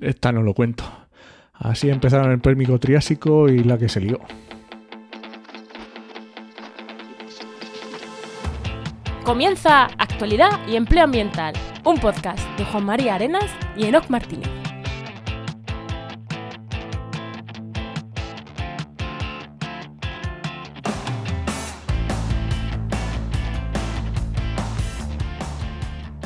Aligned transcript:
esta 0.00 0.32
no 0.32 0.42
lo 0.42 0.54
cuento. 0.54 0.84
Así 1.52 1.90
empezaron 1.90 2.30
el 2.30 2.40
Pérmico 2.40 2.78
Triásico 2.78 3.48
y 3.48 3.62
la 3.64 3.76
que 3.76 3.88
se 3.88 4.00
lió. 4.00 4.18
Comienza 9.24 9.84
Actualidad 9.98 10.66
y 10.66 10.76
Empleo 10.76 11.04
Ambiental, 11.04 11.54
un 11.84 11.98
podcast 11.98 12.40
de 12.58 12.64
Juan 12.64 12.84
María 12.84 13.14
Arenas 13.14 13.50
y 13.76 13.84
Enoc 13.84 14.08
Martínez. 14.08 14.48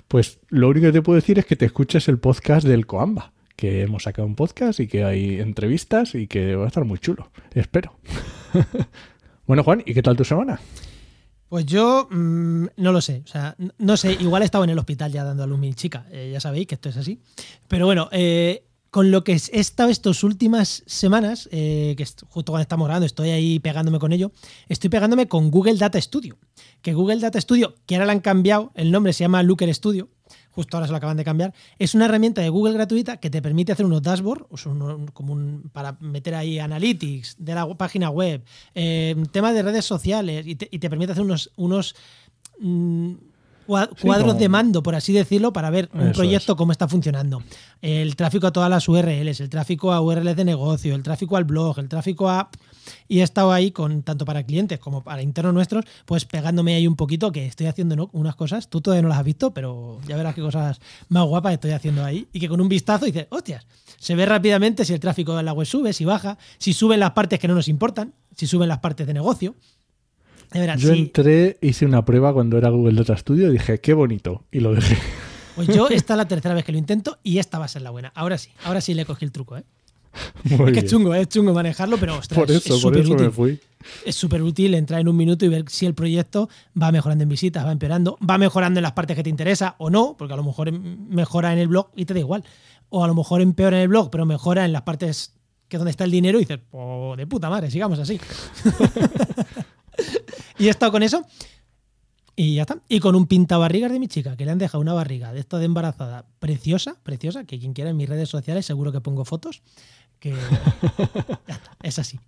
pues 0.08 0.40
lo 0.50 0.70
único 0.70 0.86
que 0.86 0.94
te 0.94 1.02
puedo 1.02 1.16
decir 1.16 1.40
es 1.40 1.46
que 1.48 1.56
te 1.56 1.66
escuches 1.66 2.08
el 2.08 2.20
podcast 2.20 2.68
del 2.68 2.86
COAMBA, 2.86 3.34
que 3.56 3.82
hemos 3.82 4.04
sacado 4.04 4.28
un 4.28 4.36
podcast 4.36 4.80
y 4.80 4.88
que 4.88 5.04
hay 5.04 5.40
entrevistas 5.40 6.14
y 6.14 6.28
que 6.28 6.56
va 6.56 6.66
a 6.66 6.68
estar 6.68 6.86
muy 6.86 7.00
chulo. 7.00 7.32
Espero. 7.56 7.94
bueno, 9.48 9.64
Juan, 9.64 9.82
¿y 9.88 9.96
qué 9.96 10.04
tal 10.04 10.16
tu 10.16 10.24
semana? 10.24 10.60
Pues 11.50 11.66
yo 11.66 12.08
mm, 12.12 12.66
no 12.76 12.92
lo 12.92 13.02
sé, 13.02 13.24
o 13.24 13.28
sea, 13.28 13.56
no 13.78 13.96
sé, 13.96 14.14
igual 14.20 14.42
he 14.42 14.46
estado 14.46 14.66
en 14.66 14.70
el 14.72 14.80
hospital 14.80 15.12
ya 15.12 15.24
dando 15.24 15.44
a 15.44 15.48
luz 15.48 15.60
mi 15.60 15.74
chica, 15.74 16.06
eh, 16.12 16.30
ya 16.34 16.40
sabéis 16.40 16.68
que 16.68 16.76
esto 16.76 16.90
es 16.90 16.98
así. 16.98 17.22
Pero 17.68 17.86
bueno, 17.86 18.10
eh, 18.12 18.68
con 18.90 19.12
lo 19.12 19.24
que 19.24 19.34
he 19.34 19.60
estado 19.60 19.90
estas 19.90 20.24
últimas 20.24 20.84
semanas, 20.88 21.48
eh, 21.52 21.94
que 21.98 22.06
justo 22.06 22.52
cuando 22.52 22.62
estamos 22.62 22.88
grabando, 22.88 23.06
estoy 23.06 23.30
ahí 23.30 23.60
pegándome 23.60 24.00
con 24.00 24.12
ello, 24.12 24.32
estoy 24.68 24.90
pegándome 24.90 25.28
con 25.28 25.52
Google 25.52 25.76
Data 25.76 26.02
Studio. 26.02 26.38
Que 26.82 26.94
Google 26.94 27.20
Data 27.20 27.40
Studio, 27.40 27.76
que 27.86 27.96
ahora 27.96 28.08
le 28.08 28.12
han 28.14 28.22
cambiado, 28.22 28.72
el 28.76 28.92
nombre 28.92 29.14
se 29.14 29.24
llama 29.24 29.44
Looker 29.44 29.74
Studio, 29.74 30.10
justo 30.58 30.76
ahora 30.76 30.88
se 30.88 30.92
lo 30.92 30.98
acaban 30.98 31.18
de 31.18 31.24
cambiar, 31.24 31.54
es 31.78 31.94
una 31.94 32.06
herramienta 32.06 32.42
de 32.42 32.50
Google 32.50 32.74
gratuita 32.74 33.18
que 33.18 33.30
te 33.30 33.44
permite 33.44 33.74
hacer 33.74 33.86
unos 33.86 34.02
dashboards, 34.02 34.48
o 34.50 35.06
como 35.14 35.34
un- 35.34 35.70
para 35.72 35.98
meter 36.02 36.34
ahí 36.34 36.58
analytics 36.58 37.36
de 37.38 37.54
la 37.54 37.68
página 37.78 38.10
web, 38.10 38.44
eh, 38.74 39.16
temas 39.32 39.54
de 39.54 39.62
redes 39.62 39.86
sociales, 39.86 40.48
y 40.48 40.56
te, 40.56 40.90
permite 40.90 41.12
hacer 41.12 41.24
unos, 41.24 41.52
unos 41.58 41.96
mm, 42.60 43.14
Sí, 43.68 44.02
cuadros 44.08 44.28
como- 44.30 44.40
de 44.40 44.50
mando, 44.50 44.82
por 44.84 44.96
así 44.96 45.14
decirlo, 45.14 45.54
para 45.54 45.70
ver 45.70 45.90
un 45.94 46.02
Eso 46.10 46.14
proyecto 46.14 46.54
es. 46.54 46.58
cómo 46.58 46.72
está 46.72 46.88
funcionando. 46.88 47.44
El 47.82 48.16
tráfico 48.16 48.48
a 48.48 48.52
todas 48.52 48.70
las 48.70 48.88
URLs, 48.88 49.40
el 49.42 49.50
tráfico 49.50 49.92
a 49.94 50.02
URLs 50.02 50.36
de 50.36 50.46
negocio, 50.46 50.96
el 50.96 51.04
tráfico 51.04 51.38
al 51.38 51.44
blog, 51.44 51.78
el 51.80 51.90
tráfico 51.90 52.30
a... 52.30 52.50
Y 53.10 53.20
he 53.20 53.24
estado 53.24 53.52
ahí 53.52 53.72
con 53.72 54.02
tanto 54.04 54.24
para 54.24 54.44
clientes 54.44 54.80
como 54.80 55.04
para 55.04 55.22
internos 55.22 55.54
nuestros, 55.54 55.84
pues 56.06 56.24
pegándome 56.24 56.74
ahí 56.74 56.88
un 56.88 56.96
poquito 56.96 57.32
que 57.34 57.46
estoy 57.46 57.68
haciendo 57.68 57.98
¿no? 57.98 58.10
unas 58.14 58.36
cosas. 58.36 58.70
Tú 58.70 58.80
todavía 58.80 59.02
no 59.02 59.10
las 59.10 59.18
has 59.20 59.26
visto, 59.26 59.52
pero 59.54 60.00
ya 60.08 60.16
verás 60.16 60.34
qué 60.36 60.42
cosas 60.42 60.80
más 61.10 61.26
guapas 61.26 61.54
estoy 61.54 61.72
haciendo 61.72 62.04
ahí. 62.06 62.28
Y 62.32 62.40
que 62.40 62.48
con 62.48 62.62
un 62.62 62.70
vistazo 62.70 63.06
dices, 63.06 63.28
hostias, 63.30 63.68
se 64.00 64.16
ve 64.16 64.26
rápidamente 64.26 64.86
si 64.86 64.94
el 64.94 65.02
tráfico 65.02 65.36
de 65.36 65.44
la 65.44 65.52
web 65.52 65.66
sube, 65.68 65.92
si 65.92 66.06
baja, 66.06 66.38
si 66.60 66.72
suben 66.72 67.02
las 67.02 67.12
partes 67.12 67.40
que 67.40 67.48
no 67.50 67.56
nos 67.56 67.68
importan, 67.68 68.14
si 68.36 68.48
suben 68.48 68.70
las 68.70 68.80
partes 68.80 69.06
de 69.06 69.14
negocio. 69.14 69.56
Yo 70.78 70.94
entré, 70.94 71.58
hice 71.62 71.86
una 71.86 72.04
prueba 72.06 72.34
cuando 72.34 72.58
era 72.58 72.70
Google 72.70 72.94
Data 72.96 73.16
Studio 73.18 73.50
y 73.50 73.54
dije, 73.54 73.80
qué 73.80 73.94
bonito, 73.94 74.44
y 74.52 74.60
lo 74.62 74.74
dejé. 74.74 74.98
Pues 75.56 75.68
yo 75.68 75.88
esta 75.90 76.14
es 76.14 76.18
la 76.18 76.28
tercera 76.28 76.56
vez 76.56 76.64
que 76.64 76.72
lo 76.72 76.78
intento 76.78 77.18
y 77.24 77.40
esta 77.40 77.60
va 77.60 77.66
a 77.66 77.68
ser 77.68 77.82
la 77.82 77.90
buena. 77.90 78.12
Ahora 78.16 78.38
sí, 78.38 78.50
ahora 78.64 78.80
sí 78.82 78.94
le 78.94 79.06
cogí 79.06 79.26
el 79.26 79.32
truco, 79.32 79.58
¿eh? 79.58 79.64
Muy 80.46 80.54
es 80.54 80.58
que 80.58 80.72
bien. 80.72 80.86
es 80.86 80.92
chungo, 80.92 81.14
¿eh? 81.14 81.22
es 81.22 81.30
chungo 81.30 81.54
manejarlo, 81.54 81.98
pero 81.98 82.18
ostras, 82.18 82.40
Por 82.40 82.50
es- 82.50 82.66
eso, 82.66 82.76
es 82.76 82.82
súper 82.82 83.00
eso 83.02 83.10
me 83.10 83.16
útil. 83.16 83.32
fui. 83.32 83.60
Es 84.06 84.16
súper 84.16 84.42
útil 84.42 84.74
entrar 84.74 85.00
en 85.02 85.08
un 85.10 85.16
minuto 85.16 85.46
y 85.46 85.50
ver 85.50 85.66
si 85.68 85.86
el 85.86 85.94
proyecto 85.94 86.50
va 86.82 86.92
mejorando 86.92 87.22
en 87.24 87.30
visitas, 87.30 87.64
va 87.66 87.72
empeorando, 87.72 88.18
va 88.28 88.38
mejorando 88.40 88.80
en 88.80 88.84
las 88.84 88.94
partes 88.94 89.16
que 89.16 89.22
te 89.24 89.30
interesa 89.30 89.76
o 89.78 89.90
no, 89.92 90.16
porque 90.18 90.34
a 90.34 90.38
lo 90.38 90.44
mejor 90.44 90.70
em- 90.70 91.08
mejora 91.10 91.54
en 91.54 91.60
el 91.60 91.68
blog 91.68 91.90
y 91.96 92.06
te 92.06 92.14
da 92.16 92.20
igual. 92.20 92.44
O 92.90 93.04
a 93.04 93.08
lo 93.08 93.14
mejor 93.14 93.42
empeora 93.42 93.78
en 93.78 93.84
el 93.84 93.90
blog, 93.90 94.10
pero 94.10 94.26
mejora 94.26 94.66
en 94.66 94.72
las 94.74 94.82
partes 94.84 95.34
que 95.68 95.76
es 95.76 95.80
donde 95.80 95.92
está 95.92 96.06
el 96.06 96.12
dinero 96.12 96.40
y 96.40 96.44
dices, 96.46 96.60
oh, 96.72 97.14
de 97.18 97.28
puta 97.28 97.50
madre, 97.50 97.70
sigamos 97.70 98.00
así. 98.00 98.20
y 100.60 100.68
he 100.68 100.70
estado 100.70 100.92
con 100.92 101.04
eso 101.04 101.26
y 102.36 102.56
ya 102.56 102.62
está. 102.64 102.78
Y 102.88 103.00
con 103.00 103.16
un 103.16 103.26
pintabarrigas 103.28 103.92
de 103.92 104.00
mi 104.00 104.08
chica, 104.08 104.36
que 104.38 104.46
le 104.46 104.52
han 104.52 104.58
dejado 104.60 104.80
una 104.82 104.94
barriga 104.94 105.34
de 105.34 105.40
esta 105.40 105.58
de 105.58 105.66
embarazada 105.66 106.26
preciosa, 106.40 106.96
preciosa, 107.04 107.46
que 107.46 107.60
quien 107.60 107.74
quiera 107.74 107.90
en 107.90 107.98
mis 107.98 108.08
redes 108.08 108.30
sociales 108.30 108.66
seguro 108.66 108.92
que 108.92 109.02
pongo 109.02 109.26
fotos. 109.26 109.62
Que 110.20 110.32
ya 111.48 111.54
está, 111.56 111.78
es 111.84 112.00
así. 112.00 112.20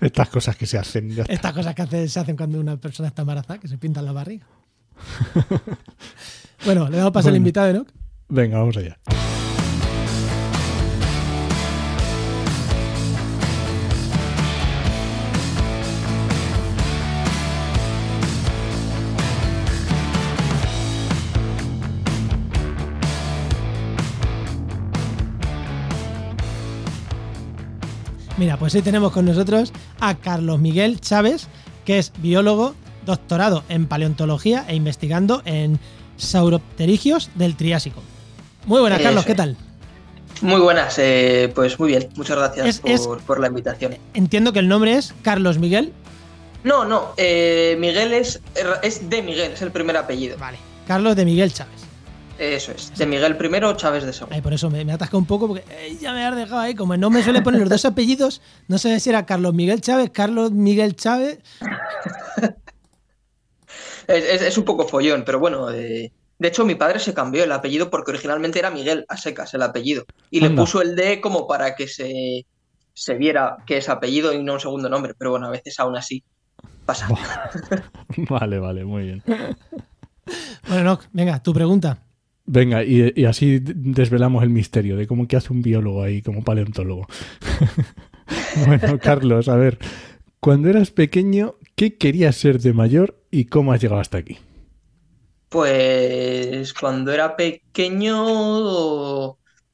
Estas 0.00 0.28
cosas 0.28 0.56
que 0.56 0.66
se 0.66 0.78
hacen. 0.78 1.10
Estas 1.28 1.52
cosas 1.52 1.74
que 1.74 1.82
hace- 1.82 2.08
se 2.08 2.20
hacen 2.20 2.36
cuando 2.36 2.60
una 2.60 2.76
persona 2.76 3.08
está 3.08 3.22
embarazada, 3.22 3.58
que 3.58 3.66
se 3.68 3.76
pintan 3.78 4.04
la 4.04 4.12
barriga. 4.12 4.46
bueno, 6.64 6.88
le 6.88 6.96
damos 6.96 7.12
paso 7.12 7.28
al 7.28 7.32
Bueno. 7.32 7.36
invitado, 7.38 7.72
¿no? 7.72 7.86
Venga, 8.28 8.58
vamos 8.58 8.76
allá. 8.76 8.98
Mira, 28.38 28.56
pues 28.56 28.74
hoy 28.74 28.82
tenemos 28.82 29.12
con 29.12 29.24
nosotros 29.26 29.72
a 30.00 30.14
Carlos 30.14 30.58
Miguel 30.58 31.00
Chávez, 31.00 31.48
que 31.84 31.98
es 31.98 32.12
biólogo, 32.18 32.74
doctorado 33.04 33.62
en 33.68 33.86
paleontología 33.86 34.64
e 34.68 34.74
investigando 34.74 35.42
en 35.44 35.78
sauropterigios 36.16 37.30
del 37.34 37.56
Triásico. 37.56 38.02
Muy 38.66 38.80
buenas, 38.80 39.00
Eso 39.00 39.06
Carlos, 39.08 39.24
¿qué 39.26 39.34
tal? 39.34 39.56
Muy 40.40 40.60
buenas, 40.60 40.98
eh, 40.98 41.52
pues 41.54 41.78
muy 41.78 41.88
bien, 41.90 42.08
muchas 42.16 42.36
gracias 42.36 42.66
Es- 42.66 42.80
es- 42.84 43.06
por, 43.06 43.20
por 43.22 43.38
la 43.40 43.48
invitación. 43.48 43.96
Entiendo 44.14 44.52
que 44.52 44.60
el 44.60 44.68
nombre 44.68 44.94
es 44.96 45.14
Carlos 45.22 45.58
Miguel. 45.58 45.92
No, 46.64 46.84
no, 46.84 47.12
eh, 47.16 47.76
Miguel 47.78 48.12
es, 48.12 48.40
es 48.82 49.10
de 49.10 49.22
Miguel, 49.22 49.52
es 49.52 49.62
el 49.62 49.72
primer 49.72 49.96
apellido. 49.96 50.38
Vale. 50.38 50.58
Carlos 50.86 51.16
de 51.16 51.24
Miguel 51.24 51.52
Chávez. 51.52 51.81
Eso 52.38 52.72
es, 52.72 52.92
de 52.96 53.06
Miguel 53.06 53.36
primero, 53.36 53.72
Chávez 53.74 54.04
de 54.04 54.12
segundo. 54.12 54.34
Ay, 54.34 54.40
por 54.42 54.52
eso 54.52 54.70
me, 54.70 54.84
me 54.84 54.92
atasca 54.92 55.16
un 55.16 55.26
poco, 55.26 55.46
porque 55.48 55.64
eh, 55.68 55.96
ya 56.00 56.12
me 56.12 56.24
has 56.24 56.34
dejado 56.34 56.60
ahí. 56.60 56.74
Como 56.74 56.96
no 56.96 57.10
me 57.10 57.22
suele 57.22 57.42
poner 57.42 57.60
los 57.60 57.68
dos 57.70 57.84
apellidos, 57.84 58.40
no 58.68 58.78
sé 58.78 58.98
si 59.00 59.10
era 59.10 59.26
Carlos 59.26 59.54
Miguel 59.54 59.80
Chávez, 59.80 60.10
Carlos 60.10 60.50
Miguel 60.52 60.96
Chávez. 60.96 61.38
Es, 64.06 64.24
es- 64.24 64.42
es 64.42 64.58
un 64.58 64.64
poco 64.64 64.86
follón, 64.88 65.24
pero 65.24 65.38
bueno, 65.38 65.70
eh, 65.70 66.12
de 66.38 66.48
hecho 66.48 66.64
mi 66.64 66.74
padre 66.74 66.98
se 66.98 67.14
cambió 67.14 67.44
el 67.44 67.52
apellido 67.52 67.90
porque 67.90 68.10
originalmente 68.10 68.58
era 68.58 68.70
Miguel 68.70 69.04
a 69.08 69.16
secas 69.16 69.54
el 69.54 69.62
apellido. 69.62 70.04
Y 70.30 70.40
le 70.40 70.48
puso 70.50 70.82
el 70.82 70.96
D 70.96 71.20
como 71.20 71.46
para 71.46 71.74
que 71.74 71.86
se, 71.88 72.46
se 72.94 73.14
viera 73.14 73.58
que 73.66 73.76
es 73.78 73.88
apellido 73.88 74.32
y 74.32 74.42
no 74.42 74.54
un 74.54 74.60
segundo 74.60 74.88
nombre, 74.88 75.14
pero 75.16 75.30
bueno, 75.30 75.46
a 75.46 75.50
veces 75.50 75.78
aún 75.78 75.96
así 75.96 76.24
pasa. 76.84 77.08
Vale, 78.28 78.58
vale, 78.58 78.84
muy 78.84 79.04
bien. 79.04 79.22
Bueno, 80.68 80.84
no, 80.84 81.00
venga, 81.12 81.42
tu 81.42 81.52
pregunta. 81.52 81.98
Venga, 82.44 82.82
y, 82.84 83.12
y 83.14 83.24
así 83.24 83.60
desvelamos 83.60 84.42
el 84.42 84.50
misterio 84.50 84.96
de 84.96 85.06
cómo 85.06 85.28
que 85.28 85.36
hace 85.36 85.52
un 85.52 85.62
biólogo 85.62 86.02
ahí 86.02 86.22
como 86.22 86.42
paleontólogo. 86.42 87.06
bueno, 88.66 88.98
Carlos, 89.02 89.48
a 89.48 89.56
ver, 89.56 89.78
cuando 90.40 90.68
eras 90.68 90.90
pequeño, 90.90 91.56
¿qué 91.76 91.96
querías 91.96 92.36
ser 92.36 92.60
de 92.60 92.72
mayor 92.72 93.16
y 93.30 93.46
cómo 93.46 93.72
has 93.72 93.80
llegado 93.80 94.00
hasta 94.00 94.18
aquí? 94.18 94.38
Pues 95.48 96.72
cuando 96.74 97.12
era 97.12 97.36
pequeño 97.36 98.16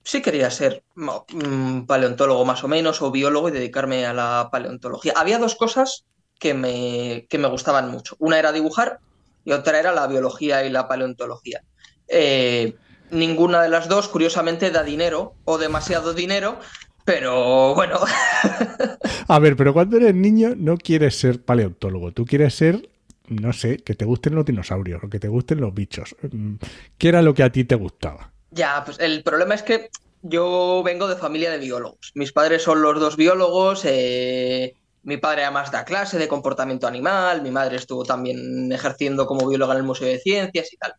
sí 0.03 0.23
quería 0.23 0.51
ser 0.51 0.85
mm, 0.97 1.83
paleontólogo 1.87 2.45
más 2.45 2.65
o 2.65 2.69
menos 2.69 3.01
o 3.03 3.11
biólogo 3.11 3.49
y 3.49 3.53
dedicarme 3.53 4.07
a 4.07 4.13
la 4.15 4.49
paleontología. 4.51 5.13
Había 5.17 5.39
dos 5.39 5.55
cosas 5.55 6.07
que 6.39 6.55
me, 6.55 7.27
que 7.29 7.39
me 7.39 7.49
gustaban 7.49 7.91
mucho. 7.91 8.17
Una 8.19 8.39
era 8.39 8.53
dibujar 8.53 9.01
y 9.45 9.53
otra 9.53 9.79
era 9.79 9.93
la 9.93 10.07
biología 10.07 10.65
y 10.65 10.71
la 10.71 10.89
paleontología. 10.89 11.63
Eh, 12.09 12.75
ninguna 13.11 13.63
de 13.63 13.69
las 13.69 13.89
dos, 13.89 14.09
curiosamente, 14.09 14.71
da 14.71 14.83
dinero 14.83 15.35
o 15.45 15.59
demasiado 15.59 16.15
dinero, 16.15 16.59
pero 17.05 17.75
bueno. 17.75 18.01
A 19.29 19.39
ver, 19.39 19.57
pero 19.57 19.73
cuando 19.73 19.97
eres 19.97 20.15
niño 20.15 20.55
no 20.57 20.77
quieres 20.77 21.19
ser 21.19 21.43
paleontólogo, 21.43 22.13
tú 22.13 22.25
quieres 22.25 22.55
ser, 22.55 22.89
no 23.29 23.53
sé, 23.53 23.79
que 23.79 23.95
te 23.95 24.05
gusten 24.05 24.35
los 24.35 24.45
dinosaurios 24.45 25.03
o 25.03 25.09
que 25.09 25.19
te 25.19 25.29
gusten 25.29 25.61
los 25.61 25.75
bichos. 25.75 26.17
Mm, 26.31 26.55
¿Qué 26.97 27.09
era 27.09 27.23
lo 27.23 27.35
que 27.35 27.43
a 27.43 27.53
ti 27.53 27.65
te 27.65 27.75
gustaba? 27.75 28.33
Ya, 28.51 28.83
pues 28.85 28.99
el 29.01 29.23
problema 29.23 29.55
es 29.55 29.63
que 29.63 29.91
yo 30.23 30.83
vengo 30.85 31.09
de 31.09 31.17
familia 31.17 31.51
de 31.51 31.59
biólogos. 31.59 32.13
Mis 32.15 32.33
padres 32.33 32.63
son 32.63 32.83
los 32.83 32.99
dos 32.99 33.17
biólogos. 33.17 33.85
Eh, 33.85 34.75
mi 35.03 35.17
padre 35.17 35.45
además 35.45 35.71
da 35.71 35.85
clase 35.85 36.19
de 36.19 36.29
comportamiento 36.29 36.87
animal, 36.87 37.41
mi 37.43 37.51
madre 37.51 37.77
estuvo 37.77 38.05
también 38.05 38.71
ejerciendo 38.73 39.27
como 39.27 39.49
bióloga 39.49 39.73
en 39.73 39.79
el 39.79 39.87
Museo 39.87 40.09
de 40.09 40.19
Ciencias 40.19 40.73
y 40.73 40.77
tal. 40.77 40.95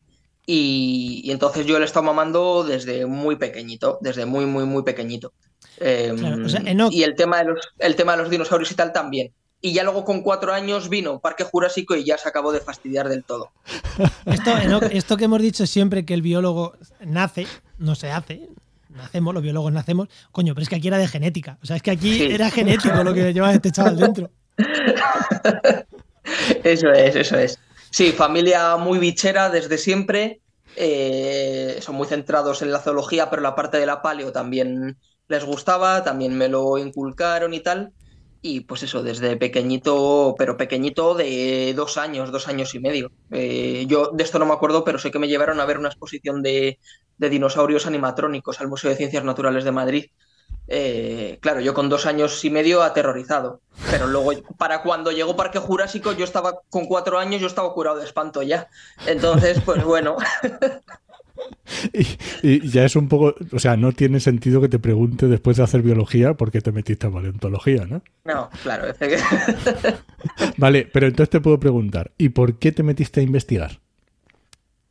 Y, 0.52 1.30
entonces 1.30 1.68
yo 1.68 1.78
le 1.78 1.84
he 1.84 1.86
estado 1.86 2.08
mamando 2.08 2.64
desde 2.64 3.06
muy 3.06 3.36
pequeñito, 3.36 4.00
desde 4.02 4.26
muy, 4.26 4.48
muy, 4.48 4.66
muy 4.66 4.82
pequeñito. 4.82 5.32
Em, 5.78 6.18
y 6.90 7.04
el 7.04 7.14
tema, 7.14 7.38
de 7.38 7.52
los, 7.52 7.70
el 7.78 7.96
tema 7.96 8.14
de 8.14 8.24
los 8.24 8.32
dinosaurios 8.32 8.72
y 8.72 8.76
tal 8.76 8.92
también. 8.92 9.32
Y 9.62 9.74
ya 9.74 9.84
luego 9.84 10.06
con 10.06 10.24
cuatro 10.24 10.52
años 10.52 10.90
vino 10.90 11.20
Parque 11.20 11.44
Jurásico 11.44 11.96
y 11.96 12.04
ya 12.04 12.18
se 12.18 12.28
acabó 12.28 12.52
de 12.52 12.62
fastidiar 12.62 13.10
del 13.10 13.24
todo. 13.24 13.52
Esto, 14.26 14.58
esto 14.92 15.18
que 15.18 15.26
hemos 15.26 15.40
dicho 15.40 15.68
siempre 15.68 16.04
que 16.04 16.16
el 16.16 16.24
biólogo 16.24 16.74
nace, 17.06 17.46
no 17.78 17.94
se 17.94 18.10
hace, 18.10 18.50
nacemos, 18.90 19.36
los 19.36 19.44
biólogos 19.44 19.72
nacemos, 19.72 20.08
coño, 20.32 20.56
pero 20.56 20.64
es 20.64 20.70
que 20.70 20.78
aquí 20.78 20.88
era 20.88 20.98
de 20.98 21.08
genética. 21.08 21.60
O 21.62 21.68
sea, 21.68 21.76
es 21.76 21.84
que 21.84 21.92
aquí 21.92 22.24
era 22.24 22.50
genético 22.50 23.04
lo 23.04 23.14
que 23.14 23.34
llevaba 23.34 23.54
este 23.54 23.72
chaval 23.72 23.98
dentro. 23.98 24.32
Eso 26.64 26.92
es, 26.92 27.16
eso 27.16 27.38
es. 27.38 27.60
Sí, 27.92 28.12
familia 28.12 28.78
muy 28.78 29.00
bichera 29.00 29.50
desde 29.50 29.78
siempre. 29.78 30.42
Eh, 30.76 31.80
son 31.82 31.96
muy 31.96 32.08
centrados 32.08 32.62
en 32.62 32.72
la 32.72 32.80
zoología, 32.80 33.30
pero 33.30 33.42
la 33.42 33.56
parte 33.56 33.78
de 33.78 33.86
la 33.86 34.02
paleo 34.02 34.32
también 34.32 34.98
les 35.28 35.44
gustaba, 35.44 36.04
también 36.04 36.38
me 36.38 36.48
lo 36.50 36.78
inculcaron 36.78 37.54
y 37.54 37.62
tal. 37.62 37.94
Y 38.42 38.62
pues 38.62 38.84
eso, 38.84 39.04
desde 39.04 39.36
pequeñito, 39.38 40.36
pero 40.38 40.56
pequeñito 40.56 41.14
de 41.14 41.74
dos 41.76 41.98
años, 41.98 42.32
dos 42.32 42.48
años 42.48 42.74
y 42.74 42.80
medio. 42.80 43.12
Eh, 43.32 43.86
yo 43.88 44.12
de 44.14 44.24
esto 44.24 44.40
no 44.40 44.46
me 44.46 44.54
acuerdo, 44.54 44.84
pero 44.86 44.98
sé 45.00 45.12
que 45.12 45.20
me 45.20 45.28
llevaron 45.28 45.60
a 45.60 45.66
ver 45.66 45.78
una 45.78 45.90
exposición 45.90 46.42
de, 46.42 46.80
de 47.18 47.30
dinosaurios 47.30 47.86
animatrónicos 47.86 48.62
al 48.62 48.70
Museo 48.70 48.90
de 48.92 48.96
Ciencias 48.98 49.24
Naturales 49.26 49.66
de 49.66 49.72
Madrid. 49.72 50.06
Eh, 50.72 51.40
claro, 51.42 51.62
yo 51.62 51.74
con 51.74 51.90
dos 51.90 52.06
años 52.06 52.46
y 52.46 52.52
medio 52.52 52.84
aterrorizado, 52.84 53.60
pero 53.90 54.06
luego 54.06 54.32
para 54.56 54.84
cuando 54.84 55.12
llegó 55.12 55.36
Parque 55.36 55.58
Jurásico 55.58 56.12
yo 56.12 56.24
estaba 56.24 56.62
con 56.70 56.86
cuatro 56.86 57.18
años, 57.18 57.42
yo 57.42 57.48
estaba 57.48 57.74
curado 57.74 57.98
de 57.98 58.06
espanto 58.06 58.44
ya. 58.44 58.70
Entonces, 59.08 59.60
pues 59.66 59.84
bueno. 59.84 60.18
Y, 62.44 62.70
ya 62.70 62.84
es 62.84 62.96
un 62.98 63.08
poco, 63.08 63.34
o 63.54 63.60
sea, 63.60 63.78
no 63.78 63.94
tiene 63.94 64.20
sentido 64.20 64.60
que 64.60 64.68
te 64.68 64.78
pregunte 64.78 65.28
después 65.28 65.56
de 65.56 65.64
hacer 65.64 65.82
biología 65.82 66.34
por 66.34 66.52
qué 66.52 66.60
te 66.60 66.72
metiste 66.72 67.08
a 67.08 67.12
paleontología, 67.12 67.86
¿no? 67.86 68.02
No, 68.26 68.50
claro. 68.62 68.94
vale, 70.58 70.90
pero 70.92 71.08
entonces 71.08 71.30
te 71.30 71.40
puedo 71.40 71.60
preguntar, 71.60 72.12
¿y 72.18 72.30
por 72.30 72.60
qué 72.60 72.74
te 72.74 72.84
metiste 72.84 73.22
a 73.22 73.24
investigar? 73.24 73.80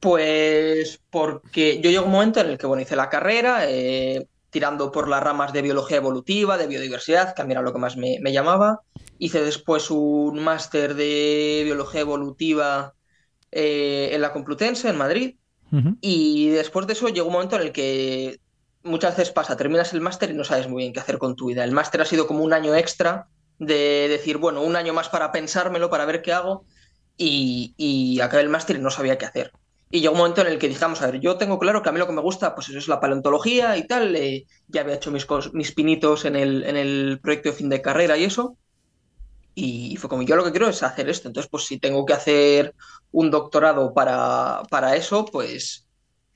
Pues 0.00 1.00
porque 1.10 1.80
yo 1.82 1.90
llego 1.90 2.06
un 2.06 2.12
momento 2.12 2.40
en 2.40 2.50
el 2.50 2.58
que, 2.58 2.66
bueno, 2.66 2.82
hice 2.82 2.96
la 2.96 3.10
carrera, 3.10 3.62
eh, 3.68 4.26
tirando 4.50 4.90
por 4.90 5.08
las 5.08 5.22
ramas 5.22 5.52
de 5.52 5.62
biología 5.62 5.98
evolutiva, 5.98 6.56
de 6.56 6.66
biodiversidad, 6.66 7.34
que 7.34 7.42
a 7.42 7.44
mí 7.44 7.52
era 7.52 7.62
lo 7.62 7.72
que 7.72 7.78
más 7.78 7.96
me, 7.96 8.32
llamaba. 8.32 8.80
Hice 9.18 9.42
después 9.42 9.90
un 9.90 10.42
máster 10.42 10.94
de 10.94 11.62
biología 11.64 12.00
evolutiva 12.00 12.94
eh, 13.50 14.10
en 14.12 14.20
la 14.20 14.32
Complutense, 14.32 14.88
en 14.88 14.96
Madrid. 14.96 15.36
Y 16.00 16.48
después 16.48 16.86
de 16.86 16.94
eso 16.94 17.08
llegó 17.08 17.26
un 17.26 17.34
momento 17.34 17.56
en 17.56 17.62
el 17.62 17.72
que 17.72 18.40
muchas 18.82 19.14
veces 19.14 19.34
pasa, 19.34 19.54
terminas 19.54 19.92
el 19.92 20.00
máster 20.00 20.30
y 20.30 20.34
no 20.34 20.44
sabes 20.44 20.66
muy 20.66 20.82
bien 20.82 20.94
qué 20.94 21.00
hacer 21.00 21.18
con 21.18 21.36
tu 21.36 21.48
vida. 21.48 21.62
El 21.62 21.72
máster 21.72 22.00
ha 22.00 22.06
sido 22.06 22.26
como 22.26 22.42
un 22.42 22.54
año 22.54 22.74
extra 22.74 23.28
de 23.58 24.08
decir, 24.08 24.38
bueno, 24.38 24.62
un 24.62 24.76
año 24.76 24.94
más 24.94 25.10
para 25.10 25.30
pensármelo, 25.30 25.90
para 25.90 26.06
ver 26.06 26.22
qué 26.22 26.32
hago. 26.32 26.64
Y, 27.18 27.74
y 27.76 28.20
acabé 28.20 28.44
el 28.44 28.48
máster 28.48 28.76
y 28.76 28.78
no 28.78 28.90
sabía 28.90 29.18
qué 29.18 29.26
hacer. 29.26 29.52
Y 29.90 30.00
llegó 30.00 30.12
un 30.12 30.18
momento 30.18 30.42
en 30.42 30.48
el 30.48 30.58
que 30.58 30.68
dije, 30.68 30.80
vamos 30.80 31.00
a 31.00 31.10
ver, 31.10 31.20
yo 31.20 31.36
tengo 31.38 31.58
claro 31.58 31.82
que 31.82 31.88
a 31.88 31.92
mí 31.92 31.98
lo 31.98 32.06
que 32.06 32.12
me 32.12 32.20
gusta, 32.20 32.54
pues 32.54 32.68
eso 32.68 32.78
es 32.78 32.88
la 32.88 33.00
paleontología 33.00 33.76
y 33.76 33.86
tal. 33.86 34.14
Eh, 34.16 34.46
ya 34.68 34.82
había 34.82 34.96
hecho 34.96 35.10
mis, 35.10 35.26
mis 35.52 35.72
pinitos 35.72 36.26
en 36.26 36.36
el, 36.36 36.62
en 36.64 36.76
el 36.76 37.20
proyecto 37.22 37.48
de 37.50 37.54
fin 37.54 37.68
de 37.70 37.80
carrera 37.80 38.16
y 38.16 38.24
eso. 38.24 38.56
Y 39.54 39.96
fue 39.96 40.10
como, 40.10 40.22
yo 40.22 40.36
lo 40.36 40.44
que 40.44 40.50
quiero 40.50 40.68
es 40.68 40.82
hacer 40.82 41.08
esto. 41.08 41.28
Entonces, 41.28 41.50
pues 41.50 41.64
si 41.64 41.78
tengo 41.78 42.04
que 42.04 42.12
hacer 42.12 42.74
un 43.12 43.30
doctorado 43.30 43.94
para, 43.94 44.62
para 44.70 44.94
eso, 44.94 45.24
pues, 45.24 45.86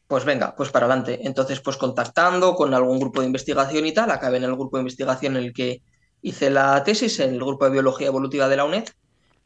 pues 0.08 0.24
venga, 0.24 0.56
pues 0.56 0.70
para 0.70 0.86
adelante. 0.86 1.20
Entonces, 1.22 1.60
pues 1.60 1.76
contactando 1.76 2.54
con 2.54 2.72
algún 2.72 2.98
grupo 2.98 3.20
de 3.20 3.26
investigación 3.26 3.84
y 3.86 3.92
tal, 3.92 4.10
acabé 4.10 4.38
en 4.38 4.44
el 4.44 4.56
grupo 4.56 4.78
de 4.78 4.82
investigación 4.82 5.36
en 5.36 5.44
el 5.44 5.52
que 5.52 5.82
hice 6.22 6.50
la 6.50 6.82
tesis, 6.84 7.20
en 7.20 7.34
el 7.34 7.38
grupo 7.40 7.66
de 7.66 7.72
biología 7.72 8.06
evolutiva 8.06 8.48
de 8.48 8.56
la 8.56 8.64
UNED 8.64 8.88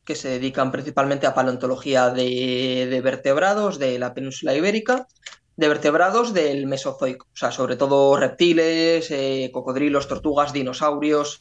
que 0.07 0.15
se 0.15 0.29
dedican 0.29 0.73
principalmente 0.73 1.27
a 1.27 1.35
paleontología 1.35 2.11
de, 2.11 3.01
vertebrados 3.03 3.79
de 3.79 3.99
la 3.99 4.15
península 4.15 4.55
ibérica, 4.55 5.09
de 5.57 5.69
vertebrados 5.69 6.33
del 6.33 6.67
Mesozoico, 6.67 7.27
o 7.27 7.37
sea, 7.37 7.51
sobre 7.51 7.77
todo 7.77 8.17
reptiles, 8.17 9.11
eh, 9.11 9.51
cocodrilos, 9.53 10.07
tortugas, 10.07 10.53
dinosaurios 10.53 11.41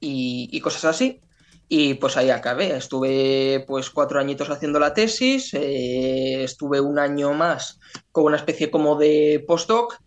y, 0.00 0.60
cosas 0.60 0.84
así. 0.86 1.20
Y 1.68 1.94
pues 1.94 2.16
ahí 2.16 2.30
acabé. 2.30 2.76
Estuve 2.76 3.64
pues 3.68 3.90
cuatro 3.90 4.18
añitos 4.18 4.50
haciendo 4.50 4.80
la 4.80 4.92
tesis, 4.92 5.54
eh, 5.54 6.42
estuve 6.42 6.80
un 6.80 6.98
año 6.98 7.32
más 7.32 7.78
con 8.10 8.24
una 8.24 8.36
especie 8.36 8.70
como 8.72 8.96
de 8.96 9.44
postdoc. 9.46 9.98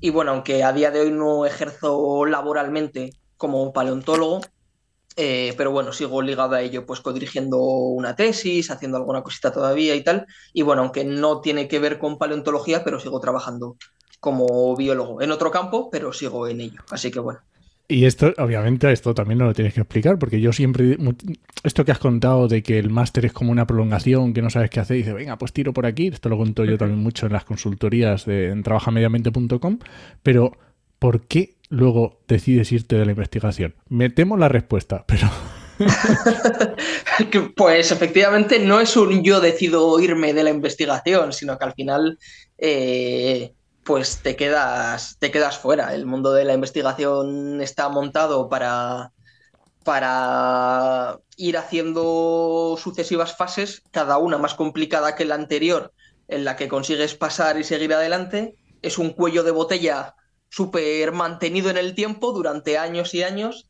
Y 0.00 0.10
bueno, 0.10 0.30
aunque 0.30 0.62
a 0.62 0.72
día 0.72 0.92
de 0.92 1.00
hoy 1.00 1.10
no 1.10 1.44
ejerzo 1.44 2.24
laboralmente 2.24 3.10
como 3.36 3.72
paleontólogo, 3.72 4.42
eh, 5.20 5.52
pero 5.56 5.72
bueno, 5.72 5.92
sigo 5.92 6.22
ligado 6.22 6.54
a 6.54 6.62
ello, 6.62 6.86
pues 6.86 7.00
codirigiendo 7.00 7.58
una 7.58 8.14
tesis, 8.14 8.70
haciendo 8.70 8.98
alguna 8.98 9.22
cosita 9.22 9.52
todavía 9.52 9.96
y 9.96 10.04
tal. 10.04 10.26
Y 10.52 10.62
bueno, 10.62 10.82
aunque 10.82 11.04
no 11.04 11.40
tiene 11.40 11.66
que 11.66 11.80
ver 11.80 11.98
con 11.98 12.18
paleontología, 12.18 12.84
pero 12.84 13.00
sigo 13.00 13.18
trabajando 13.18 13.76
como 14.20 14.76
biólogo 14.76 15.20
en 15.20 15.32
otro 15.32 15.50
campo, 15.50 15.90
pero 15.90 16.12
sigo 16.12 16.46
en 16.46 16.60
ello. 16.60 16.82
Así 16.92 17.10
que 17.10 17.18
bueno. 17.18 17.40
Y 17.88 18.04
esto, 18.04 18.32
obviamente, 18.38 18.92
esto 18.92 19.12
también 19.12 19.38
no 19.38 19.46
lo 19.46 19.54
tienes 19.54 19.74
que 19.74 19.80
explicar, 19.80 20.20
porque 20.20 20.40
yo 20.40 20.52
siempre, 20.52 20.96
esto 21.64 21.84
que 21.84 21.90
has 21.90 21.98
contado 21.98 22.46
de 22.46 22.62
que 22.62 22.78
el 22.78 22.90
máster 22.90 23.24
es 23.24 23.32
como 23.32 23.50
una 23.50 23.66
prolongación, 23.66 24.34
que 24.34 24.42
no 24.42 24.50
sabes 24.50 24.70
qué 24.70 24.78
hacer, 24.78 24.98
y 24.98 25.00
dices, 25.00 25.14
venga, 25.14 25.36
pues 25.36 25.52
tiro 25.52 25.72
por 25.72 25.84
aquí, 25.84 26.08
esto 26.08 26.28
lo 26.28 26.36
cuento 26.36 26.64
yo 26.64 26.78
también 26.78 27.00
mucho 27.00 27.26
en 27.26 27.32
las 27.32 27.44
consultorías 27.44 28.24
de 28.24 28.50
en 28.50 28.62
trabajamediamente.com, 28.62 29.78
pero 30.22 30.52
¿por 30.98 31.22
qué 31.22 31.57
luego 31.68 32.20
decides 32.28 32.72
irte 32.72 32.96
de 32.96 33.04
la 33.04 33.12
investigación? 33.12 33.74
Metemos 33.88 34.38
la 34.38 34.48
respuesta, 34.48 35.04
pero... 35.06 35.28
pues 37.56 37.92
efectivamente 37.92 38.58
no 38.58 38.80
es 38.80 38.96
un 38.96 39.22
yo 39.22 39.40
decido 39.40 40.00
irme 40.00 40.32
de 40.32 40.42
la 40.42 40.50
investigación, 40.50 41.32
sino 41.32 41.56
que 41.56 41.64
al 41.64 41.74
final 41.74 42.18
eh, 42.58 43.54
pues 43.84 44.18
te 44.18 44.36
quedas, 44.36 45.16
te 45.18 45.30
quedas 45.30 45.58
fuera. 45.58 45.94
El 45.94 46.04
mundo 46.04 46.32
de 46.32 46.44
la 46.44 46.54
investigación 46.54 47.60
está 47.62 47.88
montado 47.88 48.48
para, 48.48 49.12
para 49.84 51.18
ir 51.36 51.56
haciendo 51.56 52.76
sucesivas 52.78 53.34
fases, 53.36 53.82
cada 53.90 54.18
una 54.18 54.36
más 54.36 54.54
complicada 54.54 55.14
que 55.14 55.24
la 55.24 55.36
anterior, 55.36 55.92
en 56.28 56.44
la 56.44 56.56
que 56.56 56.68
consigues 56.68 57.14
pasar 57.14 57.58
y 57.58 57.64
seguir 57.64 57.94
adelante. 57.94 58.56
Es 58.82 58.98
un 58.98 59.10
cuello 59.10 59.42
de 59.42 59.52
botella 59.52 60.14
súper 60.48 61.12
mantenido 61.12 61.70
en 61.70 61.76
el 61.76 61.94
tiempo 61.94 62.32
durante 62.32 62.78
años 62.78 63.14
y 63.14 63.22
años 63.22 63.68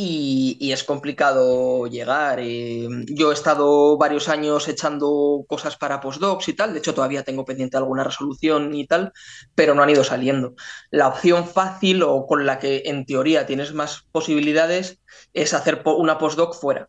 y, 0.00 0.72
es 0.72 0.84
complicado 0.84 1.86
llegar. 1.88 2.38
Eh, 2.40 2.88
yo 3.08 3.30
he 3.30 3.34
estado 3.34 3.98
varios 3.98 4.28
años 4.28 4.68
echando 4.68 5.44
cosas 5.48 5.76
para 5.76 6.00
postdocs 6.00 6.48
y 6.48 6.52
tal, 6.52 6.72
de 6.72 6.78
hecho 6.78 6.94
todavía 6.94 7.24
tengo 7.24 7.44
pendiente 7.44 7.76
alguna 7.76 8.04
resolución 8.04 8.74
y 8.74 8.86
tal, 8.86 9.12
pero 9.56 9.74
no 9.74 9.82
han 9.82 9.90
ido 9.90 10.04
saliendo. 10.04 10.54
La 10.90 11.08
opción 11.08 11.48
fácil 11.48 12.02
o 12.04 12.26
con 12.26 12.46
la 12.46 12.60
que 12.60 12.82
en 12.86 13.06
teoría 13.06 13.46
tienes 13.46 13.74
más 13.74 14.04
posibilidades 14.12 15.00
es 15.34 15.52
hacer 15.52 15.82
una 15.84 16.18
postdoc 16.18 16.54
fuera. 16.54 16.86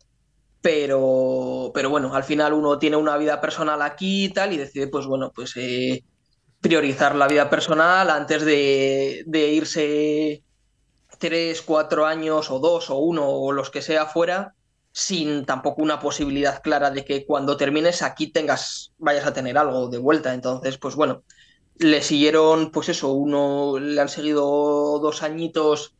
Pero, 0.62 1.72
pero 1.74 1.90
bueno, 1.90 2.14
al 2.14 2.24
final 2.24 2.52
uno 2.52 2.78
tiene 2.78 2.96
una 2.96 3.16
vida 3.16 3.40
personal 3.40 3.82
aquí 3.82 4.26
y 4.26 4.28
tal 4.32 4.52
y 4.52 4.58
decide, 4.58 4.88
pues 4.88 5.06
bueno, 5.06 5.32
pues 5.34 5.56
eh, 5.56 6.04
priorizar 6.60 7.14
la 7.14 7.26
vida 7.26 7.48
personal 7.50 8.10
antes 8.10 8.44
de, 8.44 9.24
irse 9.52 10.42
tres, 11.18 11.62
cuatro 11.62 12.06
años 12.06 12.50
o 12.50 12.58
dos 12.58 12.90
o 12.90 12.98
uno 12.98 13.28
o 13.28 13.52
los 13.52 13.70
que 13.70 13.82
sea 13.82 14.06
fuera 14.06 14.54
sin 14.92 15.44
tampoco 15.44 15.82
una 15.82 16.00
posibilidad 16.00 16.62
clara 16.62 16.90
de 16.90 17.04
que 17.04 17.24
cuando 17.24 17.56
termines 17.56 18.02
aquí 18.02 18.26
tengas, 18.26 18.92
vayas 18.98 19.26
a 19.26 19.32
tener 19.32 19.56
algo 19.56 19.88
de 19.88 19.98
vuelta. 19.98 20.34
Entonces, 20.34 20.78
pues 20.78 20.96
bueno, 20.96 21.22
le 21.76 22.02
siguieron, 22.02 22.72
pues 22.72 22.88
eso, 22.88 23.12
uno 23.12 23.78
le 23.78 24.00
han 24.00 24.08
seguido 24.08 24.98
dos 24.98 25.22
añitos, 25.22 25.94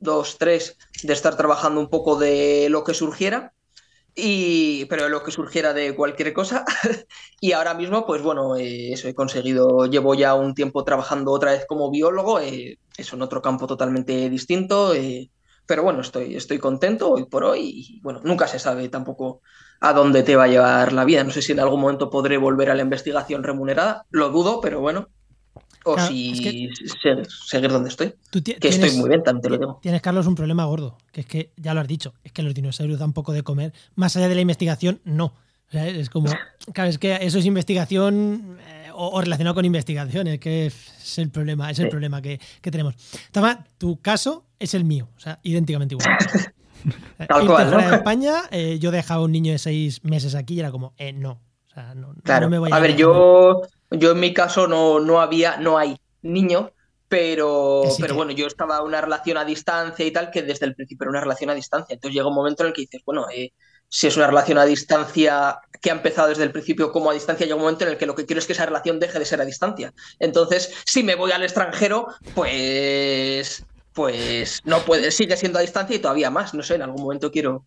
dos, 0.00 0.38
tres, 0.38 0.76
de 1.02 1.12
estar 1.12 1.36
trabajando 1.36 1.80
un 1.80 1.88
poco 1.88 2.16
de 2.18 2.68
lo 2.68 2.82
que 2.84 2.94
surgiera. 2.94 3.54
Y, 4.14 4.84
pero 4.86 5.08
lo 5.08 5.22
que 5.22 5.30
surgiera 5.30 5.72
de 5.72 5.94
cualquier 5.94 6.32
cosa. 6.34 6.64
y 7.40 7.52
ahora 7.52 7.74
mismo, 7.74 8.06
pues 8.06 8.22
bueno, 8.22 8.56
eh, 8.56 8.92
eso 8.92 9.08
he 9.08 9.14
conseguido. 9.14 9.86
Llevo 9.86 10.14
ya 10.14 10.34
un 10.34 10.54
tiempo 10.54 10.84
trabajando 10.84 11.32
otra 11.32 11.52
vez 11.52 11.64
como 11.66 11.90
biólogo, 11.90 12.38
eh, 12.40 12.78
eso 12.96 13.16
en 13.16 13.22
otro 13.22 13.40
campo 13.42 13.66
totalmente 13.66 14.28
distinto. 14.30 14.94
eh, 14.94 15.30
pero 15.66 15.82
bueno, 15.84 16.00
estoy, 16.00 16.34
estoy 16.36 16.58
contento 16.58 17.10
hoy 17.12 17.24
por 17.26 17.44
hoy. 17.44 17.60
Y 17.96 18.00
bueno, 18.02 18.20
nunca 18.24 18.46
se 18.48 18.58
sabe 18.58 18.88
tampoco 18.88 19.40
a 19.80 19.92
dónde 19.92 20.22
te 20.22 20.36
va 20.36 20.44
a 20.44 20.48
llevar 20.48 20.92
la 20.92 21.04
vida. 21.04 21.24
No 21.24 21.30
sé 21.30 21.40
si 21.42 21.52
en 21.52 21.60
algún 21.60 21.80
momento 21.80 22.10
podré 22.10 22.36
volver 22.36 22.70
a 22.70 22.74
la 22.74 22.82
investigación 22.82 23.42
remunerada. 23.42 24.06
Lo 24.10 24.28
dudo, 24.30 24.60
pero 24.60 24.80
bueno. 24.80 25.08
O 25.84 25.94
Claro, 25.94 26.08
si 26.12 26.32
es 26.32 26.40
que- 26.40 26.70
se- 27.02 27.24
seguir 27.46 27.70
donde 27.70 27.88
estoy. 27.88 28.14
Tú 28.30 28.42
Que 28.42 28.56
estoy 28.68 28.90
muy 28.92 29.08
bien, 29.08 29.22
también 29.22 29.42
te 29.42 29.50
lo 29.50 29.58
digo. 29.58 29.78
Tienes, 29.82 30.00
Carlos, 30.02 30.26
un 30.26 30.34
problema 30.34 30.64
gordo, 30.64 30.96
que 31.12 31.22
es 31.22 31.26
que, 31.26 31.52
ya 31.56 31.74
lo 31.74 31.80
has 31.80 31.88
dicho, 31.88 32.14
es 32.24 32.32
que 32.32 32.42
los 32.42 32.54
dinosaurios 32.54 32.98
dan 32.98 33.12
poco 33.12 33.32
de 33.32 33.42
comer. 33.42 33.72
Más 33.96 34.16
allá 34.16 34.28
de 34.28 34.34
la 34.36 34.40
investigación, 34.40 35.00
no. 35.04 35.26
O 35.26 35.72
sea, 35.72 35.86
es 35.88 36.10
como, 36.10 36.26
claro, 36.74 36.90
es 36.90 36.98
que 36.98 37.18
eso 37.22 37.38
es 37.38 37.46
investigación 37.46 38.58
eh, 38.68 38.90
o, 38.94 39.08
o 39.08 39.20
relacionado 39.22 39.54
con 39.54 39.64
investigación, 39.64 40.26
es 40.28 40.38
que 40.38 40.66
es 40.66 41.18
el 41.18 41.30
problema, 41.30 41.70
es 41.70 41.78
el 41.78 41.86
Sí. 41.86 41.90
problema 41.90 42.20
que, 42.22 42.38
que 42.60 42.70
tenemos. 42.70 42.94
Toma, 43.32 43.64
tu 43.78 44.00
caso 44.00 44.44
es 44.58 44.74
el 44.74 44.84
mío, 44.84 45.08
o 45.16 45.20
sea, 45.20 45.40
idénticamente 45.42 45.94
igual. 45.94 46.16
Tal 47.28 47.46
cual, 47.46 47.66
¿no? 47.66 47.72
fuera 47.74 47.90
de 47.90 47.96
España, 47.96 48.34
eh, 48.50 48.78
yo 48.80 48.90
dejaba 48.90 49.22
a 49.22 49.24
un 49.24 49.32
niño 49.32 49.52
de 49.52 49.58
seis 49.58 50.04
meses 50.04 50.34
aquí 50.34 50.54
y 50.54 50.60
era 50.60 50.70
como, 50.70 50.94
eh, 50.98 51.12
no. 51.12 51.40
O 51.70 51.74
sea, 51.74 51.94
no, 51.94 52.14
Claro. 52.22 52.46
no 52.46 52.50
me 52.50 52.58
voy 52.58 52.70
a 52.72 52.78
ver, 52.80 52.90
ir 52.90 52.96
yo, 52.96 53.62
yo 53.92 54.12
en 54.12 54.20
mi 54.20 54.32
caso 54.34 54.66
no, 54.66 55.00
no 55.00 55.20
había, 55.20 55.56
no 55.58 55.78
hay 55.78 55.96
niño, 56.22 56.72
pero, 57.08 57.82
pero 57.98 58.08
que- 58.08 58.12
bueno, 58.14 58.32
yo 58.32 58.46
estaba 58.46 58.78
en 58.78 58.84
una 58.84 59.00
relación 59.00 59.36
a 59.36 59.44
distancia 59.44 60.04
y 60.06 60.10
tal, 60.10 60.30
que 60.30 60.42
desde 60.42 60.66
el 60.66 60.74
principio 60.74 61.04
era 61.04 61.10
una 61.10 61.20
relación 61.20 61.50
a 61.50 61.54
distancia. 61.54 61.94
Entonces 61.94 62.14
llega 62.14 62.28
un 62.28 62.34
momento 62.34 62.62
en 62.62 62.68
el 62.68 62.72
que 62.74 62.82
dices, 62.82 63.02
bueno, 63.04 63.26
eh, 63.34 63.52
si 63.88 64.06
es 64.06 64.16
una 64.16 64.26
relación 64.26 64.56
a 64.58 64.64
distancia 64.64 65.58
que 65.82 65.90
ha 65.90 65.94
empezado 65.94 66.28
desde 66.28 66.44
el 66.44 66.52
principio 66.52 66.90
como 66.92 67.10
a 67.10 67.14
distancia, 67.14 67.44
llega 67.44 67.56
un 67.56 67.62
momento 67.62 67.84
en 67.84 67.90
el 67.90 67.98
que 67.98 68.06
lo 68.06 68.14
que 68.14 68.24
quiero 68.24 68.38
es 68.40 68.46
que 68.46 68.54
esa 68.54 68.64
relación 68.66 68.98
deje 68.98 69.18
de 69.18 69.24
ser 69.26 69.40
a 69.40 69.44
distancia. 69.44 69.92
Entonces, 70.18 70.72
si 70.86 71.02
me 71.02 71.14
voy 71.14 71.32
al 71.32 71.42
extranjero, 71.42 72.06
pues, 72.34 73.64
pues 73.92 74.60
no 74.64 74.80
puede, 74.80 75.10
sigue 75.10 75.36
siendo 75.36 75.58
a 75.58 75.62
distancia 75.62 75.96
y 75.96 75.98
todavía 75.98 76.30
más. 76.30 76.54
No 76.54 76.62
sé, 76.62 76.76
en 76.76 76.82
algún 76.82 77.02
momento 77.02 77.30
quiero. 77.30 77.66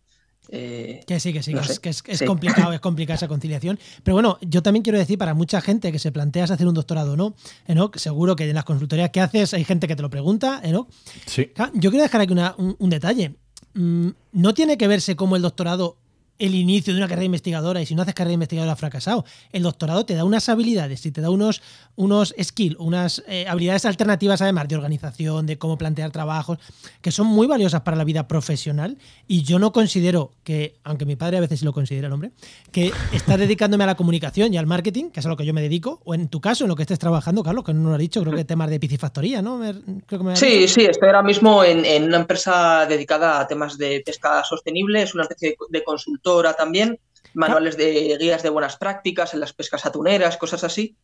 Eh, 0.49 1.01
Que 1.07 1.19
sí, 1.19 1.33
que 1.33 1.41
sí, 1.43 1.53
No 1.53 1.61
que, 1.61 1.67
sé. 1.67 1.73
es, 1.73 1.79
que 1.79 1.89
es- 1.89 2.03
es 2.07 2.19
Sí. 2.19 2.25
complicado, 2.25 2.71
es 2.73 2.79
complicada 2.81 3.15
esa 3.15 3.27
conciliación. 3.27 3.79
Pero 4.03 4.15
bueno, 4.15 4.37
yo 4.41 4.61
también 4.63 4.83
quiero 4.83 4.97
decir 4.99 5.17
para 5.17 5.33
mucha 5.33 5.61
gente 5.61 5.91
que 5.91 5.99
se 5.99 6.11
plantea 6.11 6.47
si 6.47 6.53
hacer 6.53 6.67
un 6.67 6.73
doctorado 6.73 7.13
o 7.13 7.15
no, 7.15 7.35
Enoch, 7.67 7.97
seguro 7.97 8.35
que 8.35 8.47
en 8.49 8.55
las 8.55 8.63
consultorías 8.65 9.09
que 9.09 9.21
haces 9.21 9.53
hay 9.53 9.63
gente 9.63 9.87
que 9.87 9.95
te 9.95 10.01
lo 10.01 10.09
pregunta, 10.09 10.61
Enoch. 10.63 10.87
Sí. 11.25 11.51
Yo 11.73 11.89
quiero 11.89 12.03
dejar 12.03 12.21
aquí 12.21 12.33
una- 12.33 12.55
un, 12.57 12.75
un 12.79 12.89
detalle. 12.89 13.35
Mm, 13.73 14.09
No 14.33 14.53
tiene 14.53 14.77
que 14.77 14.87
verse 14.87 15.15
como 15.15 15.35
el 15.35 15.41
doctorado 15.41 15.97
el 16.37 16.53
inicio 16.55 16.93
de 16.93 16.99
una 16.99 17.07
carrera 17.07 17.25
investigadora 17.25 17.81
y 17.81 17.85
si 17.85 17.95
no 17.95 18.01
haces 18.01 18.13
carrera 18.13 18.33
investigadora 18.33 18.73
has 18.73 18.79
fracasado. 18.79 19.23
El 19.51 19.63
doctorado 19.63 20.05
te 20.05 20.15
da 20.15 20.25
unas 20.25 20.49
habilidades 20.49 21.05
y 21.05 21.11
te 21.11 21.21
da 21.21 21.29
unos, 21.29 21.61
unos 21.95 22.33
skills, 22.41 22.75
unas 22.79 23.23
eh, 23.27 23.45
habilidades 23.47 23.85
alternativas 23.85 24.41
además 24.41 24.67
de 24.67 24.75
organización, 24.75 25.45
de 25.45 25.57
cómo 25.57 25.77
plantear 25.77 26.11
trabajos, 26.11 26.57
que 27.01 27.11
son 27.11 27.27
muy 27.27 27.47
valiosas 27.47 27.81
para 27.81 27.95
la 27.95 28.03
vida 28.03 28.27
profesional 28.27 28.97
y 29.27 29.43
yo 29.43 29.59
no 29.59 29.71
considero 29.71 30.31
que, 30.43 30.75
aunque 30.83 31.05
mi 31.05 31.15
padre 31.15 31.37
a 31.37 31.39
veces 31.41 31.59
sí 31.59 31.65
lo 31.65 31.71
considera 31.73 32.07
el 32.07 32.13
hombre, 32.13 32.31
que 32.71 32.91
estar 33.13 33.39
dedicándome 33.39 33.85
a 33.85 33.87
la 33.87 33.95
comunicación 33.95 34.53
y 34.53 34.57
al 34.57 34.65
marketing, 34.67 35.11
que 35.11 35.21
es 35.21 35.25
a 35.25 35.29
lo 35.29 35.37
que 35.37 35.45
yo 35.45 35.53
me 35.53 35.61
dedico, 35.61 36.01
o 36.03 36.13
en 36.15 36.27
tu 36.27 36.41
caso, 36.41 36.65
en 36.65 36.67
lo 36.69 36.75
que 36.75 36.83
estés 36.83 36.99
trabajando, 36.99 37.43
Carlos, 37.43 37.63
que 37.63 37.73
no 37.73 37.87
lo 37.89 37.93
has 37.95 37.99
dicho, 37.99 38.21
creo 38.21 38.33
que 38.35 38.43
temas 38.45 38.69
de 38.69 38.79
piscifactoría, 38.79 39.41
¿no? 39.41 39.57
Me- 39.57 39.73
creo 40.05 40.19
que 40.19 40.23
me 40.25 40.33
has 40.33 40.39
Sí, 40.39 40.59
dicho. 40.59 40.73
sí, 40.73 40.81
estoy 40.85 41.07
ahora 41.07 41.23
mismo 41.23 41.63
en, 41.63 41.85
en 41.85 42.03
una 42.03 42.17
empresa 42.17 42.85
dedicada 42.87 43.39
a 43.39 43.47
temas 43.47 43.77
de 43.77 44.01
pesca 44.05 44.43
sostenible, 44.43 45.01
es 45.01 45.13
una 45.13 45.23
especie 45.23 45.49
de, 45.51 45.55
de 45.69 45.83
consultora 46.25 46.53
también, 46.53 46.99
manuales 47.33 47.77
de 47.77 48.17
guías 48.19 48.41
de 48.43 48.49
buenas 48.49 48.77
prácticas 48.77 49.33
en 49.33 49.39
las 49.39 49.53
pescas 49.53 49.85
atuneras, 49.85 50.37
cosas 50.37 50.63
así. 50.63 50.95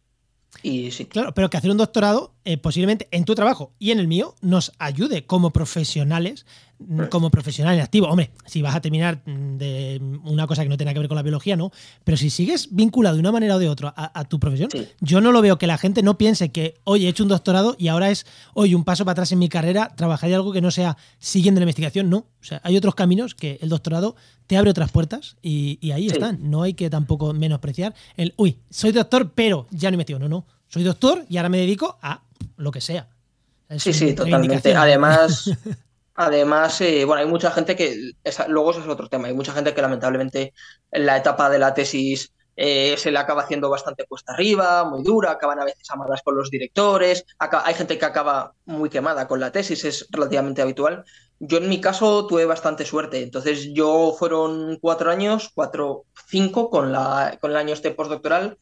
Y 0.63 0.91
sí, 0.91 1.05
Claro, 1.05 1.33
pero 1.33 1.49
que 1.49 1.57
hacer 1.57 1.71
un 1.71 1.77
doctorado, 1.77 2.33
eh, 2.43 2.57
posiblemente 2.57 3.07
en 3.11 3.23
tu 3.23 3.35
trabajo 3.35 3.71
y 3.79 3.91
en 3.91 3.99
el 3.99 4.07
mío, 4.07 4.35
nos 4.41 4.73
ayude 4.79 5.25
como 5.25 5.51
profesionales, 5.51 6.45
como 7.09 7.29
profesional 7.29 7.75
en 7.75 7.81
activo. 7.81 8.07
Hombre, 8.07 8.31
si 8.45 8.61
vas 8.61 8.75
a 8.75 8.81
terminar 8.81 9.21
mm, 9.25 9.57
de 9.57 10.01
una 10.23 10.47
cosa 10.47 10.63
que 10.63 10.69
no 10.69 10.77
tenga 10.77 10.93
que 10.93 10.99
ver 10.99 11.07
con 11.07 11.15
la 11.15 11.21
biología, 11.23 11.55
no. 11.55 11.71
Pero 12.03 12.17
si 12.17 12.29
sigues 12.29 12.69
vinculado 12.71 13.15
de 13.15 13.19
una 13.21 13.31
manera 13.31 13.55
o 13.55 13.59
de 13.59 13.69
otra 13.69 13.93
a, 13.95 14.19
a 14.19 14.25
tu 14.25 14.39
profesión, 14.39 14.69
Sí. 14.71 14.87
yo 14.99 15.21
no 15.21 15.31
lo 15.31 15.41
veo 15.41 15.57
que 15.57 15.67
la 15.67 15.77
gente 15.77 16.03
no 16.03 16.17
piense 16.17 16.51
que, 16.51 16.79
oye, 16.83 17.05
he 17.07 17.09
hecho 17.09 17.23
un 17.23 17.29
doctorado 17.29 17.75
y 17.79 17.87
ahora 17.87 18.09
es, 18.11 18.25
oye, 18.53 18.75
un 18.75 18.83
paso 18.83 19.05
para 19.05 19.13
atrás 19.13 19.31
en 19.31 19.39
mi 19.39 19.49
carrera, 19.49 19.93
trabajar 19.95 20.29
en 20.29 20.35
algo 20.35 20.51
que 20.53 20.61
no 20.61 20.71
sea 20.71 20.97
siguiendo 21.19 21.59
la 21.59 21.63
investigación. 21.63 22.09
No. 22.09 22.17
O 22.17 22.43
sea, 22.43 22.61
hay 22.63 22.77
otros 22.77 22.95
caminos 22.95 23.35
que 23.35 23.59
el 23.61 23.69
doctorado 23.69 24.15
te 24.47 24.57
abre 24.57 24.69
otras 24.71 24.91
puertas 24.91 25.37
y, 25.41 25.77
y 25.81 25.91
ahí 25.91 26.07
Sí. 26.09 26.13
están. 26.15 26.49
No 26.49 26.63
hay 26.63 26.73
que 26.73 26.89
tampoco 26.89 27.33
menospreciar 27.33 27.93
el, 28.17 28.33
uy, 28.37 28.57
soy 28.69 28.91
doctor, 28.91 29.31
pero 29.33 29.67
ya 29.71 29.89
no 29.91 29.95
investigo. 29.95 30.19
No, 30.19 30.27
no. 30.29 30.45
Soy 30.67 30.83
doctor 30.83 31.25
y 31.29 31.37
ahora 31.37 31.49
me 31.49 31.57
dedico 31.57 31.97
a 32.01 32.23
lo 32.57 32.71
que 32.71 32.81
sea. 32.81 33.07
Es 33.69 33.83
sí, 33.83 33.93
sí, 33.93 34.13
totalmente. 34.13 34.73
Además, 34.75 35.49
además 36.25 36.79
eh, 36.81 37.05
bueno, 37.05 37.21
hay 37.21 37.27
mucha 37.27 37.51
gente 37.51 37.75
que, 37.75 38.11
esa- 38.23 38.47
luego 38.47 38.71
eso 38.71 38.81
es 38.81 38.87
otro 38.87 39.07
tema, 39.09 39.27
hay 39.27 39.33
mucha 39.33 39.53
gente 39.53 39.73
que 39.73 39.81
lamentablemente 39.81 40.53
en 40.91 41.05
la 41.05 41.17
etapa 41.17 41.49
de 41.49 41.59
la 41.59 41.73
tesis 41.73 42.33
eh, 42.55 42.95
se 42.97 43.11
le 43.11 43.19
acaba 43.19 43.43
haciendo 43.43 43.69
bastante 43.69 44.05
cuesta 44.07 44.33
arriba, 44.33 44.83
muy 44.83 45.03
dura, 45.03 45.31
acaban 45.31 45.59
a 45.59 45.65
veces 45.65 45.89
amadas 45.89 46.21
con 46.23 46.35
los 46.35 46.49
directores, 46.51 47.25
hay 47.39 47.73
gente 47.73 47.97
que 47.97 48.05
acaba 48.05 48.53
muy 48.65 48.89
quemada 48.89 49.27
con 49.27 49.39
la 49.39 49.51
tesis, 49.51 49.83
es 49.85 50.07
relativamente 50.11 50.61
habitual. 50.61 51.03
Yo 51.39 51.57
en 51.57 51.69
mi 51.69 51.81
caso 51.81 52.27
tuve 52.27 52.45
bastante 52.45 52.85
suerte, 52.85 53.23
entonces 53.23 53.69
yo 53.73 54.13
fueron 54.17 54.77
cuatro 54.79 55.09
años, 55.11 55.49
cuatro, 55.55 56.05
cinco 56.27 56.69
con 56.69 56.91
la, 56.91 57.37
con 57.41 57.51
el 57.51 57.57
año 57.57 57.73
este 57.73 57.91
postdoctoral 57.91 58.57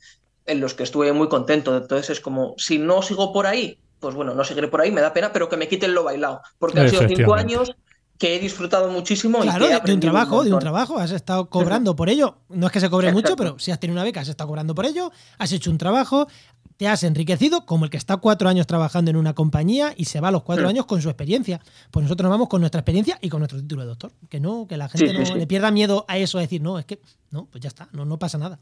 en 0.46 0.60
los 0.62 0.74
que 0.74 0.84
estuve 0.84 1.12
muy 1.14 1.28
contento. 1.30 1.76
Entonces 1.76 2.10
es 2.12 2.22
como, 2.22 2.54
si 2.58 2.78
no 2.80 3.02
sigo 3.02 3.34
por 3.34 3.48
ahí, 3.48 3.80
pues 4.00 4.16
bueno, 4.16 4.34
no 4.34 4.44
seguiré 4.44 4.68
por 4.68 4.82
ahí, 4.82 4.92
me 4.92 5.02
da 5.02 5.14
pena, 5.14 5.32
pero 5.34 5.50
que 5.50 5.58
me 5.58 5.68
quiten 5.68 5.94
lo 5.94 6.04
bailado. 6.04 6.42
Porque 6.58 6.80
han 6.80 6.90
sido 6.90 7.08
cinco 7.08 7.34
años 7.34 7.76
que 8.18 8.36
he 8.36 8.40
disfrutado 8.40 8.90
muchísimo 8.92 9.40
y 9.40 9.44
Claro, 9.44 9.66
que 9.68 9.74
he 9.74 9.80
de, 9.80 9.94
un 9.94 10.00
trabajo, 10.02 10.44
de 10.44 10.54
un 10.54 10.60
trabajo. 10.60 10.98
Has 11.00 11.12
estado 11.12 11.50
cobrando 11.50 11.96
por 11.96 12.10
ello. 12.10 12.40
No 12.50 12.68
es 12.68 12.74
que 12.74 12.80
se 12.82 12.90
cobre 12.90 13.12
mucho, 13.14 13.36
pero 13.38 13.58
si 13.60 13.72
has 13.72 13.80
tenido 13.80 13.96
una 13.96 14.04
beca, 14.04 14.20
has 14.22 14.28
estado 14.28 14.48
cobrando 14.48 14.76
por 14.76 14.86
ello. 14.86 15.12
Has 15.38 15.54
hecho 15.54 15.72
un 15.72 15.78
trabajo, 15.78 16.28
te 16.76 16.88
has 16.90 17.04
enriquecido, 17.04 17.66
como 17.66 17.86
el 17.86 17.92
que 17.92 17.96
está 17.98 18.18
cuatro 18.18 18.50
años 18.50 18.68
trabajando 18.68 19.10
en 19.10 19.16
una 19.18 19.34
compañía 19.36 19.94
y 19.96 20.04
se 20.06 20.20
va 20.20 20.28
a 20.28 20.32
los 20.32 20.44
cuatro 20.44 20.66
Mm. 20.66 20.70
años 20.70 20.86
con 20.86 21.02
su 21.02 21.08
experiencia. 21.10 21.62
Pues 21.92 22.04
nosotros 22.04 22.26
nos 22.26 22.32
vamos 22.32 22.50
con 22.50 22.60
nuestra 22.60 22.80
experiencia 22.82 23.18
y 23.22 23.30
con 23.30 23.40
nuestro 23.40 23.62
título 23.62 23.84
de 23.84 23.88
doctor. 23.88 24.12
Que 24.30 24.42
no, 24.42 24.68
que 24.68 24.76
la 24.76 24.90
gente 24.90 25.08
Sí, 25.08 25.14
sí, 25.14 25.20
no 25.20 25.26
sí. 25.26 25.34
le 25.36 25.48
pierda 25.48 25.72
miedo 25.72 26.04
a 26.10 26.18
eso, 26.18 26.38
a 26.40 26.42
decir, 26.42 26.62
no, 26.62 26.78
es 26.78 26.86
que, 26.86 27.00
no, 27.32 27.46
pues 27.46 27.62
ya 27.62 27.70
está, 27.70 27.88
no, 27.94 28.04
no 28.04 28.20
pasa 28.20 28.38
nada. 28.38 28.60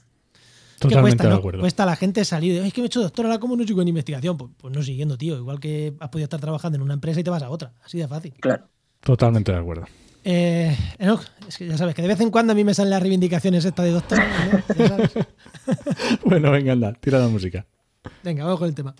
Totalmente 0.79 1.17
cuesta, 1.17 1.23
de 1.23 1.29
¿no? 1.29 1.35
acuerdo. 1.35 1.59
Cuesta 1.61 1.83
a 1.83 1.85
la 1.87 1.95
gente 1.95 2.23
salir 2.25 2.53
de, 2.53 2.61
"Ay, 2.61 2.67
es 2.67 2.73
que 2.73 2.81
me 2.81 2.85
he 2.85 2.87
hecho 2.87 3.01
doctor, 3.01 3.25
ahora 3.25 3.39
cómo 3.39 3.55
no 3.55 3.63
sigo 3.65 3.81
en 3.81 3.87
investigación. 3.87 4.37
Pues, 4.37 4.51
pues 4.57 4.73
no 4.75 4.83
siguiendo, 4.83 5.17
tío. 5.17 5.35
Igual 5.37 5.59
que 5.59 5.93
has 5.99 6.09
podido 6.09 6.25
estar 6.25 6.39
trabajando 6.39 6.75
en 6.77 6.81
una 6.83 6.93
empresa 6.93 7.19
y 7.19 7.23
te 7.23 7.29
vas 7.29 7.41
a 7.43 7.49
otra. 7.49 7.73
Así 7.83 7.97
de 7.97 8.07
fácil. 8.07 8.33
Claro. 8.39 8.67
Totalmente 9.01 9.51
de 9.51 9.57
acuerdo. 9.57 9.85
Eh, 10.23 10.75
Enoch, 10.99 11.21
es 11.47 11.57
que 11.57 11.67
ya 11.67 11.77
sabes 11.77 11.95
que 11.95 12.01
de 12.01 12.09
vez 12.09 12.19
en 12.19 12.29
cuando 12.31 12.51
a 12.51 12.55
mí 12.55 12.63
me 12.63 12.73
salen 12.73 12.89
las 12.91 13.01
reivindicaciones 13.01 13.63
estas 13.63 13.85
de 13.85 13.91
doctor. 13.91 14.19
¿no? 14.19 14.75
Ya 14.75 14.87
sabes. 14.89 15.11
Bueno, 16.25 16.51
venga, 16.51 16.73
anda, 16.73 16.93
tira 16.93 17.19
la 17.19 17.27
música. 17.27 17.65
Venga, 18.23 18.43
vamos 18.43 18.59
con 18.59 18.67
el 18.69 18.75
tema. 18.75 18.93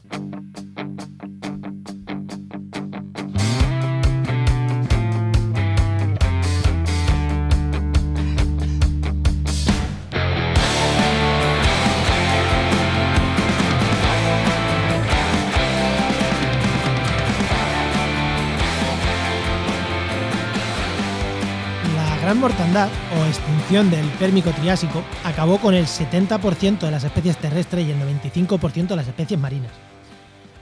Gran 22.27 22.39
mortandad 22.41 22.89
o 23.17 23.25
extinción 23.25 23.89
del 23.89 24.05
Pérmico 24.19 24.49
Triásico 24.51 25.01
acabó 25.23 25.59
con 25.59 25.73
el 25.73 25.85
70% 25.85 26.79
de 26.79 26.91
las 26.91 27.05
especies 27.05 27.37
terrestres 27.37 27.87
y 27.87 27.91
el 27.91 27.97
95% 28.01 28.87
de 28.87 28.95
las 28.97 29.07
especies 29.07 29.39
marinas. 29.39 29.71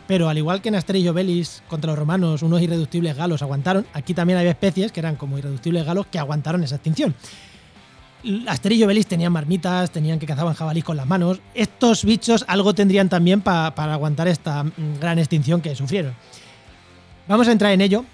Pero 0.05 0.29
al 0.29 0.37
igual 0.37 0.61
que 0.61 0.69
en 0.69 0.75
Asterix 0.75 1.05
y 1.05 1.07
Obelix 1.09 1.63
contra 1.67 1.89
los 1.89 1.97
romanos 1.97 2.43
unos 2.43 2.61
irreductibles 2.61 3.17
galos 3.17 3.41
aguantaron, 3.41 3.83
aquí 3.93 4.13
también 4.13 4.37
había 4.37 4.51
especies 4.51 4.91
que 4.91 4.99
eran 4.99 5.15
como 5.15 5.39
irreductibles 5.39 5.83
galos 5.83 6.05
que 6.05 6.19
aguantaron 6.19 6.63
esa 6.63 6.75
extinción. 6.75 7.15
Asterix 8.47 8.85
y 8.87 9.03
tenían 9.03 9.31
marmitas, 9.31 9.89
tenían 9.89 10.19
que 10.19 10.27
cazaban 10.27 10.53
jabalís 10.53 10.83
con 10.83 10.97
las 10.97 11.07
manos. 11.07 11.41
Estos 11.55 12.05
bichos 12.05 12.45
algo 12.47 12.75
tendrían 12.75 13.09
también 13.09 13.41
pa- 13.41 13.73
para 13.73 13.93
aguantar 13.93 14.27
esta 14.27 14.63
mm, 14.63 14.99
gran 15.01 15.17
extinción 15.17 15.61
que 15.61 15.75
sufrieron. 15.75 16.13
Vamos 17.27 17.47
a 17.47 17.51
entrar 17.51 17.71
en 17.71 17.81
ello, 17.81 18.05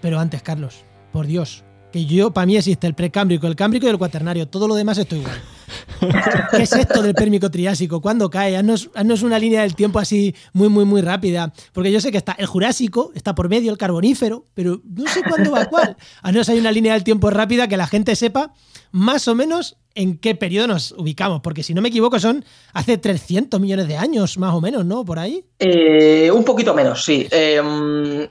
pero 0.00 0.18
antes, 0.18 0.40
Carlos, 0.42 0.84
por 1.12 1.26
Dios, 1.26 1.64
que 1.92 2.04
yo, 2.06 2.30
para 2.30 2.46
mí 2.46 2.56
existe 2.56 2.86
el 2.86 2.94
precámbrico, 2.94 3.46
el 3.46 3.56
cámbrico 3.56 3.86
y 3.86 3.90
el 3.90 3.98
cuaternario, 3.98 4.46
todo 4.46 4.68
lo 4.68 4.74
demás 4.74 4.98
estoy 4.98 5.20
igual. 5.20 5.40
¿Qué 6.50 6.62
es 6.62 6.72
esto 6.72 7.02
del 7.02 7.14
Pérmico 7.14 7.50
Triásico? 7.50 8.00
¿Cuándo 8.00 8.30
cae? 8.30 8.56
Haznos, 8.56 8.90
haznos 8.94 9.22
una 9.22 9.38
línea 9.38 9.62
del 9.62 9.74
tiempo 9.74 9.98
así 9.98 10.34
muy, 10.52 10.68
muy, 10.68 10.84
muy 10.84 11.00
rápida. 11.02 11.52
Porque 11.72 11.92
yo 11.92 12.00
sé 12.00 12.10
que 12.10 12.18
está 12.18 12.32
el 12.38 12.46
Jurásico, 12.46 13.12
está 13.14 13.34
por 13.34 13.48
medio 13.48 13.70
el 13.70 13.78
Carbonífero, 13.78 14.44
pero 14.54 14.80
no 14.84 15.06
sé 15.10 15.22
cuándo 15.22 15.50
va 15.50 15.66
cuál. 15.66 15.96
Haznos 16.22 16.48
hay 16.48 16.58
una 16.58 16.72
línea 16.72 16.94
del 16.94 17.04
tiempo 17.04 17.30
rápida 17.30 17.68
que 17.68 17.76
la 17.76 17.86
gente 17.86 18.16
sepa 18.16 18.52
más 18.92 19.28
o 19.28 19.34
menos 19.34 19.76
en 19.94 20.16
qué 20.16 20.34
periodo 20.36 20.68
nos 20.68 20.92
ubicamos, 20.92 21.40
porque 21.40 21.62
si 21.64 21.74
no 21.74 21.82
me 21.82 21.88
equivoco 21.88 22.20
son 22.20 22.44
hace 22.72 22.98
300 22.98 23.58
millones 23.60 23.88
de 23.88 23.96
años, 23.96 24.38
más 24.38 24.54
o 24.54 24.60
menos, 24.60 24.84
¿no? 24.84 25.04
Por 25.04 25.18
ahí. 25.18 25.44
Eh, 25.58 26.30
un 26.30 26.44
poquito 26.44 26.72
menos, 26.72 27.04
sí. 27.04 27.26
Eh, 27.32 27.60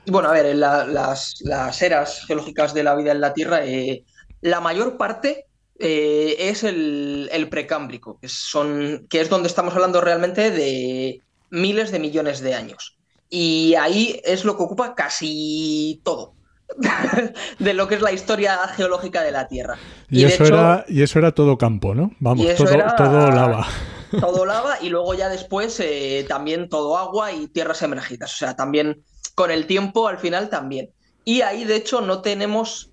bueno, 0.06 0.30
a 0.30 0.32
ver, 0.32 0.56
la- 0.56 0.86
las, 0.86 1.34
las 1.40 1.82
eras 1.82 2.24
geológicas 2.26 2.72
de 2.72 2.82
la 2.84 2.94
vida 2.96 3.12
en 3.12 3.20
la 3.20 3.34
Tierra, 3.34 3.66
eh, 3.66 4.04
la 4.40 4.60
mayor 4.60 4.96
parte 4.96 5.44
eh, 5.78 6.36
es 6.38 6.64
el, 6.64 7.28
el 7.32 7.48
precámbrico, 7.48 8.18
que, 8.20 8.28
son, 8.28 9.06
que 9.08 9.20
es 9.20 9.28
donde 9.28 9.48
estamos 9.48 9.74
hablando 9.74 10.00
realmente 10.00 10.50
de 10.50 11.20
miles 11.50 11.92
de 11.92 11.98
millones 11.98 12.40
de 12.40 12.54
años. 12.54 12.96
Y 13.30 13.74
ahí 13.74 14.20
es 14.24 14.44
lo 14.44 14.56
que 14.56 14.62
ocupa 14.62 14.94
casi 14.94 16.00
todo 16.02 16.34
de 17.58 17.74
lo 17.74 17.88
que 17.88 17.94
es 17.96 18.02
la 18.02 18.12
historia 18.12 18.58
geológica 18.68 19.22
de 19.22 19.32
la 19.32 19.48
Tierra. 19.48 19.78
Y, 20.10 20.24
eso 20.24 20.44
hecho- 20.44 20.54
era, 20.54 20.84
y 20.88 21.02
eso 21.02 21.18
era 21.18 21.32
todo 21.32 21.56
campo, 21.58 21.94
¿no? 21.94 22.10
Vamos, 22.20 22.46
era- 22.46 22.96
todo 22.96 23.30
lava. 23.30 23.66
todo 24.20 24.46
lava 24.46 24.78
y 24.80 24.88
luego 24.88 25.14
ya 25.14 25.28
después 25.28 25.78
eh, 25.80 26.24
también 26.28 26.68
todo 26.68 26.96
agua 26.96 27.32
y 27.32 27.48
tierras 27.48 27.82
emergidas. 27.82 28.34
O 28.34 28.36
sea, 28.36 28.56
también 28.56 29.02
con 29.34 29.50
el 29.50 29.66
tiempo 29.66 30.08
al 30.08 30.18
final 30.18 30.48
también. 30.48 30.90
Y 31.24 31.42
ahí 31.42 31.64
de 31.64 31.76
hecho 31.76 32.00
no 32.00 32.22
tenemos 32.22 32.90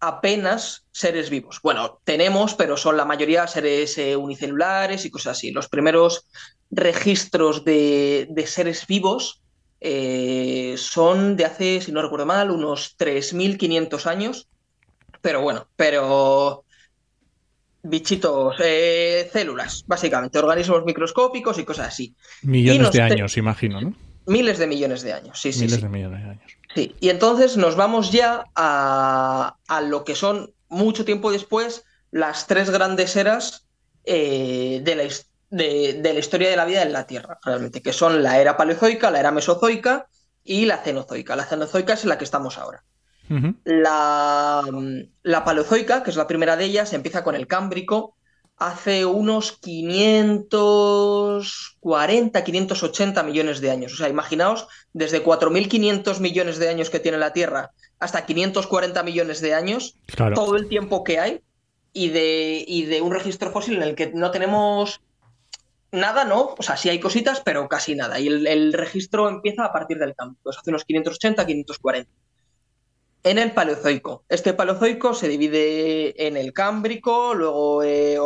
apenas 0.00 0.86
seres 0.92 1.30
vivos. 1.30 1.60
Bueno, 1.62 2.00
tenemos, 2.04 2.54
pero 2.54 2.76
son 2.76 2.96
la 2.96 3.04
mayoría 3.04 3.46
seres 3.46 3.98
eh, 3.98 4.16
unicelulares 4.16 5.04
y 5.04 5.10
cosas 5.10 5.38
así. 5.38 5.50
Los 5.50 5.68
primeros 5.68 6.26
registros 6.70 7.64
de, 7.64 8.26
de 8.30 8.46
seres 8.46 8.86
vivos 8.86 9.42
eh, 9.80 10.74
son 10.76 11.36
de 11.36 11.44
hace, 11.44 11.80
si 11.80 11.92
no 11.92 12.02
recuerdo 12.02 12.26
mal, 12.26 12.50
unos 12.50 12.96
3.500 12.98 14.06
años. 14.06 14.48
Pero 15.20 15.42
bueno, 15.42 15.66
pero 15.76 16.64
bichitos, 17.82 18.56
eh, 18.62 19.28
células, 19.32 19.84
básicamente, 19.86 20.38
organismos 20.38 20.84
microscópicos 20.84 21.58
y 21.58 21.64
cosas 21.64 21.88
así. 21.88 22.14
Millones 22.42 22.92
de 22.92 23.02
años, 23.02 23.36
imagino, 23.36 23.80
¿no? 23.80 23.94
Miles 24.26 24.58
de 24.58 24.66
millones 24.66 25.02
de 25.02 25.12
años, 25.12 25.40
sí, 25.40 25.52
sí, 25.52 25.60
Miles 25.60 25.76
sí. 25.76 25.82
de 25.82 25.88
millones 25.88 26.22
de 26.22 26.30
años. 26.30 26.57
Sí, 26.74 26.94
y 27.00 27.08
entonces 27.08 27.56
nos 27.56 27.76
vamos 27.76 28.12
ya 28.12 28.50
a, 28.54 29.56
a 29.66 29.80
lo 29.80 30.04
que 30.04 30.14
son 30.14 30.54
mucho 30.68 31.04
tiempo 31.04 31.32
después 31.32 31.84
las 32.10 32.46
tres 32.46 32.70
grandes 32.70 33.16
eras 33.16 33.66
eh, 34.04 34.80
de, 34.84 34.94
la, 34.96 35.04
de- 35.50 35.94
de 36.02 36.12
la 36.12 36.18
historia 36.20 36.50
de 36.50 36.56
la 36.56 36.64
vida 36.66 36.82
en 36.82 36.92
la 36.92 37.06
Tierra, 37.06 37.38
realmente, 37.42 37.82
que 37.82 37.92
son 37.92 38.22
la 38.22 38.38
era 38.40 38.56
paleozoica, 38.56 39.10
la 39.10 39.20
era 39.20 39.32
mesozoica 39.32 40.08
y 40.44 40.66
la 40.66 40.78
cenozoica. 40.78 41.36
La 41.36 41.46
cenozoica 41.46 41.94
es 41.94 42.02
en 42.04 42.10
la 42.10 42.18
que 42.18 42.24
estamos 42.24 42.58
ahora. 42.58 42.84
La, 43.64 44.62
la 45.22 45.44
paleozoica, 45.44 46.02
que 46.02 46.10
es 46.10 46.16
la 46.16 46.26
primera 46.26 46.56
de 46.56 46.66
ellas, 46.66 46.92
empieza 46.94 47.24
con 47.24 47.34
el 47.36 47.46
cámbrico 47.46 48.17
hace 48.58 49.04
unos 49.06 49.52
540, 49.52 52.44
580 52.44 53.22
millones 53.22 53.60
de 53.60 53.70
años. 53.70 53.92
O 53.92 53.96
sea, 53.96 54.08
imaginaos, 54.08 54.66
desde 54.92 55.24
4.500 55.24 56.20
millones 56.20 56.58
de 56.58 56.68
años 56.68 56.90
que 56.90 57.00
tiene 57.00 57.18
la 57.18 57.32
Tierra 57.32 57.70
hasta 58.00 58.26
540 58.26 59.02
millones 59.02 59.40
de 59.40 59.54
años, 59.54 59.96
Claro. 60.06 60.34
todo 60.34 60.56
el 60.56 60.68
tiempo 60.68 61.04
que 61.04 61.18
hay 61.18 61.40
y 61.92 62.08
de, 62.10 62.64
y 62.66 62.84
de 62.86 63.00
un 63.00 63.12
registro 63.12 63.50
fósil 63.50 63.76
en 63.76 63.82
el 63.82 63.94
que 63.94 64.12
no 64.12 64.30
tenemos 64.30 65.00
nada, 65.90 66.24
¿no? 66.24 66.54
O 66.58 66.62
sea, 66.62 66.76
sí 66.76 66.88
hay 66.88 67.00
cositas, 67.00 67.40
pero 67.44 67.68
casi 67.68 67.94
nada. 67.94 68.20
Y 68.20 68.28
el, 68.28 68.46
el 68.46 68.72
registro 68.72 69.28
empieza 69.28 69.64
a 69.64 69.72
partir 69.72 69.98
del 69.98 70.14
cámbrico, 70.14 70.50
es 70.50 70.58
hace 70.58 70.70
unos 70.70 70.84
580, 70.84 71.46
540 71.46 72.10
en 73.24 73.38
el 73.38 73.52
Paleozoico. 73.52 74.24
Este 74.28 74.54
Paleozoico 74.54 75.14
se 75.14 75.28
divide 75.28 76.26
en 76.26 76.36
el 76.36 76.52
Cámbrico, 76.52 77.34
luego 77.34 77.82
eh, 77.82 78.18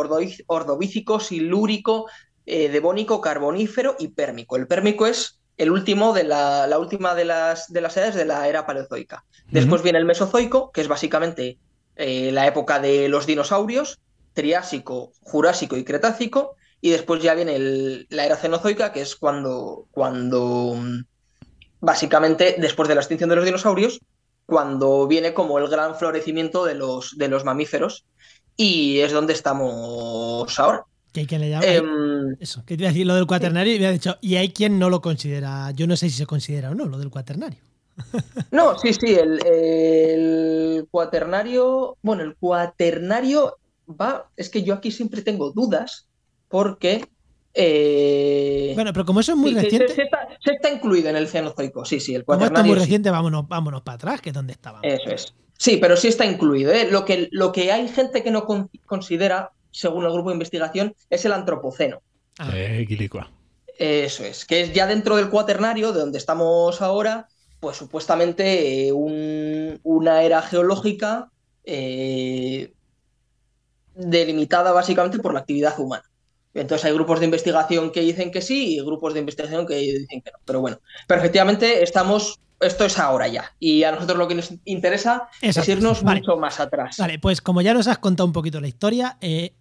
Ordovícico, 0.47 1.21
Silúrico, 1.21 2.07
eh, 2.47 2.69
Devónico, 2.69 3.21
Carbonífero 3.21 3.97
y 3.99 4.09
Pérmico. 4.09 4.57
El 4.57 4.67
Pérmico 4.67 5.07
es 5.07 5.41
el 5.57 5.71
último 5.71 6.13
de 6.13 6.25
la, 6.25 6.67
la 6.67 6.79
última 6.79 7.15
de 7.15 7.25
las, 7.25 7.73
de 7.73 7.81
las 7.81 7.97
edades 7.97 8.15
de 8.15 8.25
la 8.25 8.49
era 8.49 8.67
Paleozoica. 8.67 9.25
Después 9.51 9.83
viene 9.83 9.99
el 9.99 10.05
Mesozoico, 10.05 10.71
que 10.73 10.81
es 10.81 10.89
básicamente 10.89 11.59
eh, 11.97 12.31
la 12.33 12.47
época 12.47 12.79
de 12.81 13.09
los 13.09 13.27
dinosaurios, 13.27 14.01
Triásico, 14.33 15.13
Jurásico 15.21 15.77
y 15.77 15.85
Cretácico. 15.85 16.57
Y 16.81 16.91
después 16.91 17.23
ya 17.23 17.35
viene 17.35 17.55
el- 17.57 18.07
la 18.11 18.25
era 18.27 18.37
Cenozoica, 18.37 18.93
que 18.93 19.03
es 19.03 19.15
cuando, 19.15 19.87
cuando 19.93 20.75
mm, 20.77 21.05
básicamente 21.81 22.57
después 22.59 22.89
de 22.89 22.95
la 22.95 23.01
extinción 23.01 23.31
de 23.31 23.37
los 23.37 23.45
dinosaurios, 23.45 24.01
cuando 24.53 25.09
viene 25.09 25.33
como 25.33 25.59
el 25.59 25.67
gran 25.67 25.97
florecimiento 25.97 26.67
de 26.67 26.75
los, 26.75 27.17
de 27.17 27.29
los 27.29 27.43
mamíferos 27.43 28.05
y 28.55 28.99
es 28.99 29.11
donde 29.11 29.33
estamos 29.33 30.61
ahora. 30.61 30.85
Que 31.11 31.21
hay 31.21 31.27
quien 31.27 31.41
le 31.41 31.49
llama. 31.49 31.65
Em, 31.65 32.37
Eso, 32.39 32.63
que 32.67 32.77
te 32.77 32.83
iba 32.83 32.91
a 32.91 32.93
decir 32.93 33.07
lo 33.07 33.15
del 33.15 33.27
cuaternario 33.27 33.75
y 33.75 33.79
me 33.79 33.87
ha 33.87 33.93
dicho, 33.93 34.19
y 34.21 34.37
hay 34.37 34.51
quien 34.51 34.79
no 34.79 34.91
lo 34.91 35.01
considera. 35.01 35.71
Yo 35.71 35.87
no 35.87 35.97
sé 35.97 36.11
si 36.11 36.19
se 36.19 36.27
considera 36.27 36.71
o 36.71 36.75
no 36.75 36.85
lo 36.85 36.99
del 36.99 37.09
cuaternario. 37.09 37.61
no, 38.51 38.79
sí, 38.79 38.93
sí, 38.93 39.15
el, 39.15 39.41
el 39.47 40.87
cuaternario, 40.91 41.97
bueno, 42.03 42.23
el 42.23 42.37
cuaternario 42.37 43.57
va, 43.89 44.31
es 44.37 44.51
que 44.51 44.65
yo 44.65 44.75
aquí 44.75 44.91
siempre 44.91 45.23
tengo 45.23 45.51
dudas 45.51 46.09
porque... 46.49 47.07
eh, 47.55 48.73
Bueno, 48.75 48.93
pero 48.93 49.05
como 49.05 49.21
eso 49.21 49.33
es 49.33 49.39
muy 49.39 49.51
sí, 49.51 49.57
reciente, 49.57 49.95
sí 49.95 50.03
está, 50.51 50.71
incluido 50.71 51.11
en 51.11 51.17
el 51.17 51.29
Cenozoico, 51.29 51.85
sí, 51.85 52.01
sí, 52.01 52.15
el 52.15 52.25
como 52.25 52.45
esto 52.45 52.61
es 52.61 52.67
muy 52.67 52.75
sí. 52.75 52.81
reciente, 52.81 53.11
vámonos, 53.11 53.49
vámonos 53.49 53.83
para 53.83 53.97
atrás, 53.97 54.21
que 54.21 54.31
es 54.31 54.35
donde 54.35 54.53
estábamos. 54.53 54.87
Eso 54.87 55.11
es. 55.11 55.35
Sí, 55.59 55.77
pero 55.77 55.97
sí 55.97 56.09
está 56.09 56.25
incluido. 56.25 56.73
¿eh? 56.73 56.89
Lo, 56.91 57.05
que, 57.05 57.29
lo 57.31 57.53
que 57.53 57.71
hay 57.73 57.89
gente 57.89 58.23
que 58.23 58.31
no 58.31 58.45
con- 58.45 58.71
considera, 58.87 59.53
según 59.71 60.05
el 60.05 60.13
grupo 60.13 60.31
de 60.31 60.35
investigación, 60.35 60.95
es 61.11 61.25
el 61.25 61.33
antropoceno. 61.33 62.03
Ah, 62.39 62.51
Eh, 62.55 62.85
Quilicua. 62.89 63.31
Eso 63.79 64.25
es, 64.25 64.45
que 64.45 64.61
es 64.63 64.73
ya 64.73 64.87
dentro 64.87 65.17
del 65.17 65.31
cuaternario, 65.31 65.93
de 65.93 66.01
donde 66.01 66.19
estamos 66.19 66.81
ahora, 66.83 67.27
pues 67.61 67.77
supuestamente 67.77 68.89
eh, 68.89 68.93
un- 68.93 69.79
una 69.83 70.23
era 70.23 70.43
geológica 70.43 71.31
eh, 71.65 72.73
delimitada 73.95 74.73
básicamente 74.73 75.19
por 75.19 75.33
la 75.35 75.41
actividad 75.41 75.79
humana. 75.81 76.05
Entonces 76.55 76.85
hay 76.85 76.93
grupos 76.93 77.21
de 77.21 77.27
investigación 77.27 77.91
que 77.91 78.01
dicen 78.01 78.31
que 78.31 78.43
sí 78.43 78.77
y 78.77 78.81
grupos 78.81 79.15
de 79.15 79.21
investigación 79.21 79.67
que 79.67 79.77
dicen 79.77 80.21
que 80.23 80.31
no. 80.31 80.39
Pero 80.45 80.61
bueno, 80.61 80.79
pero 81.07 81.21
efectivamente 81.21 81.83
estamos, 81.83 82.41
esto 82.63 82.85
es 82.85 82.99
ahora 82.99 83.29
ya. 83.29 83.53
Y 83.59 83.83
a 83.85 83.93
nosotros 83.93 84.19
lo 84.19 84.29
que 84.29 84.35
nos 84.35 84.53
interesa 84.65 85.29
es 85.41 85.69
irnos 85.69 86.03
Vale. 86.03 86.21
mucho 86.21 86.37
más 86.37 86.61
atrás. 86.61 86.97
Vale, 86.99 87.19
pues 87.19 87.41
como 87.41 87.61
ya 87.63 87.75
nos 87.75 87.87
has 87.89 87.99
contado 87.99 88.27
un 88.27 88.33
poquito 88.33 88.61
la 88.61 88.69
historia, 88.69 89.19
eh, 89.21 89.55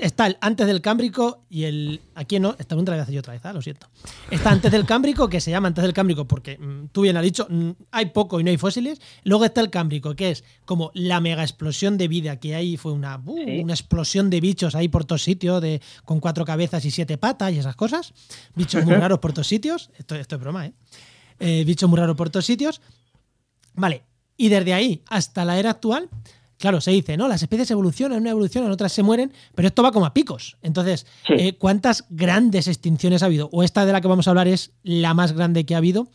está 0.00 0.26
el 0.26 0.36
antes 0.40 0.66
del 0.66 0.80
Cámbrico 0.82 1.44
y 1.48 1.64
el. 1.64 2.00
Aquí 2.14 2.38
no, 2.38 2.50
esta 2.50 2.66
pregunta 2.68 2.92
la 2.92 2.96
voy 2.96 3.00
a 3.00 3.02
hacer 3.04 3.14
yo 3.14 3.20
otra 3.20 3.32
vez, 3.32 3.44
ah, 3.44 3.52
lo 3.52 3.62
siento. 3.62 3.86
Está 4.30 4.50
antes 4.50 4.70
del 4.70 4.84
Cámbrico, 4.84 5.28
que 5.28 5.40
se 5.40 5.50
llama 5.50 5.68
antes 5.68 5.82
del 5.82 5.92
Cámbrico 5.94 6.26
porque 6.26 6.58
mm, 6.58 6.88
tú 6.92 7.02
bien 7.02 7.16
has 7.16 7.22
dicho, 7.22 7.46
mm, 7.48 7.70
hay 7.90 8.06
poco 8.06 8.38
y 8.40 8.44
no 8.44 8.50
hay 8.50 8.58
fósiles. 8.58 9.00
Luego 9.24 9.44
está 9.44 9.60
el 9.60 9.70
Cámbrico, 9.70 10.14
que 10.14 10.30
es 10.30 10.44
como 10.64 10.90
la 10.94 11.20
mega 11.20 11.42
explosión 11.42 11.96
de 11.96 12.08
vida 12.08 12.36
que 12.38 12.54
ahí 12.54 12.76
fue 12.76 12.92
una, 12.92 13.20
uh, 13.24 13.36
Sí. 13.36 13.60
una 13.62 13.72
explosión 13.72 14.30
de 14.30 14.40
bichos 14.40 14.74
ahí 14.74 14.88
por 14.88 15.04
todos 15.04 15.22
sitios, 15.22 15.62
de, 15.62 15.80
con 16.04 16.20
cuatro 16.20 16.44
cabezas 16.44 16.84
y 16.84 16.90
siete 16.90 17.16
patas 17.18 17.52
y 17.52 17.58
esas 17.58 17.76
cosas. 17.76 18.12
Bichos 18.54 18.84
muy 18.84 18.94
raros 18.94 19.18
por 19.20 19.32
todos 19.32 19.46
sitios. 19.46 19.90
Esto, 19.98 20.14
esto 20.16 20.36
es 20.36 20.40
broma, 20.40 20.66
¿eh? 20.66 20.72
Eh, 21.40 21.64
Bichos 21.64 21.88
muy 21.88 21.98
raros 21.98 22.16
por 22.16 22.30
todos 22.30 22.46
sitios. 22.46 22.80
Vale, 23.74 24.02
y 24.36 24.48
desde 24.48 24.74
ahí 24.74 25.02
hasta 25.08 25.44
la 25.44 25.58
era 25.58 25.70
actual, 25.70 26.08
claro, 26.58 26.80
se 26.80 26.90
dice, 26.90 27.16
¿no? 27.16 27.28
Las 27.28 27.42
especies 27.42 27.70
evolucionan, 27.70 28.20
una 28.20 28.30
evolucionan, 28.30 28.70
otras 28.72 28.92
se 28.92 29.02
mueren, 29.02 29.32
pero 29.54 29.68
esto 29.68 29.82
va 29.82 29.92
como 29.92 30.06
a 30.06 30.12
picos. 30.14 30.56
Entonces, 30.62 31.06
Sí. 31.26 31.34
eh, 31.38 31.56
¿cuántas 31.56 32.04
grandes 32.10 32.66
extinciones 32.66 33.22
ha 33.22 33.26
habido? 33.26 33.48
¿O 33.52 33.62
esta 33.62 33.86
de 33.86 33.92
la 33.92 34.00
que 34.00 34.08
vamos 34.08 34.26
a 34.26 34.30
hablar 34.30 34.48
es 34.48 34.72
la 34.82 35.14
más 35.14 35.32
grande 35.32 35.64
que 35.64 35.74
ha 35.74 35.78
habido? 35.78 36.08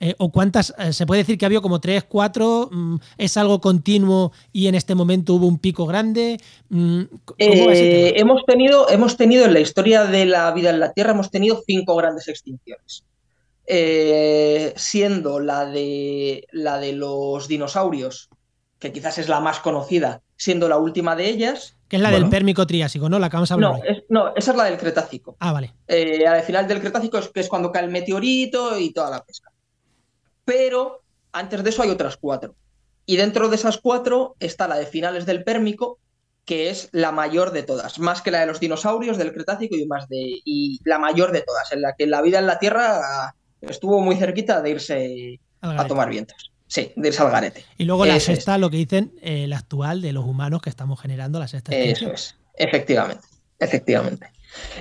Eh, 0.00 0.14
¿O 0.18 0.30
cuántas? 0.30 0.72
eh, 0.78 0.92
se 0.92 1.06
puede 1.06 1.22
decir 1.22 1.36
que 1.38 1.44
ha 1.44 1.48
habido 1.48 1.60
como 1.60 1.80
tres, 1.80 2.04
cuatro, 2.04 2.68
mm, 2.70 2.96
es 3.16 3.36
algo 3.36 3.60
continuo 3.60 4.30
y 4.52 4.68
en 4.68 4.76
este 4.76 4.94
momento 4.94 5.34
hubo 5.34 5.48
un 5.48 5.58
pico 5.58 5.86
grande. 5.86 6.38
Mm, 6.68 7.02
hemos, 7.38 8.44
tenido, 8.46 8.88
hemos 8.88 9.16
tenido 9.16 9.44
en 9.44 9.54
la 9.54 9.58
historia 9.60 10.04
de 10.04 10.24
la 10.24 10.52
vida 10.52 10.70
en 10.70 10.78
la 10.78 10.92
Tierra, 10.92 11.10
hemos 11.10 11.32
tenido 11.32 11.60
cinco 11.66 11.96
grandes 11.96 12.28
extinciones. 12.28 13.02
Eh, 13.70 14.72
siendo 14.76 15.40
la 15.40 15.66
de, 15.66 16.46
la 16.52 16.78
de 16.78 16.94
los 16.94 17.48
dinosaurios, 17.48 18.30
que 18.78 18.92
quizás 18.92 19.18
es 19.18 19.28
la 19.28 19.40
más 19.40 19.60
conocida, 19.60 20.22
siendo 20.36 20.68
la 20.70 20.78
última 20.78 21.14
de 21.14 21.28
ellas. 21.28 21.76
Que 21.86 21.96
es 21.96 22.02
la 22.02 22.08
bueno. 22.10 22.24
del 22.24 22.30
Pérmico 22.30 22.66
Triásico, 22.66 23.10
¿no? 23.10 23.18
La 23.18 23.28
que 23.28 23.36
vamos 23.36 23.50
a 23.50 23.54
hablar 23.54 23.72
No, 23.72 23.84
es- 23.84 24.04
no, 24.08 24.34
esa 24.34 24.52
es 24.52 24.56
la 24.56 24.64
del 24.64 24.78
Cretácico. 24.78 25.36
Ah, 25.40 25.52
vale. 25.52 25.74
Eh, 25.86 26.26
al 26.26 26.42
final 26.42 26.66
del 26.66 26.80
Cretácico 26.80 27.18
es 27.18 27.28
que 27.28 27.40
es 27.40 27.48
cuando 27.48 27.70
cae 27.70 27.84
el 27.84 27.90
meteorito 27.90 28.78
y 28.78 28.90
toda 28.92 29.10
la 29.10 29.22
pesca. 29.22 29.50
Pero 30.46 31.02
antes 31.32 31.62
de 31.62 31.70
eso 31.70 31.82
hay 31.82 31.90
otras 31.90 32.16
cuatro. 32.16 32.54
Y 33.04 33.16
dentro 33.16 33.48
de 33.48 33.56
esas 33.56 33.78
cuatro 33.78 34.34
está 34.40 34.66
la 34.66 34.76
de 34.78 34.86
finales 34.86 35.26
del 35.26 35.44
Pérmico, 35.44 35.98
que 36.46 36.70
es 36.70 36.88
la 36.92 37.12
mayor 37.12 37.50
de 37.52 37.62
todas, 37.64 37.98
más 37.98 38.22
que 38.22 38.30
la 38.30 38.40
de 38.40 38.46
los 38.46 38.60
dinosaurios 38.60 39.18
del 39.18 39.34
Cretácico 39.34 39.76
y 39.76 39.86
más 39.86 40.08
de 40.08 40.40
y 40.42 40.80
la 40.84 40.98
mayor 40.98 41.32
de 41.32 41.42
todas, 41.42 41.70
en 41.72 41.82
la 41.82 41.94
que 41.94 42.06
la 42.06 42.22
vida 42.22 42.38
en 42.38 42.46
la 42.46 42.58
Tierra 42.58 43.34
estuvo 43.60 44.00
muy 44.00 44.16
cerquita 44.16 44.60
de 44.62 44.70
irse 44.70 45.40
a 45.60 45.86
tomar 45.86 46.10
vientos. 46.10 46.52
Sí, 46.66 46.92
de 46.96 47.08
irse 47.08 47.22
al 47.22 47.30
garete. 47.30 47.64
Y 47.78 47.84
luego 47.84 48.04
la 48.04 48.20
sexta, 48.20 48.58
lo 48.58 48.70
que 48.70 48.76
dicen, 48.76 49.14
eh, 49.22 49.46
la 49.46 49.56
actual 49.56 50.02
de 50.02 50.12
los 50.12 50.24
humanos 50.24 50.60
que 50.60 50.70
estamos 50.70 51.00
generando, 51.00 51.38
la 51.38 51.48
sexta 51.48 51.74
extinción. 51.74 52.12
Eso 52.12 52.14
es, 52.14 52.36
efectivamente, 52.54 53.26
efectivamente. 53.58 54.30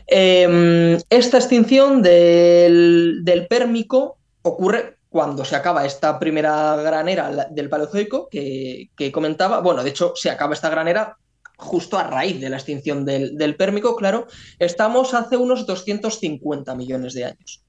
Em, 0.05 0.97
esta 1.09 1.37
extinción 1.37 2.01
del, 2.01 3.19
del 3.23 3.47
pérmico 3.47 4.17
ocurre 4.41 4.97
cuando 5.09 5.45
se 5.45 5.55
acaba 5.55 5.85
esta 5.85 6.19
primera 6.19 6.75
granera 6.75 7.47
del 7.49 7.69
Paleozoico 7.69 8.27
que, 8.29 8.89
que, 8.95 9.11
comentaba. 9.11 9.61
Bueno, 9.61 9.83
de 9.83 9.89
hecho, 9.89 10.13
se 10.15 10.29
acaba 10.29 10.53
esta 10.53 10.69
granera 10.69 11.17
justo 11.57 11.97
a 11.97 12.03
raíz 12.03 12.39
de 12.39 12.49
la 12.49 12.57
extinción 12.57 13.03
del, 13.03 13.55
pérmico, 13.55 13.95
claro, 13.95 14.27
estamos 14.59 15.13
hace 15.13 15.37
unos 15.37 15.65
250 15.65 16.75
millones 16.75 17.13
de 17.13 17.25
años. 17.25 17.63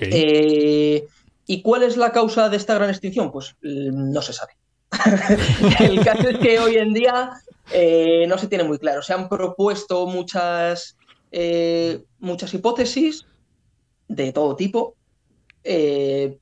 Eh, 0.00 1.06
¿Y 1.46 1.62
cuál 1.62 1.82
es 1.82 1.96
la 1.96 2.12
causa 2.12 2.48
de 2.48 2.56
esta 2.56 2.74
gran 2.74 2.90
extinción? 2.90 3.30
Pues 3.30 3.56
mm, 3.62 4.12
no 4.12 4.22
se 4.22 4.32
sabe. 4.32 4.52
el 5.80 6.04
caso 6.04 6.28
es 6.28 6.38
que 6.38 6.58
hoy 6.58 6.76
en 6.76 6.94
día 6.94 7.32
eh, 7.72 8.26
no 8.28 8.38
se 8.38 8.48
tiene 8.48 8.64
muy 8.64 8.78
claro. 8.78 9.02
Se 9.02 9.12
han 9.12 9.28
propuesto 9.28 10.06
muchas, 10.06 10.96
eh, 11.30 12.04
muchas 12.18 12.52
hipótesis 12.54 13.26
de 14.08 14.32
todo 14.32 14.56
tipo, 14.56 14.94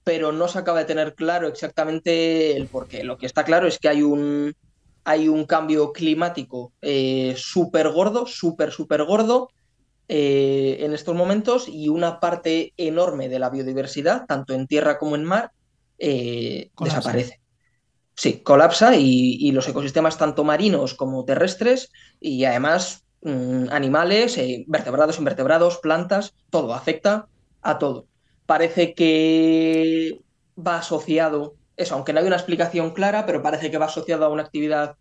pero 0.05 0.31
no 0.31 0.46
se 0.46 0.59
acaba 0.59 0.79
de 0.79 0.85
tener 0.85 1.14
claro 1.14 1.49
exactamente 1.49 2.57
el 2.57 2.68
porqué. 2.68 3.03
Lo 3.03 3.18
que 3.18 3.27
está 3.27 3.44
claro 3.44 3.66
es 3.66 3.79
que 3.79 3.88
hay 3.88 4.03
un, 4.03 4.55
hay 5.07 5.29
un 5.29 5.44
cambio 5.44 5.92
climático 5.92 6.72
eh, 6.83 7.35
súper 7.37 7.90
gordo, 7.90 8.27
súper, 8.27 8.72
súper 8.72 9.05
gordo 9.05 9.51
eh, 10.09 10.79
en 10.81 10.92
estos 10.92 11.14
momentos 11.14 11.69
y 11.69 11.88
una 11.88 12.21
parte 12.21 12.73
enorme 12.77 13.29
de 13.29 13.38
la 13.38 13.51
biodiversidad, 13.51 14.27
tanto 14.27 14.55
en 14.55 14.66
tierra 14.66 14.99
como 14.99 15.16
en 15.16 15.25
mar, 15.25 15.53
eh, 15.99 16.71
desaparece. 16.79 17.40
Sí, 18.14 18.40
colapsa 18.40 18.97
y, 18.97 19.51
los 19.53 19.69
ecosistemas 19.69 20.16
tanto 20.16 20.42
marinos 20.42 20.95
como 20.95 21.25
terrestres 21.25 21.90
y 22.19 22.45
además 22.45 23.05
mm, 23.23 23.66
animales, 23.71 24.38
vertebrados, 24.66 25.19
invertebrados, 25.19 25.79
plantas, 25.79 26.35
todo 26.51 26.73
afecta 26.73 27.29
a 27.61 27.79
todo. 27.79 28.07
Parece 28.47 28.95
que 28.95 30.21
va 30.57 30.79
asociado 30.79 31.57
eso, 31.77 31.95
aunque 31.95 32.12
no 32.12 32.21
hay 32.21 32.27
una 32.27 32.37
explicación 32.37 32.92
clara, 32.92 33.27
pero 33.27 33.42
parece 33.42 33.71
que 33.71 33.79
va 33.79 33.87
asociado 33.87 34.25
a 34.25 34.31
una 34.31 34.42
actividad 34.42 34.97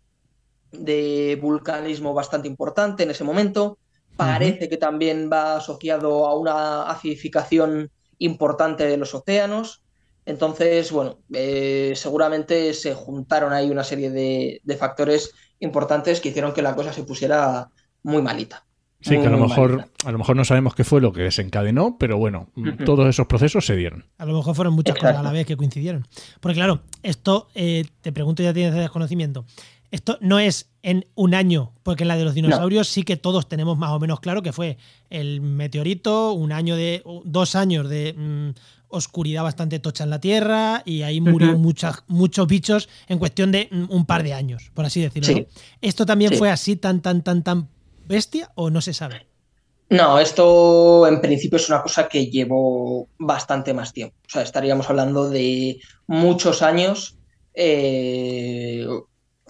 de 0.72 1.38
vulcanismo 1.40 2.12
bastante 2.12 2.48
importante 2.48 3.02
en 3.02 3.10
ese 3.10 3.24
momento. 3.24 3.78
Parece 4.16 4.68
que 4.68 4.76
también 4.76 5.30
va 5.30 5.56
asociado 5.56 6.26
a 6.26 6.38
una 6.38 6.90
acidificación 6.90 7.90
importante 8.18 8.86
de 8.86 8.96
los 8.96 9.14
océanos. 9.14 9.82
Entonces, 10.24 10.90
bueno, 10.90 11.18
eh, 11.32 11.92
seguramente 11.94 12.74
se 12.74 12.94
juntaron 12.94 13.52
ahí 13.52 13.70
una 13.70 13.84
serie 13.84 14.10
de, 14.10 14.76
factores 14.76 15.32
importantes 15.60 16.20
que 16.20 16.30
hicieron 16.30 16.52
que 16.52 16.62
la 16.62 16.74
cosa 16.74 16.92
se 16.92 17.04
pusiera 17.04 17.68
muy 18.02 18.22
malita. 18.22 18.64
Sí, 19.00 19.20
que 19.20 19.26
a 19.26 19.30
lo 19.30 19.38
mejor, 19.38 19.88
a 20.04 20.10
lo 20.10 20.18
mejor 20.18 20.34
no 20.34 20.44
sabemos 20.44 20.74
qué 20.74 20.82
fue 20.82 21.00
lo 21.00 21.12
que 21.12 21.22
desencadenó, 21.22 21.96
pero 21.98 22.16
bueno, 22.16 22.48
todos 22.84 23.06
esos 23.06 23.26
procesos 23.26 23.64
se 23.64 23.76
dieron. 23.76 24.06
A 24.18 24.24
lo 24.24 24.34
mejor 24.34 24.56
fueron 24.56 24.74
muchas 24.74 24.96
cosas 24.96 25.18
a 25.18 25.22
la 25.22 25.30
vez 25.30 25.46
que 25.46 25.56
coincidieron. 25.56 26.08
Porque 26.40 26.56
claro, 26.56 26.80
esto, 27.02 27.48
eh, 27.54 27.84
te 28.00 28.10
pregunto, 28.10 28.42
ya 28.42 28.52
tienes 28.52 28.74
desconocimiento. 28.74 29.44
Esto 29.90 30.18
no 30.20 30.38
es 30.38 30.70
en 30.82 31.06
un 31.14 31.34
año, 31.34 31.72
porque 31.82 32.04
en 32.04 32.08
la 32.08 32.16
de 32.16 32.24
los 32.24 32.34
dinosaurios 32.34 32.88
sí 32.88 33.02
que 33.02 33.16
todos 33.16 33.48
tenemos 33.48 33.76
más 33.76 33.90
o 33.90 33.98
menos 33.98 34.20
claro 34.20 34.42
que 34.42 34.52
fue 34.52 34.78
el 35.10 35.40
meteorito, 35.40 36.32
un 36.32 36.52
año 36.52 36.76
de, 36.76 37.02
dos 37.24 37.56
años 37.56 37.88
de 37.88 38.14
mm, 38.16 38.50
oscuridad 38.88 39.42
bastante 39.42 39.78
tocha 39.78 40.04
en 40.04 40.10
la 40.10 40.20
Tierra 40.20 40.82
y 40.84 41.02
ahí 41.02 41.20
murieron 41.20 41.60
muchos 41.60 42.46
bichos 42.46 42.88
en 43.08 43.18
cuestión 43.18 43.52
de 43.52 43.68
mm, 43.70 43.86
un 43.90 44.06
par 44.06 44.22
de 44.22 44.34
años, 44.34 44.70
por 44.74 44.84
así 44.84 45.00
decirlo. 45.00 45.46
¿Esto 45.80 46.06
también 46.06 46.34
fue 46.34 46.50
así 46.50 46.76
tan, 46.76 47.00
tan, 47.00 47.22
tan, 47.22 47.42
tan 47.42 47.68
bestia 48.06 48.52
o 48.54 48.70
no 48.70 48.80
se 48.80 48.94
sabe? 48.94 49.26
No, 49.88 50.18
esto 50.18 51.06
en 51.06 51.20
principio 51.20 51.56
es 51.56 51.68
una 51.68 51.82
cosa 51.82 52.08
que 52.08 52.26
llevó 52.26 53.08
bastante 53.18 53.72
más 53.72 53.92
tiempo. 53.92 54.16
O 54.26 54.30
sea, 54.30 54.42
estaríamos 54.42 54.90
hablando 54.90 55.30
de 55.30 55.78
muchos 56.08 56.62
años, 56.62 57.16
eh, 57.54 58.86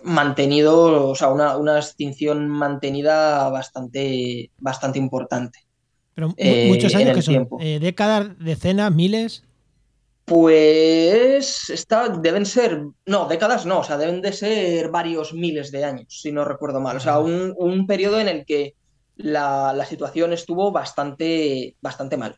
mantenido, 0.02 1.10
o 1.10 1.14
sea, 1.14 1.28
una, 1.28 1.76
extinción 1.76 2.48
mantenida 2.48 3.48
bastante, 3.48 4.50
bastante 4.58 4.98
importante. 4.98 5.60
Pero 6.14 6.28
muchos 6.28 6.94
eh, 6.94 6.96
años 6.96 7.16
que 7.16 7.22
son, 7.22 7.48
eh, 7.60 7.78
décadas, 7.80 8.38
decenas, 8.38 8.94
miles. 8.94 9.42
Pues 10.24 11.70
está, 11.70 12.08
deben 12.08 12.46
ser, 12.46 12.82
no, 13.04 13.28
décadas 13.28 13.64
no, 13.64 13.80
o 13.80 13.84
sea, 13.84 13.96
deben 13.96 14.22
de 14.22 14.32
ser 14.32 14.90
varios 14.90 15.32
miles 15.32 15.70
de 15.70 15.84
años, 15.84 16.20
si 16.20 16.32
no 16.32 16.44
recuerdo 16.44 16.80
mal. 16.80 16.96
O 16.96 17.00
sea, 17.00 17.20
un, 17.20 17.86
periodo 17.86 18.18
en 18.18 18.28
el 18.28 18.44
que 18.44 18.74
la, 19.16 19.86
situación 19.88 20.32
estuvo 20.32 20.72
bastante, 20.72 21.76
bastante 21.80 22.16
mal. 22.16 22.36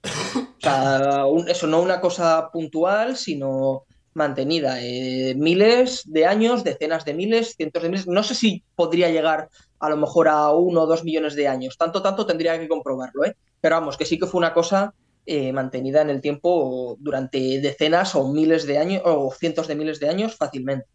O 0.59 0.61
sea, 0.61 1.23
eso 1.47 1.67
no 1.67 1.81
una 1.81 2.01
cosa 2.01 2.51
puntual, 2.53 3.17
sino 3.17 3.85
mantenida. 4.19 4.83
Eh, 4.83 5.35
miles 5.37 6.03
de 6.05 6.27
años, 6.27 6.65
decenas 6.65 7.07
de 7.07 7.15
miles, 7.15 7.55
cientos 7.57 7.83
de 7.83 7.89
miles. 7.89 8.07
No 8.07 8.23
sé 8.23 8.35
si 8.35 8.63
podría 8.75 9.09
llegar 9.09 9.49
a 9.79 9.89
lo 9.89 9.97
mejor 9.97 10.29
a 10.29 10.51
uno 10.51 10.83
o 10.83 10.87
dos 10.87 11.05
millones 11.05 11.35
de 11.35 11.49
años. 11.49 11.79
Tanto, 11.79 12.03
tanto 12.03 12.27
tendría 12.27 12.59
que 12.59 12.69
comprobarlo, 12.69 13.25
¿eh? 13.25 13.37
Pero 13.61 13.77
vamos, 13.77 13.97
que 13.97 14.05
sí 14.05 14.19
que 14.19 14.27
fue 14.27 14.39
una 14.39 14.53
cosa 14.53 14.93
eh, 15.25 15.53
mantenida 15.53 16.03
en 16.03 16.11
el 16.11 16.21
tiempo 16.21 16.97
durante 17.01 17.61
decenas 17.61 18.15
o 18.15 18.31
miles 18.33 18.67
de 18.67 18.79
años 18.79 19.03
o 19.05 19.33
cientos 19.33 19.67
de 19.69 19.77
miles 19.77 20.01
de 20.01 20.09
años 20.09 20.37
fácilmente. 20.37 20.87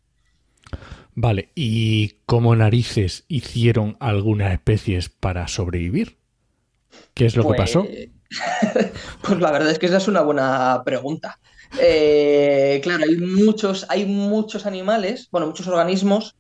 Vale, 1.16 1.50
¿y 1.56 2.20
cómo 2.26 2.56
narices 2.56 3.26
hicieron 3.28 3.98
algunas 4.00 4.54
especies 4.54 5.10
para 5.10 5.48
sobrevivir? 5.48 6.18
¿Qué 7.14 7.26
es 7.26 7.36
lo 7.36 7.48
que 7.48 7.56
pasó? 7.56 7.84
Pues, 7.84 8.10
pues 9.22 9.40
la 9.40 9.52
verdad 9.52 9.72
es 9.72 9.80
que 9.80 9.86
esa 9.86 9.98
es 9.98 10.08
una 10.08 10.22
buena 10.22 10.82
pregunta. 10.84 11.40
Eh, 11.80 12.80
claro, 12.84 13.04
hay 13.04 13.18
muchos, 13.18 13.86
hay 13.90 14.06
muchos 14.06 14.66
animales, 14.66 15.28
bueno, 15.32 15.48
muchos 15.48 15.68
organismos 15.68 16.36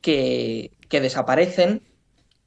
que, 0.00 0.72
desaparecen 0.90 1.82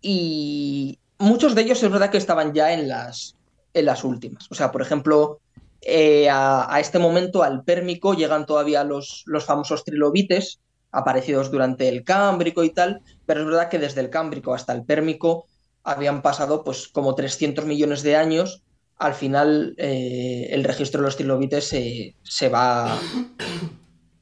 y 0.01 0.99
muchos 1.17 1.55
de 1.55 1.61
ellos 1.61 1.83
es 1.83 1.91
verdad 1.91 2.09
que 2.09 2.17
estaban 2.17 2.53
ya 2.53 2.73
en 2.73 2.87
las, 2.87 3.35
en 3.73 3.85
las 3.85 4.03
últimas. 4.03 4.47
O 4.49 4.55
sea, 4.55 4.71
por 4.71 4.81
ejemplo, 4.81 5.39
eh, 5.81 6.29
a, 6.29 6.77
este 6.79 6.99
momento 6.99 7.43
al 7.43 7.63
pérmico 7.63 8.13
llegan 8.13 8.45
todavía 8.45 8.83
los, 8.83 9.23
los 9.25 9.45
famosos 9.45 9.83
trilobites 9.83 10.59
aparecidos 10.91 11.51
durante 11.51 11.87
el 11.87 12.03
cámbrico 12.03 12.63
y 12.63 12.71
tal, 12.71 13.01
pero 13.25 13.41
es 13.41 13.45
verdad 13.45 13.69
que 13.69 13.79
desde 13.79 14.01
el 14.01 14.09
cámbrico 14.09 14.53
hasta 14.53 14.73
el 14.73 14.83
pérmico 14.83 15.45
habían 15.83 16.21
pasado 16.21 16.63
pues 16.63 16.87
como 16.87 17.15
300 17.15 17.65
millones 17.65 18.03
de 18.03 18.15
años 18.15 18.61
al 19.01 19.15
final 19.15 19.73
eh, 19.77 20.47
el 20.51 20.63
registro 20.63 21.01
de 21.01 21.05
los 21.05 21.17
trilobites 21.17 21.67
se, 21.67 22.49
va, 22.49 22.99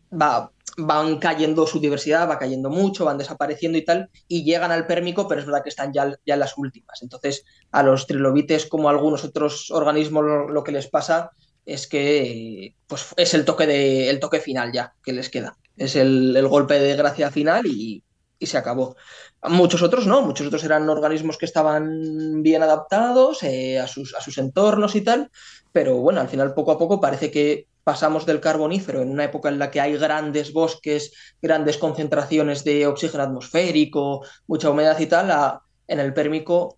va, 0.10 0.52
van 0.78 1.20
cayendo 1.20 1.68
su 1.68 1.82
diversidad, 1.82 2.30
va 2.30 2.40
cayendo 2.40 2.70
mucho, 2.70 3.04
van 3.04 3.18
desapareciendo 3.18 3.78
y 3.78 3.84
tal, 3.84 4.10
y 4.30 4.46
llegan 4.46 4.72
al 4.72 4.88
pérmico, 4.88 5.28
pero 5.28 5.42
es 5.42 5.46
verdad 5.46 5.64
que 5.64 5.70
están 5.70 5.92
ya, 5.92 6.10
ya 6.26 6.36
en 6.36 6.40
las 6.40 6.58
últimas. 6.58 7.02
Entonces, 7.02 7.44
a 7.72 7.84
los 7.84 8.08
trilobites, 8.08 8.68
como 8.68 8.88
a 8.88 8.92
algunos 8.94 9.26
otros 9.26 9.70
organismos, 9.70 10.24
lo, 10.50 10.64
que 10.64 10.72
les 10.72 10.88
pasa 10.88 11.32
es 11.66 11.86
que 11.86 12.74
pues, 12.88 13.08
es 13.18 13.34
el 13.34 13.44
toque, 13.44 13.68
de, 13.68 14.10
el 14.10 14.22
toque 14.22 14.40
final 14.40 14.72
ya 14.72 14.94
que 15.04 15.12
les 15.12 15.28
queda. 15.28 15.58
Es 15.76 15.98
el, 15.98 16.48
golpe 16.48 16.80
de 16.80 16.96
gracia 16.96 17.32
final 17.32 17.66
y, 17.66 18.02
y 18.40 18.46
se 18.46 18.58
acabó. 18.58 18.96
Muchos 19.44 19.82
otros 19.82 20.06
no, 20.06 20.22
muchos 20.22 20.48
otros 20.48 20.64
eran 20.66 20.90
organismos 20.90 21.38
que 21.38 21.46
estaban 21.46 22.44
bien 22.44 22.62
adaptados 22.62 23.42
eh, 23.44 23.80
a, 23.80 23.88
sus, 23.88 24.14
a 24.14 24.22
sus 24.22 24.38
entornos 24.38 24.96
y 24.96 25.02
tal, 25.02 25.32
pero 25.72 25.98
bueno, 25.98 26.20
al 26.20 26.28
final 26.28 26.54
poco 26.54 26.72
a 26.72 26.78
poco 26.78 27.00
parece 27.00 27.32
que 27.32 27.68
pasamos 27.86 28.26
del 28.26 28.42
carbonífero 28.42 29.02
en 29.02 29.10
una 29.10 29.24
época 29.24 29.50
en 29.50 29.58
la 29.58 29.72
que 29.72 29.80
hay 29.80 29.98
grandes 29.98 30.52
bosques, 30.52 31.14
grandes 31.42 31.78
concentraciones 31.78 32.64
de 32.64 32.86
oxígeno 32.86 33.24
atmosférico, 33.24 34.26
mucha 34.46 34.70
humedad 34.70 35.00
y 35.00 35.06
tal, 35.06 35.32
a, 35.32 35.62
en 35.88 36.00
el 36.00 36.14
pérmico, 36.14 36.78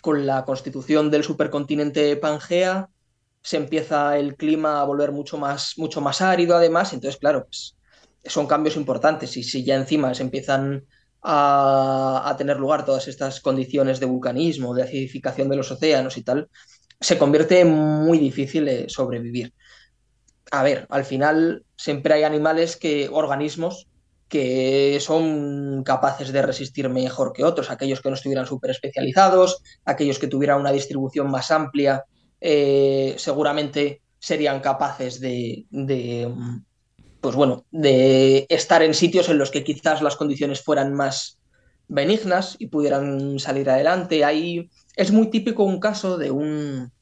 con 0.00 0.26
la 0.26 0.44
constitución 0.44 1.10
del 1.10 1.24
supercontinente 1.24 2.16
Pangea, 2.16 2.88
se 3.42 3.56
empieza 3.56 4.16
el 4.16 4.36
clima 4.36 4.80
a 4.80 4.84
volver 4.84 5.12
mucho 5.12 5.36
más, 5.36 5.74
mucho 5.76 6.00
más 6.00 6.22
árido 6.22 6.56
además, 6.56 6.92
entonces 6.92 7.20
claro, 7.20 7.44
pues, 7.44 7.76
son 8.24 8.46
cambios 8.46 8.76
importantes 8.76 9.36
y 9.36 9.42
si 9.42 9.64
ya 9.64 9.74
encima 9.74 10.14
se 10.14 10.22
empiezan 10.22 10.86
a, 11.24 12.34
tener 12.36 12.58
lugar 12.58 12.84
todas 12.84 13.08
estas 13.08 13.40
condiciones 13.40 13.98
de 13.98 14.06
vulcanismo, 14.06 14.74
de 14.74 14.82
acidificación 14.82 15.48
de 15.48 15.56
los 15.56 15.70
océanos 15.70 16.16
y 16.18 16.22
tal, 16.22 16.48
se 17.00 17.18
convierte 17.18 17.64
muy 17.64 18.18
difícil 18.18 18.68
eh, 18.68 18.86
sobrevivir. 18.88 19.52
A 20.50 20.62
ver, 20.62 20.86
al 20.90 21.04
final 21.04 21.64
siempre 21.76 22.14
hay 22.14 22.22
animales 22.22 22.76
que, 22.76 23.08
organismos 23.10 23.88
que 24.28 24.98
son 25.00 25.82
capaces 25.84 26.32
de 26.32 26.42
resistir 26.42 26.88
mejor 26.88 27.32
que 27.32 27.44
otros, 27.44 27.70
aquellos 27.70 28.00
que 28.00 28.08
no 28.08 28.14
estuvieran 28.14 28.46
súper 28.46 28.70
especializados, 28.70 29.62
aquellos 29.84 30.18
que 30.18 30.26
tuvieran 30.26 30.60
una 30.60 30.72
distribución 30.72 31.30
más 31.30 31.50
amplia, 31.50 32.04
eh, 32.40 33.14
seguramente 33.16 34.02
serían 34.18 34.60
capaces 34.60 35.20
de, 35.20 35.66
pues 37.24 37.36
bueno, 37.36 37.64
de 37.70 38.44
estar 38.50 38.82
en 38.82 38.92
sitios 38.92 39.30
en 39.30 39.38
los 39.38 39.50
que 39.50 39.64
quizás 39.64 40.02
las 40.02 40.14
condiciones 40.14 40.60
fueran 40.60 40.92
más 40.92 41.38
benignas 41.88 42.54
y 42.58 42.66
pudieran 42.66 43.38
salir 43.38 43.70
adelante. 43.70 44.26
Ahí 44.26 44.68
es 44.94 45.10
muy 45.10 45.30
típico 45.30 45.64
un 45.64 45.80
caso 45.80 46.18
de 46.18 46.30
un, 46.30 46.92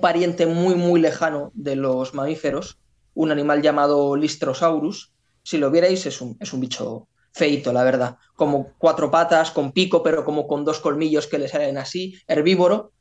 pariente 0.00 0.46
muy, 0.46 0.76
muy 0.76 1.00
lejano 1.00 1.50
de 1.54 1.74
los 1.74 2.14
mamíferos, 2.14 2.78
un 3.14 3.32
animal 3.32 3.62
llamado 3.62 4.14
Listrosaurus. 4.14 5.12
Si 5.42 5.58
lo 5.58 5.72
vierais, 5.72 6.06
es 6.06 6.20
un, 6.20 6.36
es 6.38 6.52
un 6.52 6.60
bicho 6.60 7.08
feito, 7.32 7.72
la 7.72 7.82
verdad. 7.82 8.18
Como 8.36 8.74
cuatro 8.78 9.10
patas, 9.10 9.50
con 9.50 9.72
pico, 9.72 10.04
pero 10.04 10.24
como 10.24 10.46
con 10.46 10.64
dos 10.64 10.78
colmillos 10.78 11.26
que 11.26 11.40
le 11.40 11.48
salen 11.48 11.78
así, 11.78 12.14
herbívoro. 12.28 12.92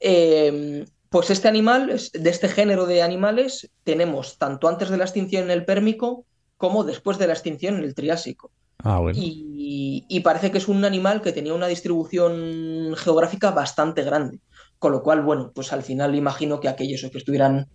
Em, 0.00 0.86
pues 1.12 1.30
este 1.30 1.46
animal, 1.46 2.00
de 2.12 2.30
este 2.30 2.48
género 2.48 2.86
de 2.86 3.02
animales, 3.02 3.70
tenemos 3.84 4.38
tanto 4.38 4.66
antes 4.66 4.88
de 4.88 4.96
la 4.96 5.04
extinción 5.04 5.44
en 5.44 5.50
el 5.50 5.64
Pérmico 5.64 6.24
como 6.56 6.82
después 6.84 7.18
de 7.18 7.26
la 7.26 7.34
extinción 7.34 7.76
en 7.76 7.84
el 7.84 7.94
Triásico. 7.94 8.50
Ah, 8.84 8.98
bueno. 8.98 9.16
y, 9.16 10.04
y, 10.08 10.20
parece 10.20 10.50
que 10.50 10.58
es 10.58 10.66
un 10.66 10.84
animal 10.84 11.22
que 11.22 11.30
tenía 11.30 11.54
una 11.54 11.68
distribución 11.68 12.96
geográfica 12.96 13.52
bastante 13.52 14.02
grande. 14.02 14.40
Con 14.80 14.90
lo 14.90 15.04
cual, 15.04 15.22
bueno, 15.22 15.52
pues 15.54 15.72
al 15.72 15.84
final 15.84 16.16
imagino 16.16 16.58
que 16.58 16.68
aquellos 16.68 17.08
que 17.08 17.18
estuvieran 17.18 17.68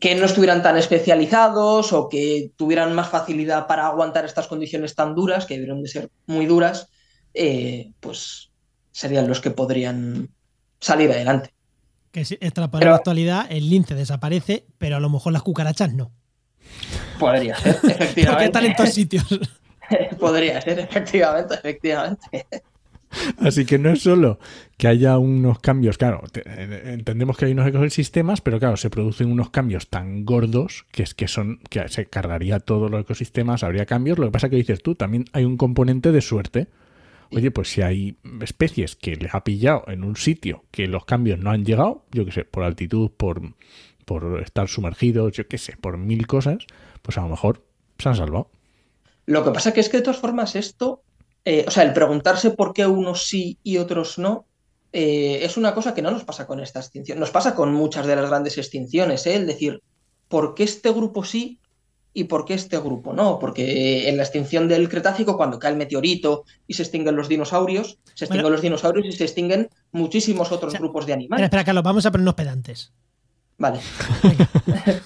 que 0.00 0.14
no 0.14 0.26
estuvieran 0.26 0.62
tan 0.62 0.76
especializados 0.76 1.92
o 1.92 2.08
que 2.08 2.52
tuvieran 2.56 2.94
más 2.94 3.08
facilidad 3.08 3.66
para 3.66 3.86
aguantar 3.86 4.24
estas 4.24 4.46
condiciones 4.46 4.94
tan 4.94 5.14
duras, 5.14 5.44
que 5.44 5.54
debieron 5.54 5.82
de 5.82 5.88
ser 5.88 6.10
muy 6.26 6.46
duras, 6.46 6.88
eh, 7.34 7.92
pues 8.00 8.50
serían 8.92 9.28
los 9.28 9.40
que 9.40 9.50
podrían 9.50 10.30
salir 10.80 11.10
adelante. 11.10 11.52
Que 12.10 12.24
si 12.24 12.36
para 12.36 12.90
la 12.90 12.96
actualidad, 12.96 13.46
el 13.50 13.68
lince 13.68 13.94
desaparece, 13.94 14.66
pero 14.78 14.96
a 14.96 15.00
lo 15.00 15.10
mejor 15.10 15.32
las 15.32 15.42
cucarachas 15.42 15.92
no. 15.92 16.10
Podría 17.18 17.56
ser, 17.56 17.78
efectivamente. 17.84 18.26
Porque 18.26 18.44
están 18.44 18.64
en 18.64 18.76
todos 18.76 18.94
sitios. 18.94 19.40
Podría 20.18 20.60
ser, 20.60 20.78
efectivamente, 20.80 21.54
efectivamente. 21.54 22.46
Así 23.40 23.64
que 23.64 23.78
no 23.78 23.90
es 23.90 24.02
solo 24.02 24.38
que 24.76 24.86
haya 24.86 25.18
unos 25.18 25.58
cambios, 25.60 25.96
claro, 25.96 26.22
entendemos 26.44 27.36
que 27.36 27.46
hay 27.46 27.52
unos 27.52 27.66
ecosistemas, 27.66 28.40
pero 28.40 28.58
claro, 28.58 28.76
se 28.76 28.90
producen 28.90 29.32
unos 29.32 29.50
cambios 29.50 29.88
tan 29.88 30.24
gordos 30.24 30.84
que 30.92 31.02
es 31.02 31.14
que 31.14 31.26
son 31.26 31.60
que 31.70 31.88
se 31.88 32.06
cargaría 32.06 32.60
todos 32.60 32.90
los 32.90 33.00
ecosistemas, 33.00 33.62
habría 33.62 33.86
cambios. 33.86 34.18
Lo 34.18 34.26
que 34.26 34.32
pasa 34.32 34.50
que 34.50 34.56
dices 34.56 34.82
tú, 34.82 34.94
también 34.94 35.24
hay 35.32 35.44
un 35.44 35.56
componente 35.56 36.12
de 36.12 36.20
suerte. 36.20 36.68
Oye, 37.30 37.50
pues 37.50 37.70
si 37.70 37.82
hay 37.82 38.16
especies 38.40 38.96
que 38.96 39.16
les 39.16 39.34
ha 39.34 39.44
pillado 39.44 39.84
en 39.88 40.04
un 40.04 40.16
sitio 40.16 40.64
que 40.70 40.86
los 40.86 41.04
cambios 41.04 41.38
no 41.38 41.50
han 41.50 41.64
llegado, 41.64 42.06
yo 42.10 42.24
qué 42.24 42.32
sé, 42.32 42.44
por 42.44 42.64
altitud, 42.64 43.10
por, 43.10 43.54
por 44.04 44.40
estar 44.40 44.68
sumergidos, 44.68 45.32
yo 45.32 45.46
qué 45.46 45.58
sé, 45.58 45.76
por 45.76 45.98
mil 45.98 46.26
cosas, 46.26 46.66
pues 47.02 47.18
a 47.18 47.22
lo 47.22 47.28
mejor 47.28 47.64
se 47.98 48.08
han 48.08 48.16
salvado. 48.16 48.50
Lo 49.26 49.44
que 49.44 49.50
pasa 49.50 49.74
que 49.74 49.80
es 49.80 49.88
que 49.88 49.98
de 49.98 50.02
todas 50.02 50.20
formas 50.20 50.56
esto 50.56 51.02
eh, 51.50 51.64
o 51.66 51.70
sea, 51.70 51.82
el 51.82 51.94
preguntarse 51.94 52.50
por 52.50 52.74
qué 52.74 52.86
unos 52.86 53.26
sí 53.26 53.58
y 53.62 53.78
otros 53.78 54.18
no, 54.18 54.46
eh, 54.92 55.40
es 55.42 55.56
una 55.56 55.74
cosa 55.74 55.94
que 55.94 56.02
no 56.02 56.10
nos 56.10 56.24
pasa 56.24 56.46
con 56.46 56.60
esta 56.60 56.80
extinción. 56.80 57.18
Nos 57.18 57.30
pasa 57.30 57.54
con 57.54 57.72
muchas 57.72 58.06
de 58.06 58.16
las 58.16 58.28
grandes 58.28 58.58
extinciones, 58.58 59.26
¿eh? 59.26 59.36
el 59.36 59.46
decir, 59.46 59.82
¿por 60.28 60.54
qué 60.54 60.64
este 60.64 60.90
grupo 60.90 61.24
sí 61.24 61.58
y 62.14 62.24
por 62.24 62.44
qué 62.44 62.54
este 62.54 62.78
grupo 62.78 63.12
no? 63.12 63.38
Porque 63.38 64.08
en 64.08 64.16
la 64.16 64.22
extinción 64.22 64.66
del 64.68 64.88
Cretácico, 64.88 65.36
cuando 65.36 65.58
cae 65.58 65.72
el 65.72 65.76
meteorito 65.76 66.44
y 66.66 66.74
se 66.74 66.82
extinguen 66.82 67.16
los 67.16 67.28
dinosaurios, 67.28 67.98
se 68.14 68.24
extinguen 68.24 68.52
los 68.52 68.62
dinosaurios 68.62 69.06
y 69.06 69.12
se 69.12 69.24
extinguen 69.24 69.68
muchísimos 69.92 70.50
otros 70.50 70.74
grupos 70.74 71.06
de 71.06 71.12
animales. 71.12 71.44
Espera, 71.44 71.60
espera, 71.60 71.64
Carlos, 71.64 71.84
vamos 71.84 72.06
a 72.06 72.10
ponernos 72.10 72.34
pedantes. 72.34 72.92
Vale. 73.58 73.80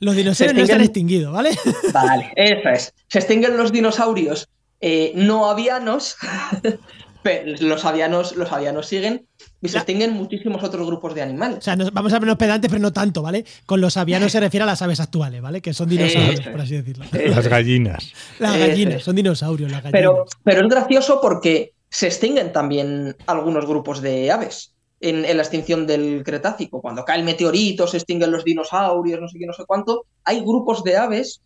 los 0.00 0.16
dinosaurios 0.16 0.58
no 0.58 0.66
se 0.66 0.72
han 0.72 0.80
extinguido, 0.82 1.32
¿vale? 1.32 1.50
Vale, 1.92 2.32
eso 2.36 2.68
es. 2.68 2.94
Se 3.08 3.18
extinguen 3.18 3.56
los 3.56 3.72
dinosaurios 3.72 4.48
eh, 4.80 5.12
no 5.14 5.48
avianos, 5.48 6.16
los 7.60 7.84
avianos, 7.84 8.36
los 8.36 8.52
avianos 8.52 8.86
siguen 8.86 9.26
y 9.66 9.68
se 9.68 9.78
extinguen 9.78 10.12
muchísimos 10.12 10.62
otros 10.62 10.86
grupos 10.86 11.14
de 11.14 11.22
animales. 11.22 11.58
O 11.58 11.60
sea, 11.60 11.76
vamos 11.92 12.12
a 12.12 12.18
vernos 12.18 12.36
pedantes, 12.36 12.70
pero 12.70 12.80
no 12.80 12.92
tanto, 12.92 13.22
¿vale? 13.22 13.44
Con 13.66 13.80
los 13.80 13.96
avianos 13.96 14.32
se 14.32 14.40
refiere 14.40 14.62
a 14.62 14.66
las 14.66 14.80
aves 14.80 15.00
actuales, 15.00 15.42
¿vale? 15.42 15.60
Que 15.60 15.74
son 15.74 15.88
dinosaurios, 15.88 16.40
por 16.40 16.60
así 16.60 16.76
decirlo. 16.76 17.04
Las 17.12 17.48
gallinas. 17.48 18.12
Las 18.38 18.56
gallinas, 18.56 19.02
son 19.02 19.16
dinosaurios, 19.16 19.70
las 19.70 19.82
gallinas. 19.82 20.00
Pero, 20.00 20.24
pero 20.42 20.62
es 20.62 20.68
gracioso 20.68 21.20
porque 21.20 21.72
se 21.90 22.06
extinguen 22.06 22.52
también 22.52 23.16
algunos 23.26 23.66
grupos 23.66 24.00
de 24.00 24.30
aves. 24.30 24.72
En, 25.00 25.22
la 25.22 25.42
extinción 25.42 25.86
del 25.86 26.22
Cretácico, 26.24 26.80
cuando 26.80 27.04
cae 27.04 27.18
el 27.18 27.24
meteorito, 27.24 27.86
se 27.86 27.98
extinguen 27.98 28.30
los 28.30 28.44
dinosaurios, 28.44 29.20
no 29.20 29.28
sé 29.28 29.38
qué, 29.38 29.46
no 29.46 29.52
sé 29.52 29.64
cuánto, 29.66 30.06
hay 30.24 30.40
grupos 30.40 30.82
de 30.84 30.96
aves 30.96 31.42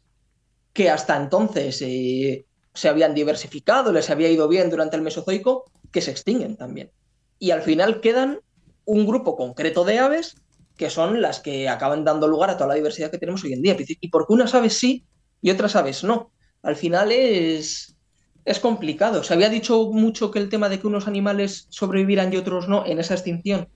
que 0.72 0.88
hasta 0.88 1.16
entonces 1.16 1.82
eh, 1.82 2.44
se 2.74 2.88
habían 2.88 3.14
diversificado, 3.14 3.92
les 3.92 4.08
había 4.08 4.28
ido 4.28 4.46
bien 4.46 4.70
durante 4.70 4.96
el 4.96 5.02
Mesozoico, 5.02 5.64
que 5.90 6.00
se 6.00 6.12
extinguen 6.12 6.56
también. 6.56 6.90
Y 7.40 7.50
al 7.50 7.62
final 7.62 8.00
quedan 8.00 8.38
un 8.84 9.06
grupo 9.06 9.36
concreto 9.36 9.84
de 9.84 9.98
aves 9.98 10.36
que 10.76 10.90
son 10.90 11.20
las 11.20 11.40
que 11.40 11.68
acaban 11.68 12.04
dando 12.04 12.28
lugar 12.28 12.50
a 12.50 12.56
toda 12.56 12.68
la 12.68 12.74
diversidad 12.74 13.10
que 13.10 13.18
tenemos 13.18 13.42
hoy 13.42 13.52
en 13.52 13.62
día. 13.62 13.76
¿Y 13.78 14.08
por 14.08 14.26
qué 14.26 14.32
unas 14.32 14.54
aves 14.54 14.78
sí 14.78 15.04
y 15.42 15.50
otras 15.50 15.74
aves 15.74 16.04
no? 16.04 16.30
Al 16.62 16.76
final 16.76 17.10
es, 17.12 17.96
es 18.44 18.60
complicado. 18.60 19.22
Se 19.22 19.34
había 19.34 19.48
dicho 19.48 19.90
mucho 19.90 20.30
que 20.30 20.38
el 20.38 20.48
tema 20.48 20.68
de 20.68 20.78
que 20.78 20.86
unos 20.86 21.06
animales 21.06 21.66
sobrevivieran 21.70 22.32
y 22.32 22.36
otros 22.36 22.68
no 22.68 22.86
en 22.86 22.98
esa 22.98 23.14
extinción 23.14 23.68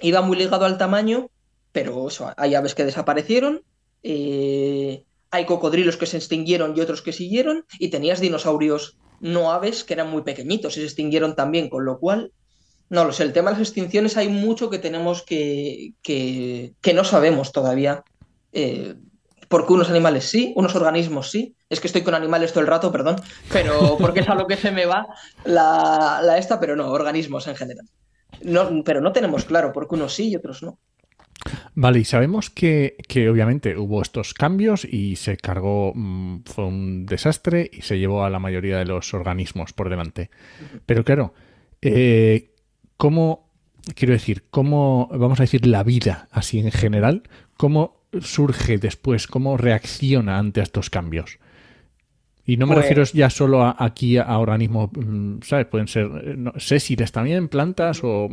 iba 0.00 0.20
muy 0.20 0.36
ligado 0.36 0.64
al 0.64 0.76
tamaño, 0.76 1.30
pero 1.72 2.08
hay 2.36 2.54
aves 2.54 2.74
que 2.74 2.84
desaparecieron. 2.84 3.62
Eh, 4.02 5.04
hay 5.30 5.46
cocodrilos 5.46 5.96
que 5.96 6.06
se 6.06 6.16
extinguieron 6.16 6.76
y 6.76 6.80
otros 6.80 7.02
que 7.02 7.12
siguieron, 7.12 7.64
y 7.78 7.88
tenías 7.88 8.20
dinosaurios 8.20 8.98
no 9.20 9.50
aves 9.50 9.82
que 9.82 9.94
eran 9.94 10.10
muy 10.10 10.22
pequeñitos 10.22 10.76
y 10.76 10.80
se 10.80 10.86
extinguieron 10.86 11.34
también, 11.34 11.68
con 11.68 11.84
lo 11.84 11.98
cual, 11.98 12.32
no 12.94 13.04
lo 13.04 13.12
sé, 13.12 13.24
el 13.24 13.32
tema 13.32 13.50
de 13.50 13.58
las 13.58 13.68
extinciones 13.68 14.16
hay 14.16 14.28
mucho 14.28 14.70
que 14.70 14.78
tenemos 14.78 15.22
que, 15.22 15.94
que, 16.02 16.94
no 16.94 17.04
sabemos 17.04 17.52
todavía. 17.52 18.04
Eh, 18.52 18.94
porque 19.48 19.72
unos 19.72 19.90
animales 19.90 20.24
sí, 20.24 20.52
unos 20.56 20.74
organismos 20.74 21.30
sí. 21.30 21.54
Es 21.68 21.80
que 21.80 21.88
estoy 21.88 22.02
con 22.02 22.14
animales 22.14 22.52
todo 22.52 22.60
el 22.60 22.68
rato, 22.68 22.90
perdón, 22.92 23.16
pero 23.52 23.96
porque 23.98 24.20
es 24.20 24.28
a 24.28 24.34
lo 24.34 24.46
que 24.46 24.56
se 24.56 24.70
me 24.70 24.86
va 24.86 25.06
la, 25.44 26.20
la 26.22 26.38
esta, 26.38 26.60
pero 26.60 26.76
no, 26.76 26.90
organismos 26.90 27.46
en 27.48 27.56
general. 27.56 27.86
No, 28.42 28.82
pero 28.84 29.00
no 29.00 29.12
tenemos 29.12 29.44
claro 29.44 29.72
por 29.72 29.88
qué 29.88 29.96
unos 29.96 30.14
sí 30.14 30.30
y 30.30 30.36
otros 30.36 30.62
no. 30.62 30.78
Vale, 31.74 31.98
y 31.98 32.04
sabemos 32.04 32.50
que, 32.50 32.96
obviamente 33.30 33.76
hubo 33.76 34.00
estos 34.00 34.34
cambios 34.34 34.84
y 34.84 35.16
se 35.16 35.36
cargó, 35.36 35.92
mm, 35.94 36.44
fue 36.44 36.64
un 36.66 37.06
desastre 37.06 37.68
y 37.72 37.82
se 37.82 37.98
llevó 37.98 38.24
a 38.24 38.30
la 38.30 38.38
mayoría 38.38 38.78
de 38.78 38.84
los 38.84 39.12
organismos 39.14 39.72
por 39.72 39.90
delante. 39.90 40.30
Pero 40.86 41.04
claro, 41.04 41.34
eh, 41.82 42.53
¿cómo, 42.96 43.50
quiero 43.94 44.14
decir, 44.14 44.44
cómo, 44.50 45.08
vamos 45.12 45.40
a 45.40 45.44
decir, 45.44 45.66
la 45.66 45.82
vida 45.82 46.28
así 46.30 46.58
en 46.58 46.70
general, 46.70 47.22
cómo 47.56 48.04
surge 48.20 48.78
después, 48.78 49.26
cómo 49.26 49.56
reacciona 49.56 50.38
ante 50.38 50.60
estos 50.60 50.90
cambios? 50.90 51.38
Y 52.46 52.58
no 52.58 52.66
me 52.66 52.74
refiero 52.74 53.00
pues 53.00 53.14
ya 53.14 53.30
solo 53.30 53.64
aquí 53.64 54.18
a 54.18 54.38
organismos, 54.38 54.90
mm, 54.92 55.40
¿sabes? 55.42 55.66
Pueden 55.66 55.88
ser 55.88 56.06
eh, 56.06 56.34
no, 56.36 56.52
sésiles 56.58 57.10
también, 57.10 57.48
plantas 57.48 58.00
o... 58.02 58.28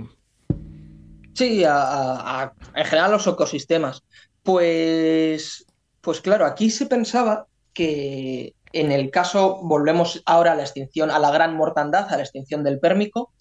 Sí, 1.33 1.63
a, 1.65 2.51
en 2.75 2.85
general 2.85 3.11
los 3.11 3.25
ecosistemas. 3.25 4.03
Pues, 4.43 5.65
pues 6.01 6.19
claro, 6.19 6.45
aquí 6.45 6.69
se 6.69 6.87
pensaba 6.87 7.47
que 7.73 8.53
en 8.73 8.91
el 8.91 9.11
caso, 9.11 9.59
volvemos 9.63 10.21
ahora 10.25 10.53
a 10.53 10.55
la 10.55 10.63
extinción, 10.63 11.11
a 11.11 11.19
la 11.19 11.31
gran 11.31 11.55
mortandad, 11.55 12.11
a 12.11 12.17
la 12.17 12.23
extinción 12.23 12.63
del 12.63 12.79
pérmico, 12.79 13.31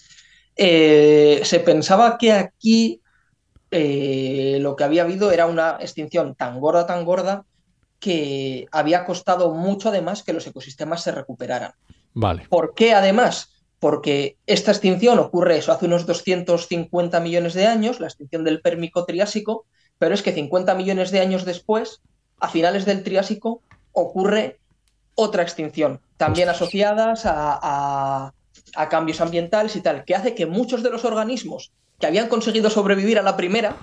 eh, 0.62 1.40
se 1.42 1.60
pensaba 1.60 2.18
que 2.18 2.32
aquí 2.32 3.00
eh, 3.70 4.58
lo 4.60 4.76
que 4.76 4.84
había 4.84 5.02
habido 5.02 5.32
era 5.32 5.46
una 5.46 5.78
extinción 5.80 6.34
tan 6.34 6.60
gorda, 6.60 6.86
tan 6.86 7.06
gorda, 7.06 7.46
que 7.98 8.66
había 8.70 9.06
costado 9.06 9.54
mucho 9.54 9.88
además 9.88 10.22
que 10.22 10.34
los 10.34 10.46
ecosistemas 10.46 11.02
se 11.02 11.12
recuperaran. 11.12 11.72
Vale. 12.12 12.46
¿Por 12.50 12.74
qué 12.74 12.92
además? 12.92 13.50
porque 13.80 14.36
esta 14.46 14.72
extinción 14.72 15.18
ocurre 15.18 15.56
eso 15.56 15.72
hace 15.72 15.86
unos 15.86 16.04
250 16.06 17.18
millones 17.20 17.54
de 17.54 17.66
años, 17.66 17.98
la 17.98 18.08
extinción 18.08 18.44
del 18.44 18.60
Pérmico 18.60 19.06
Triásico, 19.06 19.64
pero 19.98 20.14
es 20.14 20.22
que 20.22 20.32
50 20.32 20.74
millones 20.74 21.10
de 21.10 21.20
años 21.20 21.46
después, 21.46 22.02
a 22.38 22.48
finales 22.48 22.84
del 22.84 23.02
Triásico, 23.02 23.62
ocurre 23.92 24.60
otra 25.14 25.42
extinción, 25.42 26.00
también 26.18 26.50
asociadas 26.50 27.22
a, 27.24 28.34
cambios 28.88 29.20
ambientales 29.20 29.76
y 29.76 29.80
tal, 29.80 30.04
que 30.04 30.14
hace 30.14 30.34
que 30.34 30.46
muchos 30.46 30.82
de 30.82 30.90
los 30.90 31.04
organismos 31.04 31.72
que 31.98 32.06
habían 32.06 32.28
conseguido 32.28 32.70
sobrevivir 32.70 33.18
a 33.18 33.22
la 33.22 33.36
primera, 33.36 33.76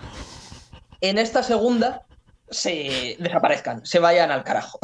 en 1.01 1.17
esta 1.17 1.43
segunda 1.43 2.07
se 2.49 3.17
desaparezcan, 3.19 3.85
se 3.85 3.99
vayan 3.99 4.31
al 4.31 4.43
carajo. 4.43 4.79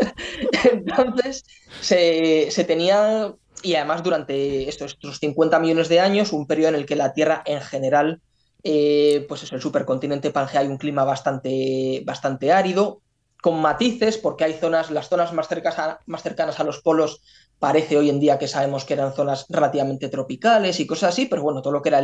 Entonces, 0.72 1.44
se, 1.80 2.50
se, 2.50 2.64
tenía, 2.64 3.32
y 3.62 3.74
además 3.74 4.02
durante 4.02 4.68
estos, 4.68 4.92
estos, 4.92 5.18
50 5.18 5.58
millones 5.60 5.88
de 5.88 6.00
años, 6.00 6.32
un 6.32 6.46
periodo 6.46 6.70
en 6.70 6.74
el 6.76 6.86
que 6.86 6.96
la 6.96 7.12
Tierra 7.12 7.42
en 7.46 7.60
general, 7.60 8.20
eh, 8.62 9.24
pues 9.28 9.42
es 9.44 9.52
el 9.52 9.62
supercontinente 9.62 10.30
Pangea, 10.30 10.60
hay 10.60 10.66
un 10.66 10.78
clima 10.78 11.04
bastante, 11.04 12.02
bastante 12.04 12.52
árido, 12.52 13.00
con 13.42 13.60
matices, 13.60 14.18
porque 14.18 14.44
hay 14.44 14.54
zonas, 14.54 14.90
las 14.90 15.08
zonas 15.08 15.32
más, 15.32 15.48
cercanas 15.48 16.60
a 16.60 16.64
los 16.64 16.80
polos 16.80 17.22
parece 17.58 17.96
hoy 17.96 18.10
en 18.10 18.20
día 18.20 18.38
que 18.38 18.48
sabemos 18.48 18.84
que 18.84 18.94
eran 18.94 19.14
zonas 19.14 19.46
relativamente 19.48 20.08
tropicales 20.08 20.78
y 20.80 20.86
cosas 20.86 21.10
así, 21.10 21.26
pero 21.26 21.42
bueno, 21.42 21.62
todo 21.62 21.72
lo 21.72 21.82
que 21.82 21.88
era 21.88 22.02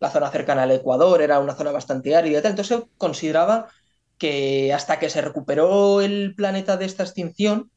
la 0.00 0.10
zona 0.10 0.30
cercana 0.30 0.62
al 0.62 0.70
Ecuador 0.70 1.22
era 1.22 1.40
una 1.40 1.54
zona 1.54 1.72
bastante 1.72 2.14
árida 2.14 2.38
y 2.38 2.42
tal, 2.42 2.52
entonces 2.52 2.78
se 2.78 2.84
consideraba 2.98 3.68
que 4.18 4.72
hasta 4.72 4.98
que 4.98 5.10
se 5.10 5.20
recuperó 5.20 6.00
el 6.00 6.34
planeta 6.36 6.76
de 6.76 6.84
esta 6.84 7.02
extinción, 7.02 7.70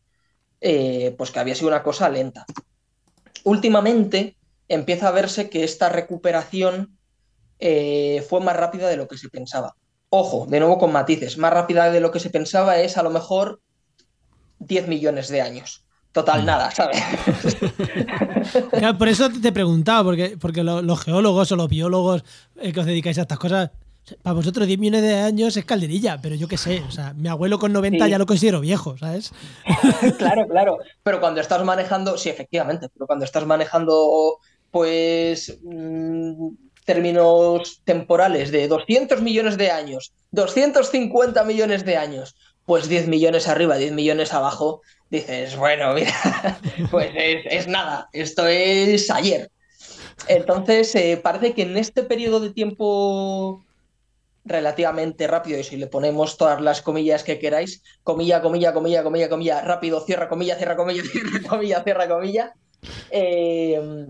eh, 0.62 1.15
pues 1.18 1.32
que 1.32 1.39
había 1.39 1.56
sido 1.56 1.70
una 1.70 1.84
cosa 1.84 2.10
lenta. 2.10 2.46
Últimamente 3.44 4.38
empieza 4.68 5.08
a 5.08 5.12
verse 5.12 5.50
que 5.50 5.63
esta 5.63 5.89
recuperación 5.89 6.98
eh, 7.60 8.24
fue 8.28 8.41
más 8.41 8.56
rápida 8.56 8.88
de 8.88 8.98
lo 8.98 9.08
que 9.08 9.18
se 9.18 9.30
pensaba. 9.30 9.76
Ojo, 10.17 10.45
de 10.47 10.62
nuevo 10.62 10.78
con 10.78 10.93
matices, 10.93 11.38
más 11.38 11.51
rápida 11.51 11.91
de 11.91 11.99
lo 11.99 12.10
que 12.10 12.21
se 12.21 12.30
pensaba 12.30 12.80
es 12.80 12.97
a 12.97 13.04
lo 13.04 13.10
mejor 13.10 13.60
10 14.60 14.88
millones 14.88 15.28
de 15.28 15.41
años. 15.41 15.84
Total, 16.13 16.41
mm. 16.41 16.45
nada, 16.45 16.71
¿sabes? 16.71 17.04
Claro, 18.71 18.97
por 18.97 19.10
eso 19.10 19.30
te 19.30 19.49
he 19.49 19.51
preguntado, 19.51 20.06
porque, 20.06 20.38
porque 20.39 20.63
los, 20.63 21.04
geólogos 21.04 21.51
o 21.51 21.58
los 21.58 21.67
biólogos 21.67 22.23
eh, 22.56 22.71
que 22.71 22.80
os 22.80 22.86
dedicáis 22.86 23.17
a 23.17 23.23
estas 23.23 23.39
cosas, 23.39 23.71
para 24.21 24.36
vosotros 24.36 24.65
10 24.65 24.80
millones 24.80 25.01
de 25.01 25.15
años 25.15 25.58
es 25.58 25.65
calderilla, 25.65 26.21
pero 26.21 26.36
yo 26.36 26.47
qué 26.47 26.56
sé, 26.58 26.82
o 26.88 26.91
sea, 26.91 27.13
mi 27.13 27.28
abuelo 27.28 27.60
con 27.60 27.73
90 27.73 28.08
ya 28.08 28.17
lo 28.17 28.25
considero 28.25 28.62
viejo, 28.62 28.97
¿sabes? 28.97 29.34
claro, 30.17 30.47
claro, 30.47 30.78
pero 31.04 31.19
cuando 31.19 31.41
estás 31.41 31.62
manejando, 31.65 32.17
sí, 32.17 32.30
efectivamente, 32.30 32.88
pero 32.88 33.06
cuando 33.06 33.25
estás 33.25 33.45
manejando, 33.45 34.39
pues, 34.71 35.60
mmm, 35.62 36.51
términos 36.86 37.82
temporales 37.84 38.52
de 38.52 38.67
200 38.67 39.21
millones 39.21 39.58
de 39.58 39.71
años, 39.71 40.13
250 40.32 41.43
millones 41.43 41.84
de 41.84 41.98
años, 41.98 42.36
pues 42.65 42.88
10 42.88 43.08
millones 43.08 43.48
arriba, 43.48 43.78
10 43.78 43.91
millones 43.91 44.34
abajo, 44.34 44.82
dices, 45.10 45.56
bueno, 45.58 45.93
mira, 45.93 46.13
pues 46.91 47.10
es, 47.15 47.67
nada, 47.67 48.08
esto 48.13 48.48
es 48.48 49.10
ayer. 49.10 49.50
Entonces, 50.28 50.95
eh, 50.95 51.19
parece 51.21 51.54
que 51.54 51.63
en 51.63 51.78
este 51.78 52.04
periodo 52.04 52.39
de 52.39 52.52
tiempo 52.52 53.63
relativamente 54.45 55.26
rápido, 55.28 55.60
y 55.60 55.63
si 55.63 55.76
le 55.76 55.88
ponemos 55.88 56.38
todas 56.38 56.62
las 56.62 56.82
comillas 56.82 57.24
que 57.24 57.39
queráis, 57.39 57.84
comilla, 58.04 58.41
comilla, 58.41 58.74
comilla, 58.74 59.04
comilla, 59.04 59.28
comilla, 59.28 59.62
rápido, 59.62 60.02
cierra 60.02 60.30
comilla, 60.30 60.56
cierra 60.56 60.76
comilla, 60.76 61.04
cierra 61.12 61.50
comilla, 61.50 61.84
cierra 61.84 62.08
comilla, 62.08 62.54
eh, 63.10 64.08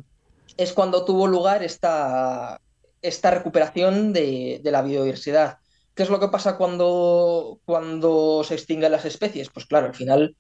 es 0.58 0.74
cuando 0.74 1.06
tuvo 1.06 1.28
lugar 1.28 1.64
esta, 1.64 2.60
esta 3.08 3.32
recuperación 3.32 4.14
de, 4.14 4.62
la 4.64 4.82
biodiversidad. 4.82 5.60
¿Qué 5.94 6.04
es 6.04 6.10
lo 6.10 6.20
que 6.20 6.28
pasa 6.28 6.58
cuando, 6.58 7.60
cuando 7.66 8.44
se 8.44 8.56
extinguen 8.56 8.92
las 8.92 9.06
especies? 9.06 9.50
Pues 9.50 9.66
claro, 9.66 9.88
al 9.88 9.96
final 9.96 10.36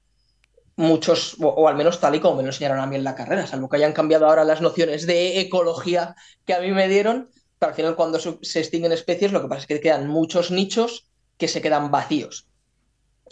muchos, 0.75 1.38
o, 1.39 1.67
al 1.67 1.75
menos 1.75 1.99
tal 1.99 2.15
y 2.15 2.19
como 2.19 2.38
me 2.38 2.43
lo 2.43 2.49
enseñaron 2.49 2.80
a 2.80 2.88
mí 2.88 2.95
en 2.95 3.04
la 3.04 3.15
carrera, 3.15 3.47
salvo 3.47 3.69
que 3.69 3.78
hayan 3.78 3.93
cambiado 3.93 4.28
ahora 4.28 4.43
las 4.43 4.62
nociones 4.62 5.06
de 5.06 5.39
ecología 5.39 6.15
que 6.45 6.54
a 6.54 6.60
mí 6.60 6.71
me 6.71 6.89
dieron, 6.89 7.30
pero 7.58 7.69
al 7.69 7.75
final 7.75 7.95
cuando 7.95 8.19
se 8.19 8.60
extinguen 8.60 8.91
especies 8.91 9.32
lo 9.32 9.41
que 9.41 9.47
pasa 9.47 9.62
es 9.62 9.67
que 9.67 9.80
quedan 9.80 10.08
muchos 10.08 10.51
nichos 10.51 11.08
que 11.38 11.47
se 11.47 11.62
quedan 11.62 11.91
vacíos. 11.91 12.47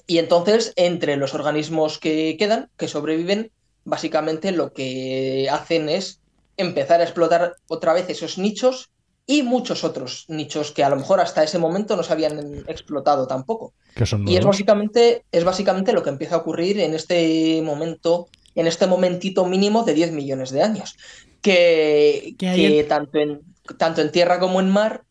Y 0.06 0.18
entonces, 0.18 0.74
entre 0.76 1.16
los 1.16 1.34
organismos 1.34 1.98
que 1.98 2.36
quedan, 2.38 2.70
que 2.78 2.88
sobreviven, 2.88 3.52
básicamente 3.86 4.52
lo 4.52 4.74
que 4.74 5.48
hacen 5.50 5.90
es 5.90 6.22
empezar 6.58 7.00
a 7.00 7.04
explotar 7.04 7.56
otra 7.68 7.94
vez 7.94 8.10
esos 8.10 8.38
nichos 8.38 8.92
y 9.26 9.44
muchos 9.44 9.84
otros 9.84 10.26
nichos 10.28 10.72
que 10.72 10.84
a 10.84 10.90
lo 10.90 10.98
mejor 10.98 11.22
hasta 11.22 11.44
ese 11.44 11.58
momento 11.58 11.96
no 11.96 12.04
se 12.04 12.14
habían 12.14 12.64
explotado 12.68 13.26
tampoco. 13.28 13.74
y 14.26 14.36
es 14.36 14.46
básicamente, 14.46 15.24
es 15.32 15.44
básicamente 15.44 15.94
lo 15.94 16.04
que 16.04 16.10
empieza 16.10 16.36
a 16.36 16.40
ocurrir 16.40 16.80
en 16.80 16.94
este 16.94 17.62
momento, 17.62 18.28
en 18.56 18.68
este 18.68 18.88
momentito 18.88 19.46
mínimo 19.46 19.84
de 19.84 19.94
10 19.94 20.12
millones 20.12 20.52
de 20.52 20.64
años. 20.64 20.98
Que, 21.42 22.36
que 22.38 22.86
tanto, 22.88 23.18
en, 23.18 23.42
tanto 23.78 24.02
en 24.02 24.12
tierra 24.12 24.40
como 24.40 24.62
en 24.62 24.70
mar, 24.70 25.04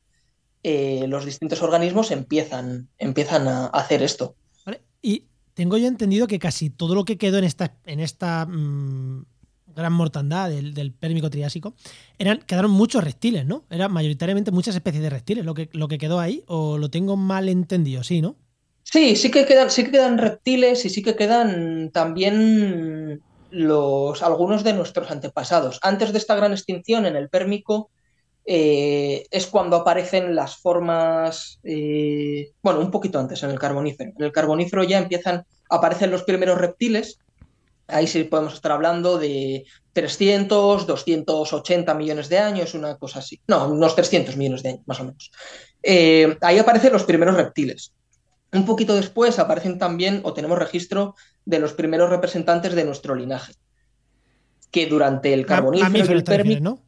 eh, 0.62 1.04
los 1.08 1.24
distintos 1.24 1.62
organismos 1.62 2.10
empiezan, 2.10 2.88
empiezan 2.98 3.48
a 3.48 3.66
hacer 3.66 4.02
esto. 4.02 4.36
Y 5.02 5.26
tengo 5.54 5.76
yo 5.76 5.88
entendido 5.88 6.28
que 6.28 6.38
casi 6.38 6.70
todo 6.70 6.94
lo 6.94 7.04
que 7.04 7.18
quedó 7.18 7.38
en 7.38 7.44
esta, 7.44 7.76
en 7.84 7.98
esta 7.98 8.46
mm, 8.46 9.24
gran 9.74 9.92
mortandad 9.92 10.50
del, 10.50 10.92
Pérmico 10.92 11.30
Triásico, 11.30 11.74
eran, 12.18 12.38
quedaron 12.38 12.70
muchos 12.70 13.02
reptiles, 13.02 13.46
¿no? 13.46 13.64
Eran 13.70 13.92
mayoritariamente 13.92 14.50
muchas 14.50 14.74
especies 14.74 15.02
de 15.02 15.10
reptiles 15.10 15.44
lo 15.44 15.54
que, 15.54 15.68
lo 15.72 15.88
que 15.88 15.98
quedó 15.98 16.20
ahí, 16.20 16.44
o 16.46 16.78
lo 16.78 16.90
tengo 16.90 17.16
mal 17.16 17.48
entendido, 17.48 18.02
¿sí, 18.02 18.20
no? 18.20 18.36
Sí, 18.82 19.16
sí 19.16 19.30
que 19.30 19.46
quedan, 19.46 19.70
sí 19.70 19.84
que 19.84 19.92
quedan 19.92 20.18
reptiles 20.18 20.84
y 20.84 20.90
sí 20.90 21.02
que 21.02 21.16
quedan 21.16 21.90
también 21.92 23.22
los, 23.50 24.22
algunos 24.22 24.64
de 24.64 24.72
nuestros 24.72 25.10
antepasados. 25.10 25.78
Antes 25.82 26.12
de 26.12 26.18
esta 26.18 26.34
gran 26.34 26.52
extinción 26.52 27.06
en 27.06 27.16
el 27.16 27.28
Pérmico, 27.28 27.90
eh, 28.44 29.24
es 29.30 29.46
cuando 29.46 29.76
aparecen 29.76 30.34
las 30.34 30.56
formas, 30.56 31.60
eh, 31.62 32.50
bueno, 32.62 32.80
un 32.80 32.90
poquito 32.90 33.18
antes 33.20 33.42
en 33.42 33.50
el 33.50 33.58
Carbonífero. 33.58 34.12
En 34.16 34.24
el 34.24 34.32
Carbonífero 34.32 34.82
ya 34.82 34.98
empiezan, 34.98 35.44
aparecen 35.70 36.10
los 36.10 36.24
primeros 36.24 36.58
reptiles, 36.58 37.18
Ahí 37.92 38.06
sí 38.06 38.24
podemos 38.24 38.54
estar 38.54 38.72
hablando 38.72 39.18
de 39.18 39.64
300, 39.92 40.86
280 40.86 41.94
millones 41.94 42.28
de 42.28 42.38
años, 42.38 42.74
una 42.74 42.96
cosa 42.96 43.18
así. 43.18 43.40
No, 43.46 43.68
unos 43.68 43.94
300 43.94 44.36
millones 44.36 44.62
de 44.62 44.70
años, 44.70 44.82
más 44.86 45.00
o 45.00 45.04
menos. 45.04 45.30
Eh, 45.82 46.36
ahí 46.40 46.58
aparecen 46.58 46.92
los 46.92 47.04
primeros 47.04 47.36
reptiles. 47.36 47.92
Un 48.52 48.66
poquito 48.66 48.94
después 48.94 49.38
aparecen 49.38 49.78
también, 49.78 50.20
o 50.24 50.32
tenemos 50.32 50.58
registro, 50.58 51.14
de 51.44 51.58
los 51.58 51.72
primeros 51.72 52.10
representantes 52.10 52.74
de 52.74 52.84
nuestro 52.84 53.14
linaje. 53.14 53.54
Que 54.70 54.86
durante 54.86 55.32
el 55.34 55.46
carbonífero 55.46 56.12
y 56.12 56.16
el 56.16 56.24
pérmico. 56.24 56.62
¿no? 56.62 56.82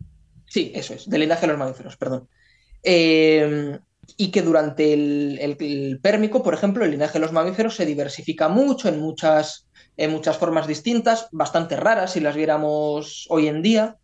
Sí, 0.47 0.73
eso 0.75 0.95
es, 0.95 1.09
del 1.09 1.21
linaje 1.21 1.43
de 1.43 1.49
los 1.49 1.59
mamíferos, 1.59 1.97
perdón. 1.97 2.29
Eh, 2.83 3.79
y 4.17 4.31
que 4.31 4.43
durante 4.43 4.93
el, 4.93 5.39
el, 5.41 5.99
pérmico, 6.01 6.43
por 6.43 6.55
ejemplo, 6.55 6.85
el 6.85 6.91
linaje 6.91 7.15
de 7.15 7.21
los 7.21 7.33
mamíferos 7.33 7.75
se 7.75 7.87
diversifica 7.87 8.49
mucho 8.49 8.89
en 8.89 9.01
muchas 9.01 9.67
en 9.97 10.11
muchas 10.11 10.39
formas 10.39 10.67
distintas, 10.67 11.29
bastante 11.33 11.77
raras 11.77 12.13
si 12.13 12.21
las 12.21 12.37
viéramos 12.37 13.27
hoy 13.31 13.49
en 13.49 13.63
día, 13.63 13.97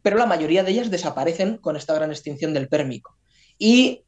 pero 0.00 0.16
la 0.16 0.24
mayoría 0.24 0.64
de 0.64 0.70
ellas 0.70 0.90
desaparecen 0.90 1.58
con 1.58 1.76
esta 1.76 1.92
gran 1.92 2.10
extinción 2.10 2.54
del 2.54 2.68
pérmico. 2.68 3.18
Y 3.58 4.04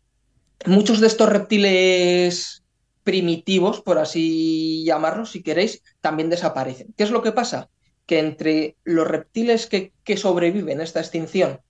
muchos 0.65 0.99
de 1.01 1.09
estos 1.09 1.29
reptiles 1.29 2.63
primitivos, 3.05 3.83
por 3.83 3.99
así 3.99 4.83
llamarlos, 4.87 5.33
si 5.33 5.43
queréis, 5.43 5.83
también 6.01 6.31
desaparecen. 6.31 6.95
¿Qué 6.97 7.05
es 7.05 7.11
lo 7.11 7.23
que 7.23 7.33
pasa? 7.33 7.69
Que 8.07 8.19
entre 8.19 8.77
los 8.85 9.07
reptiles 9.07 9.67
que, 9.67 9.93
que 10.05 10.17
sobreviven 10.17 10.81
a 10.81 10.85
esta 10.85 11.01
extinción 11.01 11.61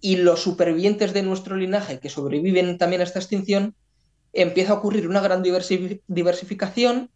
y 0.00 0.16
los 0.16 0.40
supervivientes 0.40 1.12
de 1.12 1.22
nuestro 1.22 1.56
linaje 1.56 1.98
que 1.98 2.10
sobreviven 2.10 2.78
también 2.78 3.00
a 3.00 3.04
esta 3.04 3.18
extinción, 3.18 3.74
empieza 4.32 4.72
a 4.72 4.76
ocurrir 4.76 5.08
una 5.08 5.20
gran 5.20 5.42
diversificación 5.42 7.10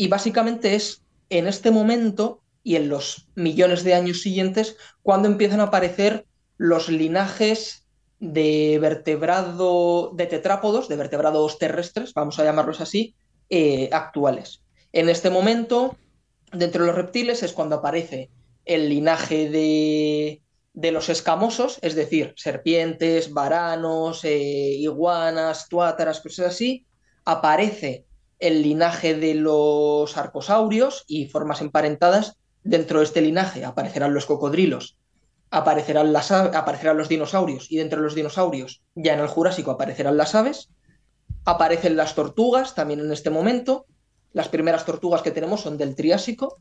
y 0.00 0.08
básicamente 0.08 0.76
es 0.76 1.02
en 1.28 1.46
este 1.46 1.70
momento 1.70 2.40
y 2.62 2.76
en 2.76 2.88
los 2.88 3.28
millones 3.34 3.84
de 3.84 3.92
años 3.92 4.22
siguientes 4.22 4.78
cuando 5.02 5.28
empiezan 5.28 5.60
a 5.60 5.64
aparecer 5.64 6.24
los 6.56 6.88
linajes 6.88 7.86
de 8.18 8.78
vertebrado, 8.80 10.12
de 10.14 10.24
tetrápodos, 10.24 10.88
de 10.88 10.96
vertebrados 10.96 11.58
terrestres, 11.58 12.14
vamos 12.14 12.38
a 12.38 12.44
llamarlos 12.44 12.80
así, 12.80 13.14
eh, 13.50 13.90
actuales. 13.92 14.62
En 14.94 15.10
este 15.10 15.28
momento, 15.28 15.98
dentro 16.50 16.80
de 16.80 16.86
los 16.86 16.96
reptiles 16.96 17.42
es 17.42 17.52
cuando 17.52 17.76
aparece 17.76 18.30
el 18.64 18.88
linaje 18.88 19.50
de, 19.50 20.40
de 20.72 20.92
los 20.92 21.10
escamosos, 21.10 21.78
es 21.82 21.94
decir, 21.94 22.32
serpientes, 22.38 23.34
varanos, 23.34 24.24
eh, 24.24 24.76
iguanas, 24.78 25.68
tuátaras, 25.68 26.22
cosas 26.22 26.46
así. 26.46 26.86
Aparece 27.26 28.06
el 28.40 28.62
linaje 28.62 29.14
de 29.14 29.34
los 29.34 30.16
arcosaurios 30.16 31.04
y 31.06 31.26
formas 31.26 31.60
emparentadas. 31.60 32.36
Dentro 32.64 32.98
de 32.98 33.04
este 33.04 33.20
linaje 33.20 33.64
aparecerán 33.64 34.12
los 34.12 34.26
cocodrilos, 34.26 34.98
aparecerán, 35.50 36.12
las, 36.12 36.30
aparecerán 36.30 36.98
los 36.98 37.08
dinosaurios 37.08 37.70
y 37.70 37.76
dentro 37.76 38.00
de 38.00 38.04
los 38.04 38.14
dinosaurios, 38.14 38.82
ya 38.94 39.14
en 39.14 39.20
el 39.20 39.28
Jurásico, 39.28 39.70
aparecerán 39.70 40.16
las 40.16 40.34
aves. 40.34 40.68
Aparecen 41.44 41.96
las 41.96 42.14
tortugas 42.14 42.74
también 42.74 43.00
en 43.00 43.12
este 43.12 43.30
momento. 43.30 43.86
Las 44.32 44.48
primeras 44.48 44.84
tortugas 44.84 45.22
que 45.22 45.30
tenemos 45.30 45.62
son 45.62 45.78
del 45.78 45.94
Triásico 45.94 46.58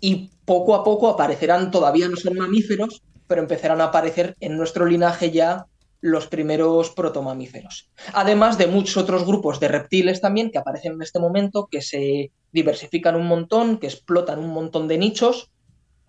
y 0.00 0.30
poco 0.44 0.74
a 0.74 0.84
poco 0.84 1.08
aparecerán, 1.08 1.70
todavía 1.70 2.08
no 2.08 2.16
son 2.16 2.34
mamíferos, 2.34 3.02
pero 3.26 3.40
empezarán 3.40 3.80
a 3.80 3.84
aparecer 3.84 4.36
en 4.40 4.56
nuestro 4.56 4.84
linaje 4.84 5.30
ya 5.30 5.66
los 6.06 6.28
primeros 6.28 6.90
protomamíferos. 6.90 7.90
Además 8.12 8.58
de 8.58 8.68
muchos 8.68 8.96
otros 8.96 9.26
grupos 9.26 9.58
de 9.58 9.68
reptiles 9.68 10.20
también 10.20 10.50
que 10.50 10.58
aparecen 10.58 10.92
en 10.92 11.02
este 11.02 11.18
momento, 11.18 11.68
que 11.70 11.82
se 11.82 12.30
diversifican 12.52 13.16
un 13.16 13.26
montón, 13.26 13.78
que 13.78 13.88
explotan 13.88 14.38
un 14.38 14.50
montón 14.50 14.86
de 14.86 14.98
nichos, 14.98 15.50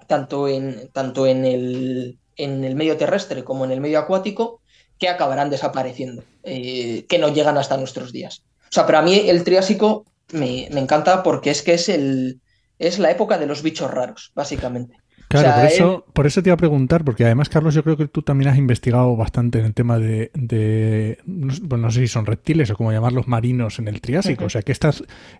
tanto 0.05 0.47
en, 0.47 0.89
tanto 0.93 1.25
en, 1.25 1.45
el, 1.45 2.19
en 2.35 2.63
el 2.63 2.75
medio 2.75 2.95
terrestre 2.95 3.43
como 3.43 3.65
en 3.65 3.71
el 3.71 3.81
medio 3.81 3.99
acuático, 3.99 4.61
que 4.99 5.09
acabarán 5.09 5.49
desapareciendo, 5.49 6.23
eh, 6.43 7.05
que 7.09 7.17
no 7.17 7.29
llegan 7.29 7.57
hasta 7.57 7.77
nuestros 7.77 8.11
días. 8.11 8.43
O 8.69 8.71
sea, 8.71 8.85
para 8.85 9.01
mí 9.01 9.15
el 9.27 9.43
Triásico 9.43 10.05
me, 10.31 10.67
me 10.71 10.79
encanta 10.79 11.23
porque 11.23 11.49
es 11.49 11.63
que 11.63 11.73
es, 11.73 11.89
el, 11.89 12.39
es 12.77 12.99
la 12.99 13.09
época 13.09 13.39
de 13.39 13.47
los 13.47 13.63
bichos 13.63 13.89
raros, 13.89 14.31
básicamente. 14.35 14.97
Claro, 15.29 15.61
por, 15.61 15.65
eso, 15.65 16.05
por 16.13 16.27
eso 16.27 16.41
te 16.41 16.49
iba 16.49 16.53
a 16.53 16.57
preguntar, 16.57 17.03
porque 17.03 17.25
además, 17.25 17.49
Carlos, 17.49 17.73
yo 17.73 17.83
creo 17.83 17.97
que 17.97 18.07
tú 18.07 18.21
también 18.21 18.49
has 18.49 18.57
investigado 18.57 19.15
bastante 19.17 19.59
en 19.59 19.65
el 19.65 19.73
tema 19.73 19.99
de, 19.99 20.31
de 20.33 21.19
bueno, 21.25 21.87
no 21.87 21.91
sé 21.91 21.99
si 21.99 22.07
son 22.07 22.25
reptiles 22.25 22.71
o 22.71 22.75
cómo 22.75 22.93
llamarlos 22.93 23.27
marinos 23.27 23.79
en 23.79 23.89
el 23.89 23.99
Triásico. 23.99 24.45
O 24.45 24.49
sea, 24.49 24.61
que 24.61 24.71
esta, 24.71 24.91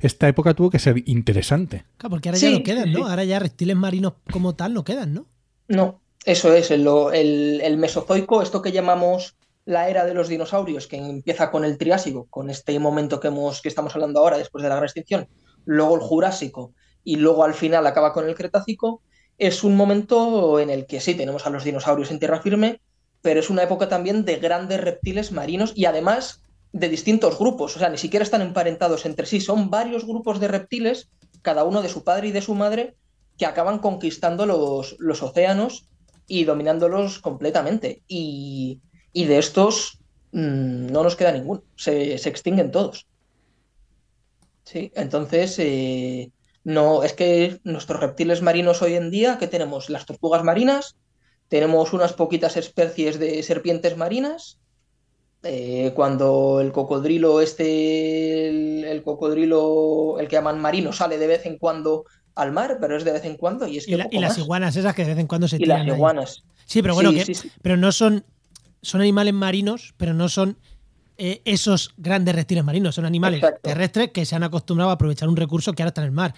esta 0.01 0.27
época 0.27 0.53
tuvo 0.53 0.69
que 0.69 0.79
ser 0.79 1.03
interesante. 1.05 1.85
Claro, 1.97 2.11
porque 2.11 2.29
ahora 2.29 2.39
ya 2.39 2.51
no 2.51 2.63
quedan, 2.63 2.91
¿no? 2.91 3.07
Ahora 3.07 3.23
ya 3.23 3.39
reptiles 3.39 3.77
marinos 3.77 4.13
como 4.29 4.55
tal 4.55 4.73
no 4.73 4.83
quedan, 4.83 5.13
¿no? 5.13 5.25
No, 5.69 6.01
eso 6.25 6.53
es, 6.53 6.71
el, 6.71 6.85
el, 7.13 7.61
el 7.63 7.77
Mesozoico, 7.77 8.41
esto 8.41 8.61
que 8.61 8.73
llamamos 8.73 9.37
la 9.63 9.89
era 9.89 10.05
de 10.05 10.13
los 10.13 10.29
dinosaurios, 10.29 10.87
que 10.87 10.97
empieza 10.97 11.51
con 11.51 11.65
el 11.65 11.77
Triásico, 11.77 12.27
con 12.29 12.49
este 12.49 12.77
momento 12.79 13.19
que, 13.19 13.27
hemos, 13.27 13.61
que 13.61 13.67
estamos 13.67 13.93
hablando 13.95 14.19
ahora, 14.19 14.37
después 14.37 14.63
de 14.63 14.69
la 14.69 14.75
gran 14.75 14.85
extinción, 14.85 15.27
luego 15.65 15.95
el 15.95 16.01
Jurásico 16.01 16.73
y 17.03 17.17
luego 17.17 17.43
al 17.43 17.53
final 17.53 17.85
acaba 17.85 18.13
con 18.13 18.27
el 18.27 18.35
Cretácico, 18.35 19.01
es 19.37 19.63
un 19.63 19.75
momento 19.75 20.59
en 20.59 20.69
el 20.69 20.85
que 20.85 20.99
sí, 20.99 21.15
tenemos 21.15 21.45
a 21.45 21.49
los 21.49 21.63
dinosaurios 21.63 22.11
en 22.11 22.19
tierra 22.19 22.41
firme, 22.41 22.81
pero 23.21 23.39
es 23.39 23.49
una 23.49 23.63
época 23.63 23.89
también 23.89 24.25
de 24.25 24.37
grandes 24.37 24.81
reptiles 24.81 25.31
marinos 25.31 25.73
y 25.75 25.85
además 25.85 26.43
de 26.73 26.89
distintos 26.89 27.37
grupos, 27.39 27.75
o 27.75 27.79
sea, 27.79 27.89
ni 27.89 27.97
siquiera 27.97 28.23
están 28.23 28.41
emparentados 28.41 29.05
entre 29.05 29.25
sí, 29.25 29.39
son 29.39 29.69
varios 29.69 30.05
grupos 30.05 30.39
de 30.39 30.47
reptiles, 30.47 31.09
cada 31.41 31.63
uno 31.63 31.81
de 31.81 31.89
su 31.89 32.03
padre 32.03 32.27
y 32.27 32.31
de 32.31 32.41
su 32.41 32.55
madre, 32.55 32.95
que 33.37 33.45
acaban 33.45 33.79
conquistando 33.79 34.45
los, 34.45 35.23
océanos 35.23 35.87
y 36.27 36.43
dominándolos 36.43 37.19
completamente. 37.19 38.01
Y, 38.07 38.81
de 39.13 39.37
estos 39.37 39.99
mmm, 40.31 40.87
no 40.87 41.03
nos 41.03 41.15
queda 41.15 41.31
ninguno, 41.31 41.63
se, 41.75 42.17
se, 42.17 42.29
extinguen 42.29 42.71
todos. 42.71 43.07
Sí, 44.63 44.91
entonces, 44.95 45.57
eh, 45.59 46.31
no, 46.67 47.03
es 47.03 47.13
que 47.13 47.61
nuestros 47.63 48.01
reptiles 48.01 48.41
marinos 48.41 48.81
hoy 48.81 48.95
en 48.95 49.09
día, 49.09 49.37
que 49.37 49.47
tenemos 49.47 49.89
las 49.89 50.05
tortugas 50.05 50.43
marinas, 50.43 50.97
tenemos 51.47 51.93
unas 51.93 52.11
poquitas 52.11 52.57
especies 52.57 53.17
de 53.19 53.41
serpientes 53.41 53.95
marinas. 53.95 54.59
Eh, 55.43 55.93
cuando 55.95 56.59
el 56.59 56.73
cocodrilo 56.73 57.39
este, 57.39 58.49
el, 58.49 58.83
el, 58.83 59.01
cocodrilo, 59.01 60.19
el 60.19 60.27
que 60.27 60.35
llaman 60.35 60.59
marino, 60.59 60.91
sale 60.91 61.17
de 61.17 61.27
vez 61.27 61.45
en 61.45 61.57
cuando 61.57 62.03
al 62.35 62.51
mar, 62.51 62.79
pero 62.81 62.97
es 62.97 63.05
de 63.05 63.13
vez 63.13 63.23
en 63.23 63.37
cuando. 63.37 63.65
Y, 63.65 63.77
es 63.77 63.85
que 63.85 63.93
y, 63.93 63.95
la, 63.95 64.09
y 64.11 64.19
las 64.19 64.37
iguanas 64.37 64.75
esas 64.75 64.93
que 64.93 65.03
de 65.03 65.11
vez 65.11 65.19
en 65.19 65.27
cuando 65.27 65.47
se 65.47 65.55
y 65.55 65.59
tiran. 65.59 65.87
las 65.87 65.95
iguanas. 65.95 66.43
Ahí. 66.45 66.63
Sí, 66.65 66.81
pero 66.81 66.95
bueno, 66.95 67.11
Sí, 67.11 67.15
que, 67.15 67.25
sí, 67.27 67.33
sí. 67.33 67.51
pero 67.61 67.77
no 67.77 67.93
son, 67.93 68.25
son 68.81 68.99
animales 68.99 69.33
marinos, 69.33 69.93
pero 69.95 70.13
no 70.13 70.27
son 70.27 70.57
eh, 71.17 71.41
esos 71.45 71.93
grandes 71.97 72.35
reptiles 72.35 72.63
marinos, 72.63 72.95
son 72.95 73.05
animales 73.05 73.39
Exacto. 73.43 73.61
terrestres 73.63 74.11
que 74.11 74.25
se 74.25 74.35
han 74.35 74.43
acostumbrado 74.43 74.91
a 74.91 74.93
aprovechar 74.93 75.27
un 75.29 75.35
recurso 75.35 75.73
que 75.73 75.83
ahora 75.83 75.89
está 75.89 76.01
en 76.01 76.05
el 76.07 76.11
mar. 76.11 76.33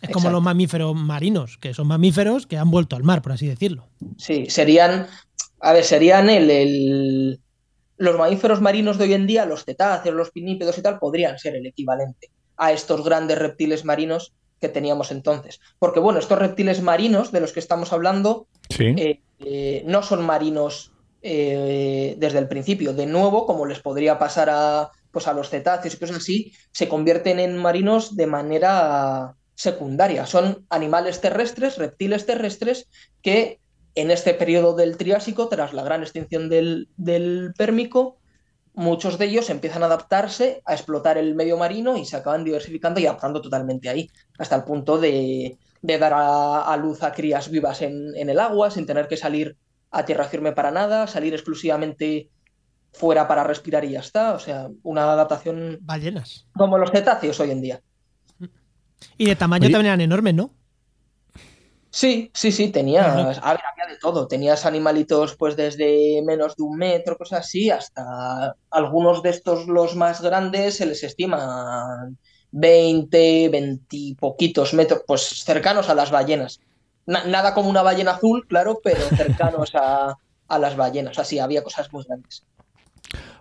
Es 0.00 0.08
como 0.10 0.24
Exacto. 0.24 0.30
los 0.32 0.42
mamíferos 0.42 0.94
marinos, 0.94 1.56
que 1.58 1.72
son 1.74 1.86
mamíferos 1.86 2.46
que 2.46 2.58
han 2.58 2.70
vuelto 2.70 2.96
al 2.96 3.04
mar, 3.04 3.22
por 3.22 3.32
así 3.32 3.46
decirlo. 3.46 3.88
Sí, 4.18 4.46
serían, 4.48 5.06
a 5.60 5.72
ver, 5.72 5.84
serían 5.84 6.28
el, 6.30 6.50
el- 6.50 7.40
los 7.96 8.18
mamíferos 8.18 8.60
marinos 8.60 8.98
de 8.98 9.04
hoy 9.04 9.14
en 9.14 9.26
día, 9.26 9.46
los 9.46 9.64
cetáceos, 9.64 10.14
los 10.16 10.30
pinípedos 10.30 10.76
y 10.78 10.82
tal, 10.82 10.98
podrían 10.98 11.38
ser 11.38 11.54
el 11.56 11.64
equivalente 11.66 12.30
a 12.56 12.72
estos 12.72 13.04
grandes 13.04 13.38
reptiles 13.38 13.84
marinos 13.84 14.34
que 14.60 14.68
teníamos 14.68 15.10
entonces. 15.12 15.60
Porque 15.78 16.00
bueno, 16.00 16.18
estos 16.18 16.38
reptiles 16.38 16.82
marinos 16.82 17.30
de 17.32 17.40
los 17.40 17.52
que 17.52 17.60
estamos 17.60 17.92
hablando 17.92 18.46
Sí. 18.70 18.84
eh, 18.96 19.22
eh, 19.40 19.84
no 19.86 20.02
son 20.02 20.24
marinos 20.26 20.90
eh, 21.26 22.16
desde 22.18 22.38
el 22.38 22.48
principio. 22.48 22.92
De 22.92 23.06
nuevo, 23.06 23.46
como 23.46 23.64
les 23.64 23.80
podría 23.80 24.18
pasar 24.18 24.50
a, 24.50 24.90
pues 25.10 25.26
a 25.26 25.32
los 25.32 25.48
cetáceos 25.48 25.94
y 25.94 25.98
cosas 25.98 26.18
así, 26.18 26.52
se 26.70 26.86
convierten 26.86 27.38
en 27.38 27.56
marinos 27.56 28.14
de 28.14 28.26
manera 28.26 29.34
secundaria. 29.54 30.26
Son 30.26 30.66
animales 30.68 31.22
terrestres, 31.22 31.78
reptiles 31.78 32.26
terrestres, 32.26 32.90
que 33.22 33.58
en 33.94 34.10
este 34.10 34.34
periodo 34.34 34.74
del 34.74 34.98
Triásico, 34.98 35.48
tras 35.48 35.72
la 35.72 35.82
gran 35.82 36.02
extinción 36.02 36.50
del, 36.50 36.88
del 36.98 37.54
Pérmico, 37.56 38.18
muchos 38.74 39.16
de 39.16 39.24
ellos 39.24 39.48
empiezan 39.48 39.82
a 39.82 39.86
adaptarse 39.86 40.60
a 40.66 40.74
explotar 40.74 41.16
el 41.16 41.34
medio 41.34 41.56
marino 41.56 41.96
y 41.96 42.04
se 42.04 42.16
acaban 42.16 42.44
diversificando 42.44 43.00
y 43.00 43.06
adaptando 43.06 43.40
totalmente 43.40 43.88
ahí, 43.88 44.10
hasta 44.36 44.56
el 44.56 44.64
punto 44.64 44.98
de, 44.98 45.56
de 45.80 45.98
dar 45.98 46.12
a, 46.12 46.70
a, 46.70 46.76
luz 46.76 47.02
a 47.02 47.12
crías 47.12 47.48
vivas 47.50 47.80
en, 47.80 48.14
en, 48.14 48.28
el 48.28 48.40
agua 48.40 48.70
sin 48.70 48.84
tener 48.84 49.08
que 49.08 49.16
salir 49.16 49.56
a 49.96 50.04
tierra 50.04 50.24
firme 50.24 50.52
para 50.52 50.70
nada, 50.70 51.06
salir 51.06 51.32
exclusivamente 51.34 52.28
fuera 52.92 53.26
para 53.28 53.44
respirar 53.44 53.84
y 53.84 53.90
ya 53.92 54.00
está. 54.00 54.34
O 54.34 54.38
sea, 54.38 54.68
una 54.82 55.12
adaptación 55.12 55.78
Ballenas. 55.82 56.46
como 56.56 56.78
los 56.78 56.90
cetáceos 56.90 57.38
hoy 57.40 57.50
en 57.52 57.60
día. 57.60 57.80
Y 59.18 59.26
de 59.26 59.36
tamaño 59.36 59.64
Oye. 59.66 59.72
también 59.72 59.86
eran 59.86 60.00
enormes, 60.00 60.34
¿no? 60.34 60.50
Sí, 61.90 62.30
sí, 62.34 62.50
sí, 62.50 62.70
tenías, 62.70 63.06
Claro. 63.06 63.20
a 63.20 63.52
ver, 63.52 63.60
había 63.72 63.86
de 63.94 63.98
todo, 64.00 64.26
tenías 64.26 64.66
animalitos 64.66 65.36
pues 65.36 65.54
desde 65.56 66.22
menos 66.26 66.56
de 66.56 66.64
un 66.64 66.76
metro, 66.76 67.16
cosas 67.16 67.40
así, 67.40 67.70
hasta 67.70 68.56
algunos 68.70 69.22
de 69.22 69.30
estos, 69.30 69.68
los 69.68 69.94
más 69.94 70.20
grandes, 70.20 70.76
se 70.78 70.86
les 70.86 71.04
estiman 71.04 72.18
20, 72.50 73.48
20 73.48 73.86
y 73.96 74.14
poquitos 74.16 74.74
metros, 74.74 75.02
pues 75.06 75.22
cercanos 75.44 75.88
a 75.88 75.94
las 75.94 76.10
ballenas. 76.10 76.58
Na- 77.06 77.24
nada 77.24 77.54
como 77.54 77.68
una 77.68 77.82
ballena 77.82 78.12
azul, 78.12 78.46
claro, 78.48 78.80
pero 78.82 79.00
cercanos 79.16 79.74
a, 79.74 80.16
a 80.48 80.58
las 80.58 80.76
ballenas, 80.76 81.18
así, 81.18 81.38
había 81.38 81.62
cosas 81.62 81.92
muy 81.92 82.04
grandes. 82.04 82.44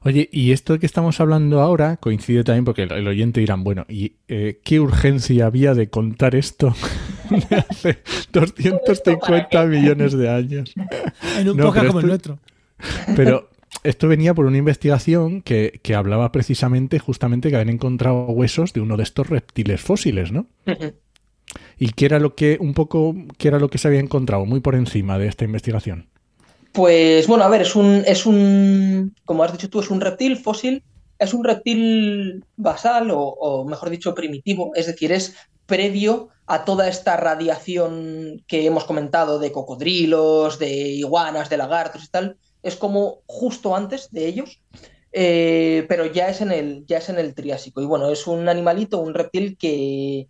Oye, 0.04 0.30
y 0.32 0.52
esto 0.52 0.78
que 0.78 0.86
estamos 0.86 1.20
hablando 1.22 1.62
ahora 1.62 1.98
coincide 1.98 2.44
también 2.44 2.66
porque 2.66 2.84
el, 2.84 2.92
el 2.92 3.08
oyente 3.08 3.40
dirán, 3.40 3.64
bueno, 3.64 3.86
¿y 3.88 4.18
eh, 4.28 4.60
qué 4.64 4.80
urgencia 4.80 5.46
había 5.46 5.74
de 5.74 5.90
contar 5.90 6.36
esto 6.36 6.76
de 7.50 7.56
hace 7.56 8.00
250 8.34 9.66
millones 9.66 10.14
de 10.14 10.30
años? 10.30 10.74
En 11.38 11.50
un 11.50 11.58
No, 11.58 11.66
podcast 11.68 11.88
como 11.88 12.00
el 12.02 12.12
esto- 12.12 12.36
nuestro. 12.36 12.40
Pero 13.16 13.50
esto 13.84 14.08
venía 14.10 14.34
por 14.34 14.46
una 14.46 14.58
investigación 14.58 15.42
que, 15.42 15.80
que 15.82 15.96
hablaba 15.96 16.32
precisamente, 16.32 17.00
justamente, 17.00 17.50
que 17.50 17.56
habían 17.56 17.74
encontrado 17.74 18.26
huesos 18.26 18.74
de 18.74 18.82
uno 18.82 18.98
de 18.98 19.04
estos 19.04 19.28
reptiles 19.30 19.82
fósiles, 19.82 20.32
¿no? 20.34 20.48
¿Y 21.84 21.92
qué 21.92 22.06
era 22.06 22.18
lo 22.18 22.34
que, 22.34 22.58
un 22.62 22.74
poco, 22.74 23.14
qué 23.38 23.50
era 23.50 23.60
lo 23.60 23.68
que 23.68 23.78
se 23.78 23.90
había 23.90 24.00
encontrado 24.00 24.46
muy 24.46 24.62
por 24.62 24.74
encima 24.74 25.20
de 25.20 25.28
esta 25.28 25.44
investigación? 25.44 26.08
Pues 26.72 27.28
bueno, 27.28 27.44
a 27.44 27.50
ver, 27.50 27.64
es 27.64 27.76
un, 27.76 28.06
es 28.08 28.26
un, 28.26 29.14
como 29.26 29.44
has 29.44 29.52
dicho 29.52 29.70
tú, 29.70 29.82
es 29.82 29.90
un 29.90 30.00
reptil 30.00 30.38
fósil, 30.38 30.82
es 31.20 31.34
un 31.34 31.44
reptil 31.44 32.46
basal 32.56 33.10
o, 33.12 33.66
mejor 33.68 33.90
dicho 33.90 34.16
primitivo, 34.16 34.72
es 34.76 34.88
decir, 34.88 35.12
es 35.12 35.36
previo 35.66 36.30
a 36.48 36.64
toda 36.64 36.88
esta 36.88 37.18
radiación 37.18 38.42
que 38.48 38.66
hemos 38.66 38.86
comentado 38.86 39.38
de 39.38 39.52
cocodrilos, 39.52 40.60
de 40.60 40.72
iguanas, 40.72 41.50
de 41.50 41.58
lagartos 41.58 42.06
y 42.06 42.08
tal, 42.08 42.38
es 42.62 42.78
como 42.78 43.24
justo 43.26 43.76
antes 43.76 44.10
de 44.10 44.26
ellos, 44.26 44.62
eh, 45.12 45.86
pero 45.90 46.06
ya 46.06 46.30
es, 46.30 46.40
en 46.40 46.54
el, 46.54 46.86
ya 46.86 47.00
es 47.00 47.10
en 47.10 47.20
el 47.20 47.36
Triásico. 47.36 47.82
Y 47.82 47.86
bueno, 47.86 48.10
es 48.10 48.26
un 48.26 48.48
animalito, 48.48 49.00
un 49.00 49.14
reptil 49.14 49.58
que, 49.58 50.30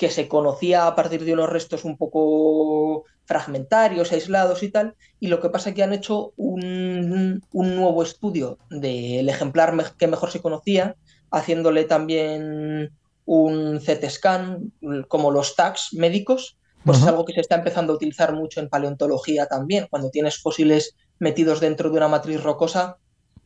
que 0.00 0.10
se 0.16 0.28
conocía 0.34 0.78
a 0.86 0.94
partir 0.98 1.24
de 1.24 1.34
unos 1.34 1.50
restos 1.56 1.84
un 1.84 1.96
poco 2.02 3.04
fragmentarios, 3.26 4.12
aislados 4.12 4.62
y 4.62 4.70
tal, 4.70 4.96
y 5.20 5.28
lo 5.28 5.40
que 5.40 5.50
pasa 5.50 5.68
es 5.70 5.74
que 5.76 5.82
han 5.84 5.92
hecho 5.92 6.32
un, 6.36 7.40
un 7.52 7.76
nuevo 7.76 8.02
estudio 8.02 8.58
del 8.70 9.28
ejemplar 9.28 9.74
me- 9.74 9.84
que 9.98 10.06
mejor 10.14 10.30
se 10.30 10.40
conocía, 10.46 10.96
haciéndole 11.30 11.84
también 11.84 12.90
un 13.26 13.80
CT 13.80 14.10
scan, 14.10 14.72
como 15.08 15.30
los 15.30 15.54
tags 15.54 15.88
médicos, 15.92 16.58
pues 16.84 16.98
es 17.00 17.06
algo 17.06 17.24
que 17.26 17.34
se 17.34 17.40
está 17.42 17.56
empezando 17.56 17.92
a 17.92 17.96
utilizar 17.96 18.32
mucho 18.34 18.60
en 18.60 18.70
paleontología 18.70 19.46
también, 19.46 19.86
cuando 19.90 20.10
tienes 20.10 20.40
fósiles 20.40 20.96
metidos 21.18 21.60
dentro 21.60 21.90
de 21.90 21.98
una 21.98 22.08
matriz 22.08 22.42
rocosa, 22.42 22.96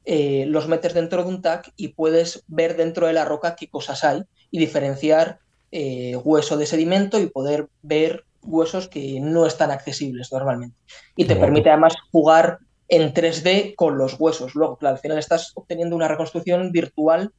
eh, 0.05 0.45
los 0.49 0.69
metes 0.69 0.95
dentro 0.95 1.23
de 1.25 1.29
un 1.31 1.43
tag 1.43 1.73
y 1.77 1.89
puedes 1.89 2.45
ver 2.47 2.77
dentro 2.77 3.07
de 3.07 3.13
la 3.15 3.25
roca 3.25 3.57
qué 3.57 3.69
cosas 3.69 4.05
hay 4.05 4.23
y 4.51 4.59
diferenciar 4.59 5.41
eh, 5.77 6.15
hueso 6.23 6.57
de 6.57 6.67
sedimento 6.67 7.19
y 7.19 7.27
poder 7.27 7.69
ver 7.83 8.23
huesos 8.43 8.87
que 8.87 9.19
no 9.19 9.45
están 9.45 9.73
accesibles 9.73 10.31
normalmente. 10.31 10.77
Y 11.17 11.25
te 11.25 11.35
permite 11.35 11.69
además 11.69 11.95
jugar 12.13 12.61
en 12.87 13.13
3D 13.13 13.75
con 13.75 13.99
los 13.99 14.15
huesos. 14.21 14.55
Luego, 14.55 14.77
claro, 14.77 14.95
al 14.95 15.01
final 15.01 15.19
estás 15.19 15.51
obteniendo 15.57 15.97
una 15.97 16.07
reconstrucción 16.07 16.71
virtual 16.71 17.33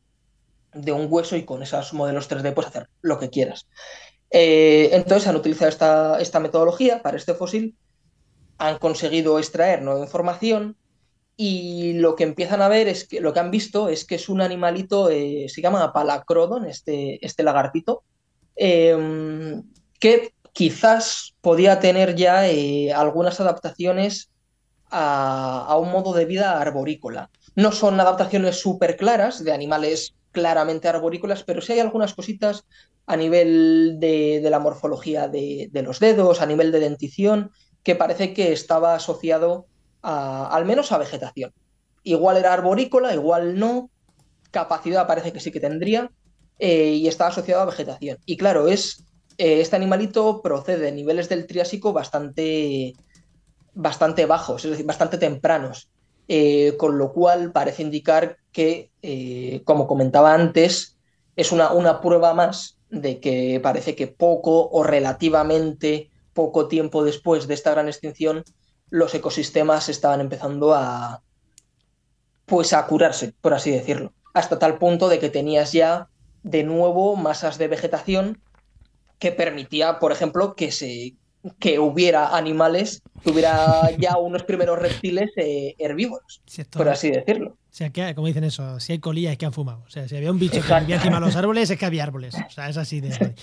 de 0.73 0.91
un 0.91 1.07
hueso 1.09 1.37
y 1.37 1.45
con 1.45 1.63
esos 1.63 1.93
modelos 1.93 2.29
3D 2.29 2.53
puedes 2.53 2.71
hacer 2.71 2.89
lo 3.01 3.17
que 3.19 3.29
quieras. 3.29 3.69
Eh, 4.31 4.89
entonces 4.91 5.29
han 5.29 5.37
utilizado 5.37 5.69
esta, 5.69 6.19
esta 6.19 6.41
metodología 6.41 7.01
para 7.01 7.15
este 7.15 7.35
fósil, 7.35 7.77
han 8.57 8.79
conseguido 8.79 9.39
extraer 9.39 9.81
nueva 9.81 10.01
información 10.01 10.75
y 11.37 11.93
lo 11.93 12.17
que 12.17 12.25
empiezan 12.25 12.61
a 12.61 12.67
ver 12.67 12.89
es 12.89 13.07
que 13.07 13.21
lo 13.21 13.31
que 13.31 13.39
han 13.39 13.51
visto 13.51 13.87
es 13.87 14.03
que 14.03 14.15
es 14.15 14.27
un 14.27 14.41
animalito, 14.41 15.09
eh, 15.09 15.45
se 15.47 15.61
llama 15.61 15.93
Palacrodon, 15.93 16.65
este, 16.65 17.25
este 17.25 17.43
lagartito, 17.43 18.03
em, 18.55 19.63
que 19.99 20.33
quizás 20.53 21.35
podía 21.41 21.79
tener 21.79 22.15
ya 22.15 22.47
eh, 22.47 22.93
algunas 22.93 23.39
adaptaciones 23.41 24.29
a, 24.89 25.77
un 25.77 25.91
modo 25.91 26.13
de 26.13 26.25
vida 26.25 26.61
arborícola. 26.61 27.29
No 27.55 27.71
son 27.71 27.99
adaptaciones 27.99 28.59
súper 28.59 28.95
claras 28.95 29.43
de 29.43 29.51
animales 29.51 30.15
claramente 30.31 30.87
arborícolas, 30.87 31.43
pero 31.43 31.61
sí 31.61 31.73
hay 31.73 31.79
algunas 31.79 32.13
cositas 32.13 32.63
a 33.05 33.17
nivel 33.17 33.97
de, 33.99 34.41
la 34.49 34.59
morfología 34.59 35.27
de, 35.27 35.69
los 35.73 35.99
dedos, 35.99 36.41
a 36.41 36.45
nivel 36.45 36.71
de 36.71 36.79
dentición, 36.79 37.51
que 37.83 37.95
parece 37.95 38.33
que 38.33 38.51
estaba 38.53 38.95
asociado 38.95 39.67
al 40.01 40.65
menos 40.65 40.91
a 40.91 40.97
vegetación. 40.97 41.51
Igual 42.03 42.37
era 42.37 42.53
arborícola, 42.53 43.13
igual 43.13 43.59
no, 43.59 43.89
capacidad 44.51 45.07
parece 45.07 45.33
que 45.33 45.39
sí 45.39 45.51
que 45.51 45.59
tendría, 45.59 46.11
eh, 46.59 46.91
y 46.91 47.07
estaba 47.07 47.29
asociado 47.29 47.61
a 47.61 47.65
vegetación. 47.65 48.17
Y 48.25 48.37
claro, 48.37 48.67
es 48.67 49.03
eh, 49.37 49.61
este 49.61 49.75
animalito 49.75 50.41
procede 50.41 50.79
de 50.79 50.91
niveles 50.91 51.29
del 51.29 51.47
Triásico 51.47 51.93
bastante, 51.93 52.93
bastante 53.73 54.25
bajos, 54.25 54.63
es 54.65 54.71
decir, 54.71 54.85
bastante 54.85 55.17
tempranos, 55.17 55.89
eh, 56.27 56.75
con 56.77 56.97
lo 56.97 57.11
cual 57.11 57.51
parece 57.51 57.83
indicar 57.83 58.37
que, 58.51 58.89
como 59.65 59.85
comentaba 59.85 60.33
antes, 60.33 60.97
es 61.35 61.51
una, 61.51 61.71
una 61.71 61.99
prueba 61.99 62.33
más 62.33 62.77
de 62.89 63.19
que 63.19 63.59
parece 63.61 63.95
que 63.95 64.07
poco 64.07 64.69
o 64.69 64.83
relativamente 64.83 66.09
poco 66.33 66.67
tiempo 66.67 67.03
después 67.03 67.47
de 67.47 67.53
esta 67.53 67.71
gran 67.71 67.87
extinción, 67.87 68.43
los 68.89 69.13
ecosistemas 69.13 69.89
estaban 69.89 70.21
empezando 70.21 70.73
a 70.73 71.21
pues 72.45 72.73
a 72.73 72.85
curarse, 72.85 73.33
por 73.41 73.53
así 73.53 73.71
decirlo, 73.71 74.13
hasta 74.33 74.59
tal 74.59 74.77
punto 74.77 75.09
de 75.09 75.19
que 75.19 75.29
tenías 75.29 75.71
ya 75.71 76.09
de 76.45 76.63
nuevo 76.63 77.15
masas 77.15 77.57
de 77.57 77.67
vegetación 77.67 78.39
que 79.17 79.31
permitía, 79.31 79.99
por 79.99 80.11
ejemplo, 80.11 80.55
que 80.55 80.71
se 80.71 81.15
que 81.59 81.77
hubiera 81.77 82.35
animales, 82.35 83.03
que 83.23 83.29
hubiera 83.29 83.89
ya 83.99 84.17
unos 84.17 84.43
primeros 84.43 84.79
reptiles 84.79 85.29
eh, 85.37 85.75
herbívoros, 85.77 86.41
por 86.71 86.89
así 86.89 87.11
decirlo. 87.11 87.49
O 87.51 87.77
sea, 87.77 87.89
que, 87.89 88.15
como 88.15 88.27
dicen 88.27 88.43
eso, 88.43 88.79
si 88.79 88.93
hay 88.93 88.99
colillas 88.99 89.33
es 89.33 89.37
que 89.37 89.45
han 89.45 89.53
fumado. 89.53 89.83
O 89.85 89.89
sea, 89.89 90.07
si 90.07 90.15
había 90.15 90.31
un 90.31 90.39
bicho 90.39 90.61
que 90.61 90.79
vivía 90.79 90.95
encima 90.95 91.19
de 91.19 91.25
los 91.25 91.35
árboles 91.35 91.69
es 91.69 91.77
que 91.77 91.85
había 91.85 92.03
árboles. 92.03 92.33
O 92.35 92.49
sea, 92.49 92.69
es 92.69 92.77
así 92.77 93.01
de... 93.01 93.35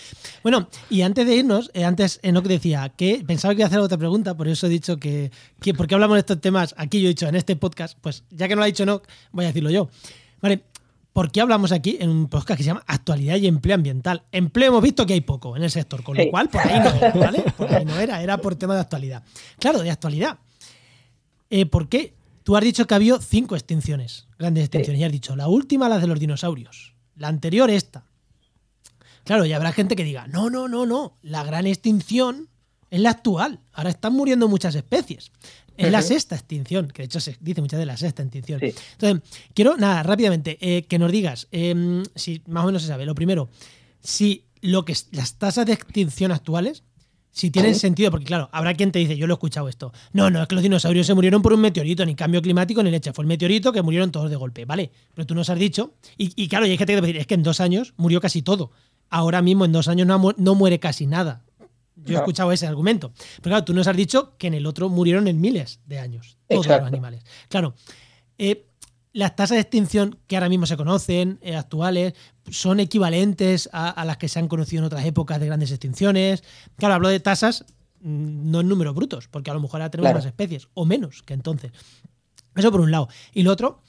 Bueno, 0.43 0.69
y 0.89 1.03
antes 1.03 1.27
de 1.27 1.35
irnos, 1.37 1.71
eh, 1.75 1.85
antes 1.85 2.19
Enoch 2.23 2.47
decía 2.47 2.93
que 2.97 3.23
pensaba 3.27 3.55
que 3.55 3.61
iba 3.61 3.67
a 3.67 3.69
hacer 3.69 3.81
otra 3.81 3.99
pregunta, 3.99 4.35
por 4.35 4.49
eso 4.49 4.67
he 4.67 4.71
dicho 4.71 4.97
que, 4.97 5.31
que 5.61 5.75
¿por 5.75 5.87
qué 5.87 5.95
hablamos 5.95 6.17
de 6.17 6.21
estos 6.21 6.41
temas? 6.41 6.75
Aquí 6.79 7.01
yo 7.01 7.07
he 7.07 7.11
dicho 7.11 7.29
en 7.29 7.37
este 7.37 7.57
podcast, 7.57 7.99
pues 8.01 8.25
ya 8.31 8.49
que 8.49 8.55
no 8.55 8.61
lo 8.61 8.65
ha 8.65 8.67
dicho 8.67 8.85
Enoch, 8.85 9.07
voy 9.33 9.45
a 9.45 9.49
decirlo 9.49 9.71
yo. 9.71 9.91
Vale, 10.41 10.63
¿Por 11.13 11.31
qué 11.31 11.43
hablamos 11.43 11.73
aquí 11.73 11.99
en 12.01 12.09
un 12.09 12.29
podcast 12.29 12.57
que 12.57 12.63
se 12.63 12.69
llama 12.69 12.85
Actualidad 12.87 13.37
y 13.37 13.47
Empleo 13.47 13.75
Ambiental? 13.75 14.23
Empleo 14.33 14.69
hemos 14.69 14.83
visto 14.83 15.05
que 15.05 15.13
hay 15.13 15.21
poco 15.21 15.57
en 15.57 15.63
el 15.63 15.71
sector, 15.71 16.03
con 16.03 16.17
lo 16.17 16.31
cual 16.31 16.49
por 16.49 16.63
ahí 16.63 16.81
no 16.81 16.91
era, 16.91 17.13
¿vale? 17.13 17.45
Por 17.57 17.75
ahí 17.75 17.85
no 17.85 17.99
era, 17.99 18.23
era 18.23 18.39
por 18.39 18.55
tema 18.55 18.75
de 18.75 18.81
actualidad. 18.81 19.23
Claro, 19.59 19.81
de 19.81 19.91
actualidad. 19.91 20.39
Eh, 21.51 21.67
¿Por 21.67 21.89
qué? 21.91 22.15
Tú 22.45 22.57
has 22.57 22.65
dicho 22.65 22.87
que 22.87 22.95
ha 22.95 22.97
habido 22.97 23.21
cinco 23.21 23.57
extinciones, 23.57 24.27
grandes 24.39 24.65
extinciones, 24.65 25.01
y 25.01 25.05
has 25.05 25.13
dicho, 25.13 25.37
la 25.37 25.49
última 25.49 25.89
la 25.89 25.99
de 25.99 26.07
los 26.07 26.19
dinosaurios, 26.19 26.95
la 27.17 27.29
anterior 27.29 27.69
esta. 27.69 28.05
Claro, 29.25 29.45
y 29.45 29.53
habrá 29.53 29.73
gente 29.73 29.95
que 29.95 30.05
diga, 30.05 30.27
no, 30.29 30.49
no, 30.49 30.67
no, 30.67 30.87
no, 30.87 31.19
la 31.21 31.45
gran 31.45 31.67
extinción 31.67 32.49
es 32.91 33.01
la 33.01 33.11
actual, 33.11 33.61
ahora 33.73 33.91
están 33.91 34.15
muriendo 34.15 34.49
muchas 34.49 34.75
especies. 34.75 35.31
Es 35.87 35.93
la 35.93 36.03
sexta 36.03 36.35
extinción, 36.35 36.89
que 36.89 37.03
de 37.03 37.07
hecho 37.07 37.21
se 37.21 37.37
dice 37.41 37.61
muchas 37.61 37.79
de 37.79 37.87
la 37.87 37.97
sexta 37.97 38.23
extinción. 38.23 38.61
Entonces, 38.63 39.23
quiero, 39.55 39.77
nada, 39.77 40.03
rápidamente, 40.03 40.59
eh, 40.61 40.85
que 40.85 40.99
nos 40.99 41.11
digas, 41.11 41.49
em, 41.51 42.03
si 42.15 42.43
más 42.47 42.65
o 42.65 42.67
menos 42.67 42.83
se 42.83 42.89
sabe, 42.89 43.07
lo 43.07 43.15
primero, 43.15 43.49
si 44.01 44.45
lo 44.61 44.85
que 44.85 44.95
las 45.11 45.35
tasas 45.35 45.67
de 45.67 45.73
extinción 45.73 46.33
actuales, 46.33 46.85
si 47.31 47.51
tienen 47.51 47.75
sentido, 47.75 48.11
porque 48.11 48.27
claro, 48.27 48.51
habrá 48.53 48.75
quien 48.75 48.93
te 48.93 48.99
dice, 48.99 49.17
yo 49.17 49.27
lo 49.27 49.35
he 49.35 49.37
escuchado 49.37 49.69
esto, 49.69 49.93
no, 50.13 50.31
no, 50.31 50.43
es 50.43 50.49
que 50.49 50.55
los 50.55 50.63
dinosaurios 50.63 51.07
se 51.07 51.15
murieron 51.15 51.41
por 51.41 51.55
un 51.55 51.61
meteorito, 51.61 52.05
ni 52.05 52.15
cambio 52.15 52.43
climático, 52.43 52.83
ni 52.83 52.91
leche, 52.91 53.13
fue 53.13 53.25
el 53.25 53.29
meteorito 53.29 53.73
que 53.73 53.81
murieron 53.81 54.13
todos 54.13 54.31
de 54.31 54.37
golpe, 54.37 54.67
¿vale? 54.67 54.93
Pero 55.15 55.27
tú 55.27 55.35
nos 55.35 55.49
has 55.49 55.59
dicho, 55.59 55.95
y, 56.19 56.49
claro, 56.49 56.67
y 56.67 56.71
hay 56.71 56.79
gente 56.79 56.95
que 56.95 57.01
te 57.01 57.07
decir, 57.07 57.21
es 57.21 57.27
que 57.27 57.35
en 57.35 57.43
dos 57.43 57.61
años 57.61 57.95
murió 57.97 58.21
casi 58.21 58.43
todo. 58.43 58.71
Ahora 59.09 59.43
mismo 59.43 59.65
en 59.65 59.73
dos 59.73 59.89
años 59.89 60.07
no 60.07 60.55
muere 60.55 60.79
casi 60.79 61.07
nada. 61.07 61.43
Yo 62.05 62.15
he 62.15 62.19
escuchado 62.19 62.53
ese 62.53 62.67
argumento. 62.67 63.13
Pero 63.37 63.55
claro, 63.55 63.65
tú 63.65 63.75
nos 63.75 63.87
has 63.87 63.97
dicho 63.97 64.37
que 64.39 64.49
en 64.49 64.55
el 64.55 64.67
otro 64.67 64.89
murieron 64.89 65.29
en 65.29 65.41
miles 65.41 65.81
de 65.87 65.99
años 65.99 66.39
todos 66.49 66.67
los 66.67 66.81
animales. 66.83 67.25
Claro, 67.49 67.75
eh, 68.39 68.67
las 69.13 69.37
tasas 69.37 69.57
de 69.57 69.61
extinción 69.61 70.19
que 70.27 70.37
ahora 70.37 70.49
mismo 70.49 70.67
se 70.67 70.77
conocen, 70.77 71.39
eh, 71.43 71.55
actuales, 71.55 72.15
son 72.51 72.81
equivalentes 72.81 73.69
a, 73.73 74.05
las 74.05 74.17
que 74.17 74.29
se 74.29 74.39
han 74.39 74.49
conocido 74.49 74.81
en 74.81 74.87
otras 74.87 75.05
épocas 75.05 75.39
de 75.39 75.47
grandes 75.47 75.71
extinciones. 75.71 76.43
Claro, 76.77 76.95
hablo 76.95 77.09
de 77.09 77.21
tasas 77.21 77.65
mm, 78.01 78.51
no 78.51 78.61
en 78.61 78.69
números 78.69 78.95
brutos, 78.95 79.29
porque 79.29 79.51
a 79.51 79.55
lo 79.55 79.61
mejor 79.61 79.81
ahora 79.81 79.91
tenemos 79.91 80.15
más 80.15 80.25
especies, 80.25 80.69
o 80.75 80.85
menos 80.87 81.23
que 81.23 81.35
entonces. 81.35 81.73
Eso 82.55 82.71
por 82.71 82.81
un 82.81 82.91
lado. 82.91 83.09
Y 83.33 83.43
lo 83.43 83.53
otro, 83.53 83.83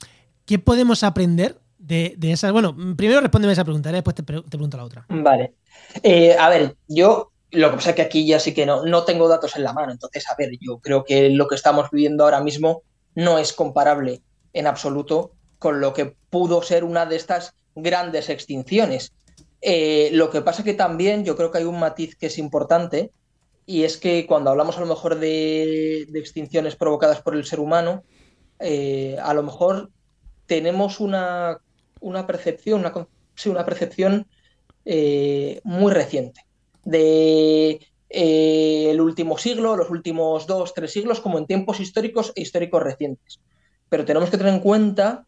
¿qué 0.44 0.58
podemos 0.58 1.02
aprender 1.02 1.60
de, 1.78 2.16
esas? 2.20 2.52
Bueno, 2.52 2.74
primero 2.96 3.20
respóndeme 3.20 3.52
esa 3.52 3.64
pregunta, 3.64 3.90
después 3.92 4.14
te, 4.14 4.22
pregunto 4.22 4.76
la 4.76 4.84
otra. 4.84 5.06
Vale. 5.08 5.54
Eh, 6.02 6.36
a 6.38 6.48
ver, 6.48 6.76
yo 6.88 7.32
lo 7.54 7.70
que 7.70 7.76
pasa 7.76 7.90
es 7.90 7.96
que 7.96 8.02
aquí 8.02 8.26
ya 8.26 8.38
sí 8.40 8.52
que 8.52 8.66
no, 8.66 8.84
no 8.84 9.04
tengo 9.04 9.28
datos 9.28 9.56
en 9.56 9.64
la 9.64 9.72
mano. 9.72 9.92
Entonces, 9.92 10.28
a 10.28 10.34
ver, 10.36 10.50
yo 10.60 10.78
creo 10.78 11.04
que 11.04 11.30
lo 11.30 11.48
que 11.48 11.54
estamos 11.54 11.90
viviendo 11.90 12.24
ahora 12.24 12.40
mismo 12.40 12.82
no 13.14 13.38
es 13.38 13.52
comparable 13.52 14.22
en 14.52 14.66
absoluto 14.66 15.32
con 15.58 15.80
lo 15.80 15.92
que 15.94 16.16
pudo 16.30 16.62
ser 16.62 16.84
una 16.84 17.06
de 17.06 17.16
estas 17.16 17.54
grandes 17.74 18.28
extinciones. 18.28 19.12
Eh, 19.60 20.10
lo 20.12 20.30
que 20.30 20.42
pasa 20.42 20.64
que 20.64 20.74
también 20.74 21.24
yo 21.24 21.36
creo 21.36 21.50
que 21.50 21.58
hay 21.58 21.64
un 21.64 21.78
matiz 21.78 22.16
que 22.16 22.26
es 22.26 22.38
importante 22.38 23.12
y 23.66 23.84
es 23.84 23.96
que 23.96 24.26
cuando 24.26 24.50
hablamos 24.50 24.76
a 24.76 24.80
lo 24.80 24.86
mejor 24.86 25.18
de, 25.18 26.02
extinciones 26.14 26.76
provocadas 26.76 27.22
por 27.22 27.34
el 27.34 27.44
ser 27.44 27.60
humano, 27.60 28.04
eh, 28.58 29.16
a 29.22 29.32
lo 29.32 29.42
mejor 29.42 29.90
tenemos 30.46 31.00
una, 31.00 31.58
una 32.00 32.26
percepción, 32.26 32.80
una, 32.80 32.92
una 33.46 33.64
percepción 33.64 34.26
eh, 34.84 35.60
muy 35.64 35.92
reciente 35.92 36.42
de 36.84 37.80
eh, 38.10 38.90
el 38.90 39.00
último 39.00 39.38
siglo, 39.38 39.76
los 39.76 39.90
últimos 39.90 40.46
dos, 40.46 40.74
tres 40.74 40.92
siglos, 40.92 41.20
como 41.20 41.38
en 41.38 41.46
tiempos 41.46 41.80
históricos 41.80 42.32
e 42.36 42.42
históricos 42.42 42.82
recientes. 42.82 43.40
Pero 43.88 44.04
tenemos 44.04 44.30
que 44.30 44.38
tener 44.38 44.54
en 44.54 44.60
cuenta 44.60 45.26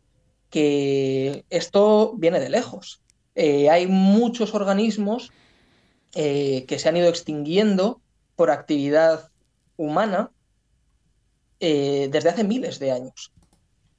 que 0.50 1.44
esto 1.50 2.14
viene 2.16 2.40
de 2.40 2.50
lejos. 2.50 3.02
Eh, 3.34 3.68
hay 3.70 3.86
muchos 3.86 4.54
organismos 4.54 5.32
eh, 6.14 6.64
que 6.68 6.78
se 6.78 6.88
han 6.88 6.96
ido 6.96 7.08
extinguiendo 7.08 8.00
por 8.36 8.50
actividad 8.50 9.30
humana 9.76 10.30
desde 11.58 12.28
hace 12.28 12.44
miles 12.44 12.78
de 12.78 12.92
años. 12.92 13.32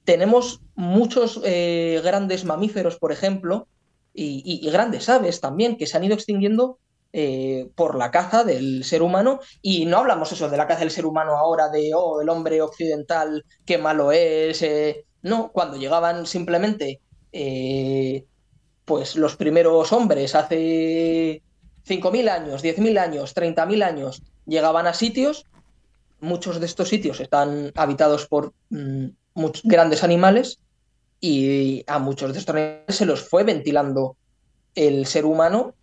Tenemos 0.05 0.62
muchos 0.76 1.41
grandes 1.41 2.45
mamíferos, 2.45 2.97
por 2.97 3.12
ejemplo, 3.12 3.68
y, 4.14 4.70
grandes 4.70 5.10
aves 5.10 5.41
también, 5.41 5.76
que 5.76 5.88
se 5.88 5.97
han 5.97 6.03
ido 6.03 6.14
extinguiendo 6.14 6.80
eh, 7.14 7.70
por 7.76 7.97
la 7.97 8.12
caza 8.12 8.43
del 8.43 8.84
ser 8.84 9.01
humano 9.01 9.39
y 9.62 9.86
no 9.86 9.99
hablamos 9.99 10.32
eso 10.32 10.49
de 10.49 10.58
la 10.58 10.68
caza 10.68 10.82
del 10.82 10.91
ser 10.91 11.05
humano 11.05 11.38
ahora 11.38 11.70
de 11.70 11.91
oh, 11.95 12.22
el 12.22 12.28
hombre 12.28 12.62
occidental 12.62 13.45
qué 13.66 13.78
malo 13.78 14.12
es 14.12 14.62
eh, 14.62 15.05
no 15.22 15.51
cuando 15.51 15.78
llegaban 15.78 16.26
simplemente 16.26 16.99
eh, 17.32 18.26
pues 18.84 19.16
los 19.16 19.38
primeros 19.38 19.93
hombres 19.93 20.36
hace 20.36 21.41
5.000 21.88 22.30
años 22.30 22.64
10.000 22.64 22.99
años 22.99 23.36
30.000 23.36 23.84
años 23.84 24.22
llegaban 24.45 24.86
a 24.86 24.93
sitios 24.93 25.45
muchos 26.20 26.60
de 26.60 26.66
estos 26.66 26.89
sitios 26.89 27.22
están 27.22 27.72
habitados 27.76 28.28
por 28.28 28.53
mm, 28.70 29.08
grandes 29.64 30.03
animales 30.03 30.60
y 31.22 31.84
a 31.88 31.99
muchos 31.99 32.34
de 32.34 32.39
estos 32.39 32.53
animales 32.53 32.95
se 32.95 33.05
los 33.05 33.22
fue 33.22 33.43
ventilando 33.43 34.18
el 34.76 35.05
ser 35.05 35.26
humano 35.26 35.74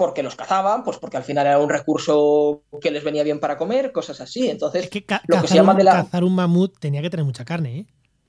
porque 0.00 0.22
los 0.22 0.34
cazaban, 0.34 0.82
pues 0.82 0.96
porque 0.96 1.18
al 1.18 1.24
final 1.24 1.46
era 1.46 1.58
un 1.58 1.68
recurso 1.68 2.62
que 2.80 2.90
les 2.90 3.04
venía 3.04 3.22
bien 3.22 3.38
para 3.38 3.58
comer, 3.58 3.92
cosas 3.92 4.18
así. 4.22 4.48
Entonces, 4.48 4.88
lo 5.26 5.42
que 5.42 5.46
se 5.46 5.56
llama 5.56 5.74
de 5.74 5.84
la... 5.84 5.92
cazar 5.92 6.24
un 6.24 6.34
mamut 6.34 6.78
tenía 6.78 7.02
que 7.02 7.10
tener 7.10 7.26
mucha 7.26 7.44
carne, 7.44 7.80
¿eh? 7.80 7.86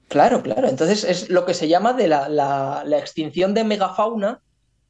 Claro, 0.10 0.44
claro. 0.44 0.68
Entonces 0.68 1.06
es 1.06 1.30
lo 1.30 1.46
que 1.46 1.54
se 1.54 1.70
llama 1.70 1.94
de 1.94 2.10
la, 2.10 2.84
extinción 3.00 3.54
de 3.54 3.64
megafauna. 3.64 4.42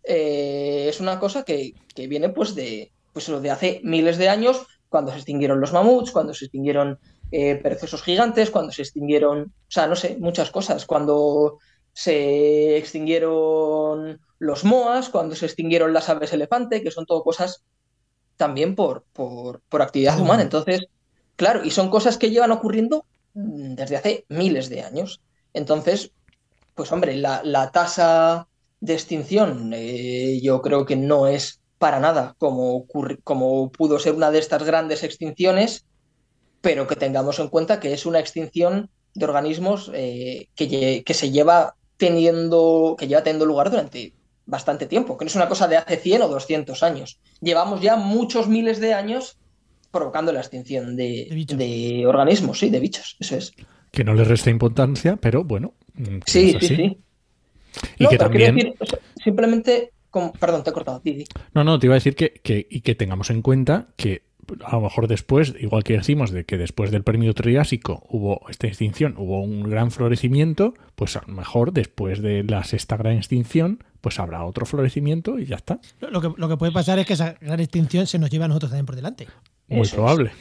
Eh, 0.04 0.88
es 0.90 1.00
una 1.00 1.20
cosa 1.20 1.44
que, 1.44 1.76
viene 1.96 2.30
pues 2.30 2.56
de, 2.56 2.92
pues 3.14 3.28
de 3.28 3.52
hace 3.52 3.82
miles 3.84 4.18
de 4.18 4.30
años, 4.30 4.66
cuando 4.90 5.12
se 5.12 5.18
extinguieron 5.18 5.62
los 5.62 5.74
mamuts, 5.74 6.10
cuando 6.10 6.34
se 6.34 6.46
extinguieron 6.46 6.98
eh, 7.32 7.58
perezosos 7.58 8.02
gigantes, 8.02 8.50
cuando 8.50 8.72
se 8.72 8.82
extinguieron, 8.82 9.42
o 9.42 9.72
sea, 9.72 9.86
no 9.86 9.96
sé, 9.96 10.18
muchas 10.20 10.50
cosas. 10.50 10.88
Cuando 10.88 11.60
se 11.94 12.76
extinguieron 12.78 14.20
los 14.42 14.66
moas, 14.66 15.10
cuando 15.10 15.36
se 15.36 15.46
extinguieron 15.46 15.94
las 15.94 16.10
aves 16.10 16.34
elefante, 16.34 16.82
que 16.82 16.89
son 16.89 17.06
todo 17.06 17.24
cosas 17.24 17.64
también 18.38 18.74
por, 18.74 19.04
por, 19.14 19.62
actividad 19.84 20.20
humana. 20.20 20.42
Entonces, 20.42 20.88
claro, 21.36 21.64
y 21.64 21.70
son 21.70 21.92
cosas 21.92 22.18
que 22.18 22.32
llevan 22.32 22.50
ocurriendo 22.50 23.06
mm, 23.36 23.76
desde 23.76 23.98
hace 23.98 24.26
miles 24.30 24.68
de 24.68 24.82
años. 24.82 25.22
Entonces, 25.54 26.12
pues 26.74 26.92
hombre, 26.92 27.18
la, 27.18 27.70
tasa 27.72 28.48
de 28.80 28.94
extinción 28.94 29.74
eh, 29.76 30.39
yo 30.42 30.64
creo 30.64 30.88
que 30.88 30.96
no 30.96 31.28
es 31.28 31.62
para 31.78 32.00
nada 32.00 32.36
como, 32.39 32.88
como 33.24 33.72
pudo 33.72 34.00
ser 34.00 34.14
una 34.16 34.32
de 34.32 34.39
estas 34.39 34.64
grandes 34.64 35.04
extinciones, 35.04 35.86
pero 36.62 36.88
que 36.88 36.96
tengamos 36.96 37.38
en 37.38 37.50
cuenta 37.50 37.80
que 37.80 37.94
es 37.94 38.08
una 38.08 38.20
extinción 38.20 38.89
de 39.14 39.26
organismos 39.26 39.92
eh, 39.94 40.48
que, 40.56 41.04
que, 41.06 41.14
se 41.14 41.30
lleva 41.30 41.76
teniendo, 41.98 42.96
que 42.98 43.08
lleva 43.08 43.22
teniendo 43.22 43.46
lugar 43.46 43.70
durante 43.70 44.16
bastante 44.52 44.86
tiempo, 44.86 45.18
que 45.18 45.24
no 45.24 45.30
es 45.30 45.36
una 45.36 45.47
cosa 45.47 45.66
de 45.70 45.78
hace 45.78 45.95
100 45.95 46.24
o 46.24 46.28
200 46.28 46.84
años. 46.84 47.20
Llevamos 47.39 47.80
ya 47.80 47.95
muchos 47.95 48.49
miles 48.49 48.82
de 48.82 48.93
años 48.93 49.38
provocando 49.91 50.34
la 50.34 50.41
extinción 50.41 50.97
de, 50.97 52.04
organismos, 52.06 52.60
sí, 52.60 52.70
de 52.70 52.82
bichos, 52.82 53.16
eso 53.22 53.38
es. 53.38 53.54
Que 53.91 54.04
no 54.04 54.14
le 54.14 54.26
resta 54.26 54.49
importancia, 54.49 55.16
pero 55.16 55.45
bueno. 55.45 55.74
Mm, 55.93 56.20
sí, 56.26 56.58
sí, 56.60 56.68
sí. 56.68 56.97
Y 57.97 58.08
que 58.08 58.18
también... 58.18 58.76
simplemente, 59.24 59.93
perdón, 60.38 60.66
te 60.66 60.70
he 60.70 60.74
cortado. 60.74 61.02
No, 61.54 61.64
no, 61.64 61.80
te 61.80 61.88
iba 61.88 61.93
a 61.93 62.02
decir 62.02 62.16
que, 62.16 62.34
que, 62.34 62.68
y 62.70 62.82
que 62.82 62.95
tengamos 62.95 63.30
en 63.30 63.41
cuenta 63.41 63.88
que 63.95 64.24
a 64.66 64.76
lo 64.76 64.82
mejor 64.82 65.08
después, 65.08 65.54
igual 65.60 65.84
que 65.84 65.93
decimos 65.93 66.32
de 66.32 66.45
que 66.45 66.58
después 66.58 66.91
del 66.91 67.04
periodo 67.04 67.34
Triásico 67.34 68.04
hubo 68.10 68.41
esta 68.49 68.68
extinción, 68.68 69.16
hubo 69.18 69.41
un 69.41 69.64
gran 69.64 69.91
florecimiento, 69.91 70.74
pues 70.95 71.16
a 71.16 71.24
lo 71.28 71.34
mejor 71.34 71.74
después 71.74 72.22
de 72.22 72.43
la 72.43 72.64
sexta 72.64 72.97
gran 72.97 73.18
extinción, 73.18 73.84
pues 74.02 74.20
habrá 74.20 74.43
otro 74.45 74.66
florecimiento 74.66 75.39
y 75.39 75.45
ya 75.45 75.56
está. 75.56 75.80
Lo 75.99 76.22
que, 76.22 76.32
lo 76.36 76.49
que 76.49 76.58
puede 76.58 76.72
pasar 76.72 76.99
es 76.99 77.06
que 77.06 77.14
esa 77.14 77.36
gran 77.39 77.60
extinción 77.60 78.08
se 78.08 78.20
nos 78.20 78.30
lleva 78.30 78.45
a 78.45 78.47
nosotros 78.47 78.72
también 78.72 78.86
por 78.86 78.95
delante. 78.95 79.28
Muy 79.68 79.88
probable. 79.88 80.32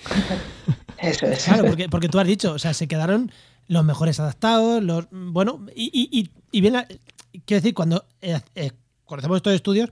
Eso 0.99 1.27
es. 1.27 1.45
Claro, 1.45 1.65
porque, 1.67 1.89
porque 1.89 2.09
tú 2.09 2.19
has 2.19 2.27
dicho, 2.27 2.53
o 2.53 2.59
sea, 2.59 2.75
se 2.75 2.89
quedaron 2.89 3.31
los 3.69 3.85
mejores 3.85 4.19
adaptados, 4.19 4.83
los. 4.83 5.07
Bueno, 5.11 5.67
y, 5.75 6.31
bien, 6.53 6.75
quiero 7.45 7.61
decir, 7.61 7.75
cuando 7.75 8.05
eh, 8.21 8.41
eh, 8.55 8.73
conocemos 9.11 9.39
estos 9.39 9.55
estudios, 9.55 9.91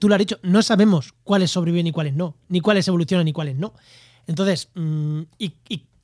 tú 0.00 0.08
lo 0.08 0.14
has 0.14 0.18
dicho, 0.18 0.38
no 0.42 0.62
sabemos 0.62 1.12
cuáles 1.22 1.50
sobreviven 1.50 1.86
y 1.86 1.92
cuáles 1.92 2.14
no, 2.14 2.34
ni 2.48 2.60
cuáles 2.62 2.88
evolucionan 2.88 3.28
y 3.28 3.34
cuáles 3.34 3.56
no. 3.56 3.74
Entonces, 4.26 4.70
mm, 4.74 5.22
y, 5.36 5.52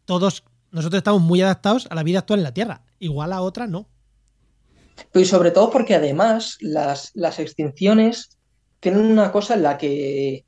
todos, 0.05 0.45
nosotros 0.71 0.99
estamos 0.99 1.23
muy 1.23 1.41
adaptados 1.41 1.87
a 1.91 1.95
la 1.95 2.03
vida 2.03 2.19
actual 2.19 2.41
en 2.41 2.45
la 2.45 2.53
Tierra, 2.53 2.83
igual 2.99 3.33
a 3.33 3.41
otra 3.41 3.67
no. 3.67 3.89
Y 5.15 5.25
sobre 5.25 5.53
todo 5.53 5.71
porque 5.71 5.95
además 5.95 6.59
las, 6.61 7.13
las 7.15 7.39
extinciones 7.39 8.37
tienen 8.81 9.07
una 9.07 9.33
cosa 9.33 9.55
en 9.55 9.63
la 9.63 9.79
que 9.79 10.45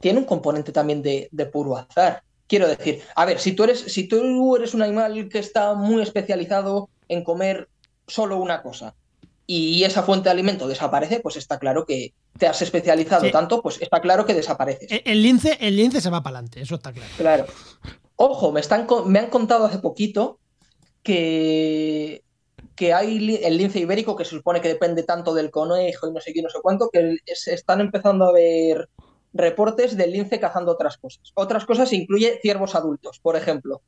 tiene 0.00 0.20
un 0.20 0.24
componente 0.24 0.70
también 0.70 1.02
de, 1.02 1.28
puro 1.52 1.76
azar. 1.76 2.22
Quiero 2.46 2.68
decir, 2.68 3.02
a 3.16 3.24
ver, 3.24 3.40
si 3.40 3.52
tú, 3.52 3.64
eres, 3.64 3.80
si 3.80 4.06
tú 4.06 4.54
eres 4.54 4.72
un 4.72 4.82
animal 4.82 5.28
que 5.28 5.40
está 5.40 5.74
muy 5.74 6.00
especializado 6.00 6.88
en 7.08 7.24
comer 7.24 7.68
solo 8.06 8.38
una 8.38 8.62
cosa 8.62 8.94
y 9.50 9.82
esa 9.84 10.02
fuente 10.02 10.24
de 10.24 10.32
alimento 10.32 10.68
desaparece, 10.68 11.20
pues 11.20 11.36
está 11.36 11.58
claro 11.58 11.86
que 11.86 12.12
te 12.38 12.46
has 12.46 12.60
especializado 12.60 13.30
tanto, 13.30 13.62
pues 13.62 13.80
está 13.80 14.02
claro 14.02 14.26
que 14.26 14.34
desapareces. 14.34 15.00
El, 15.06 15.22
lince, 15.22 15.56
el 15.58 15.74
lince 15.74 16.02
se 16.02 16.10
va 16.10 16.22
para 16.22 16.36
adelante, 16.36 16.60
eso 16.60 16.74
está 16.74 16.92
claro. 16.92 17.10
Claro. 17.16 17.46
Ojo, 18.16 18.52
me, 18.52 18.60
están, 18.60 18.86
me 19.06 19.20
han 19.20 19.30
contado 19.30 19.64
hace 19.64 19.78
poquito 19.78 20.38
que, 21.02 22.22
que 22.76 22.92
hay 22.92 23.36
el 23.42 23.56
lince 23.56 23.78
ibérico 23.78 24.16
que 24.16 24.26
se 24.26 24.36
supone 24.36 24.60
que 24.60 24.68
depende 24.68 25.02
tanto 25.02 25.32
del 25.32 25.50
conejo 25.50 26.06
y 26.06 26.12
no 26.12 26.20
sé 26.20 26.34
qué, 26.34 26.42
no 26.42 26.50
sé 26.50 26.58
cuánto, 26.62 26.90
que 26.90 27.16
se 27.34 27.54
están 27.54 27.80
empezando 27.80 28.26
a 28.26 28.32
ver 28.32 28.90
reportes 29.32 29.96
del 29.96 30.12
lince 30.12 30.38
cazando 30.38 30.72
otras 30.72 30.98
cosas. 30.98 31.32
Otras 31.32 31.64
cosas 31.64 31.90
incluye 31.94 32.38
ciervos 32.42 32.74
adultos, 32.74 33.18
por 33.18 33.34
ejemplo. 33.34 33.80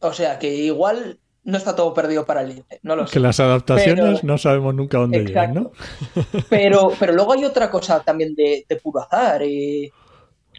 O 0.00 0.12
sea 0.12 0.38
que 0.38 0.54
igual 0.54 1.18
no 1.44 1.58
está 1.58 1.74
todo 1.74 1.92
perdido 1.92 2.24
para 2.24 2.42
el 2.42 2.48
lince. 2.48 2.78
No 2.82 2.94
lo 2.94 3.06
que 3.06 3.18
las 3.18 3.40
adaptaciones 3.40 4.22
no 4.22 4.38
sabemos 4.38 4.74
nunca 4.74 4.98
dónde 4.98 5.24
llegan, 5.24 5.54
¿no? 5.54 5.72
pero, 6.48 6.92
pero 6.98 7.12
luego 7.12 7.32
hay 7.32 7.44
otra 7.44 7.70
cosa 7.70 8.00
también 8.00 8.34
de, 8.34 8.64
puro 8.82 9.00
azar. 9.00 9.42
Eh, 9.42 9.90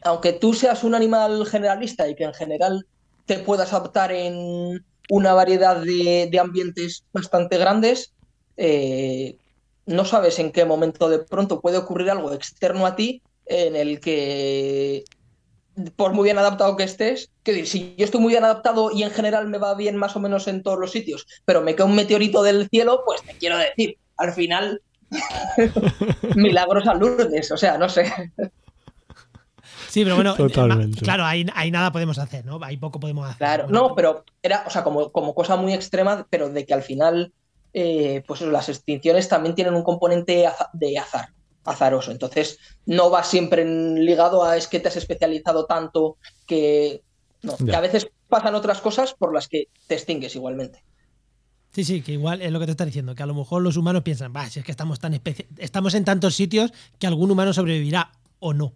aunque 0.03 0.33
tú 0.33 0.53
seas 0.53 0.83
un 0.83 0.95
animal 0.95 1.45
generalista 1.45 2.07
y 2.07 2.15
que 2.15 2.25
en 2.25 2.33
general 2.33 2.85
te 3.25 3.39
puedas 3.39 3.71
adaptar 3.71 4.11
en 4.11 4.83
una 5.09 5.33
variedad 5.33 5.77
de, 5.77 6.39
ambientes 6.39 7.05
bastante 7.13 7.57
grandes, 7.57 8.13
eh, 8.57 9.37
no 9.85 10.03
sabes 10.05 10.39
en 10.39 10.51
qué 10.51 10.65
momento 10.65 11.09
de 11.09 11.19
pronto 11.19 11.61
puede 11.61 11.77
ocurrir 11.77 12.11
algo 12.11 12.33
externo 12.33 12.85
a 12.85 12.95
ti 12.95 13.21
en 13.45 13.75
el 13.75 13.99
que 13.99 15.03
por 15.95 16.13
muy 16.13 16.25
bien 16.25 16.37
adaptado 16.37 16.75
que 16.75 16.83
estés, 16.83 17.31
que 17.43 17.65
si 17.65 17.95
yo 17.97 18.05
estoy 18.05 18.21
muy 18.21 18.33
bien 18.33 18.43
adaptado 18.43 18.91
y 18.91 19.03
en 19.03 19.11
general 19.11 19.47
me 19.47 19.57
va 19.57 19.73
bien 19.75 19.95
más 19.95 20.15
o 20.15 20.19
menos 20.19 20.47
en 20.47 20.63
todos 20.63 20.79
los 20.79 20.91
sitios, 20.91 21.25
pero 21.45 21.61
me 21.61 21.75
cae 21.75 21.85
un 21.85 21.95
meteorito 21.95 22.43
del 22.43 22.69
cielo, 22.69 23.01
pues 23.05 23.21
te 23.23 23.33
quiero 23.33 23.57
decir, 23.57 23.97
al 24.17 24.33
final, 24.33 24.81
milagros 26.35 26.87
a 26.87 26.93
Lourdes, 26.93 27.51
o 27.51 27.57
sea, 27.57 27.77
no 27.77 27.89
sé. 27.89 28.11
Sí, 29.89 30.03
pero 30.03 30.15
bueno, 30.15 30.35
eh, 30.37 30.91
claro, 31.01 31.23
ahí, 31.25 31.45
nada 31.71 31.91
podemos 31.91 32.17
hacer, 32.17 32.45
¿no? 32.45 32.59
Ahí 32.63 32.77
poco 32.77 32.99
podemos 32.99 33.25
hacer. 33.25 33.37
Claro, 33.37 33.67
no, 33.69 33.93
pero 33.95 34.23
era, 34.41 34.63
o 34.65 34.69
sea, 34.69 34.83
como, 34.83 35.11
como 35.11 35.35
cosa 35.35 35.55
muy 35.55 35.73
extrema, 35.73 36.27
pero 36.29 36.49
de 36.49 36.65
que 36.65 36.73
al 36.73 36.81
final, 36.81 37.31
eh, 37.73 38.23
pues 38.27 38.41
las 38.41 38.69
extinciones 38.69 39.29
también 39.29 39.55
tienen 39.55 39.75
un 39.75 39.83
componente 39.83 40.47
de 40.73 40.97
azar 40.97 41.29
azaroso. 41.63 42.11
Entonces, 42.11 42.59
no 42.85 43.09
va 43.09 43.23
siempre 43.23 43.65
ligado 43.65 44.43
a 44.43 44.57
es 44.57 44.67
que 44.67 44.79
te 44.79 44.89
has 44.89 44.97
especializado 44.97 45.65
tanto 45.65 46.17
que. 46.45 47.01
No, 47.41 47.57
que 47.57 47.75
a 47.75 47.81
veces 47.81 48.07
pasan 48.29 48.55
otras 48.55 48.79
cosas 48.79 49.13
por 49.13 49.33
las 49.33 49.49
que 49.49 49.67
te 49.87 49.95
extingues 49.95 50.35
igualmente. 50.35 50.83
Sí, 51.73 51.83
sí, 51.83 52.01
que 52.01 52.13
igual 52.13 52.41
es 52.41 52.51
lo 52.51 52.59
que 52.59 52.65
te 52.65 52.71
está 52.71 52.85
diciendo, 52.85 53.15
que 53.15 53.23
a 53.23 53.25
lo 53.25 53.33
mejor 53.33 53.63
los 53.63 53.77
humanos 53.77 54.03
piensan, 54.03 54.31
va, 54.33 54.47
si 54.47 54.59
es 54.59 54.65
que 54.65 54.71
estamos 54.71 54.99
tan 54.99 55.19
estamos 55.57 55.95
en 55.95 56.05
tantos 56.05 56.35
sitios 56.35 56.71
que 56.99 57.07
algún 57.07 57.31
humano 57.31 57.51
sobrevivirá 57.51 58.11
o 58.39 58.53
no. 58.53 58.75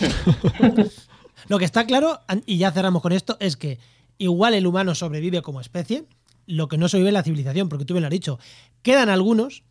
lo 1.48 1.58
que 1.58 1.66
está 1.66 1.84
claro, 1.84 2.20
y 2.46 2.56
ya 2.56 2.72
cerramos 2.72 3.02
con 3.02 3.12
esto, 3.12 3.36
es 3.38 3.58
que 3.58 3.78
igual 4.16 4.54
el 4.54 4.66
humano 4.66 4.94
sobrevive 4.94 5.42
como 5.42 5.60
especie, 5.60 6.06
lo 6.46 6.68
que 6.68 6.78
no 6.78 6.88
sobrevive 6.88 7.10
es 7.10 7.14
la 7.14 7.22
civilización, 7.22 7.68
porque 7.68 7.84
tú 7.84 7.92
bien 7.92 8.02
lo 8.02 8.06
has 8.08 8.12
dicho. 8.12 8.38
Quedan 8.82 9.10
algunos 9.10 9.62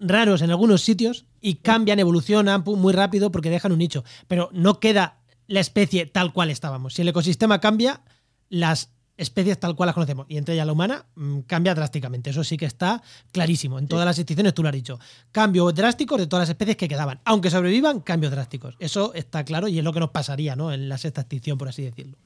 raros 0.00 0.42
en 0.42 0.50
algunos 0.50 0.82
sitios 0.82 1.26
y 1.40 1.56
cambian, 1.56 1.98
evolucionan 1.98 2.64
muy 2.64 2.92
rápido 2.92 3.30
porque 3.30 3.50
dejan 3.50 3.72
un 3.72 3.78
nicho. 3.78 4.04
Pero 4.26 4.48
no 4.52 4.80
queda 4.80 5.20
la 5.46 5.60
especie 5.60 6.06
tal 6.06 6.32
cual 6.32 6.50
estábamos. 6.50 6.94
Si 6.94 7.02
el 7.02 7.08
ecosistema 7.08 7.60
cambia, 7.60 8.02
las 8.48 8.90
especies 9.16 9.60
tal 9.60 9.76
cual 9.76 9.88
las 9.88 9.94
conocemos, 9.94 10.24
y 10.30 10.38
entre 10.38 10.54
ellas 10.54 10.66
la 10.66 10.72
humana, 10.72 11.04
mm, 11.14 11.40
cambia 11.40 11.74
drásticamente. 11.74 12.30
Eso 12.30 12.42
sí 12.42 12.56
que 12.56 12.64
está 12.64 13.02
clarísimo. 13.32 13.78
En 13.78 13.86
todas 13.86 14.06
las 14.06 14.18
extinciones 14.18 14.54
tú 14.54 14.62
lo 14.62 14.68
has 14.70 14.74
dicho. 14.74 14.98
Cambios 15.30 15.74
drásticos 15.74 16.18
de 16.18 16.26
todas 16.26 16.44
las 16.44 16.50
especies 16.50 16.76
que 16.76 16.88
quedaban. 16.88 17.20
Aunque 17.24 17.50
sobrevivan, 17.50 18.00
cambios 18.00 18.32
drásticos. 18.32 18.76
Eso 18.78 19.12
está 19.12 19.44
claro 19.44 19.68
y 19.68 19.78
es 19.78 19.84
lo 19.84 19.92
que 19.92 20.00
nos 20.00 20.10
pasaría 20.10 20.56
¿no? 20.56 20.72
en 20.72 20.88
la 20.88 20.96
sexta 20.96 21.20
extinción, 21.20 21.58
por 21.58 21.68
así 21.68 21.82
decirlo. 21.82 22.16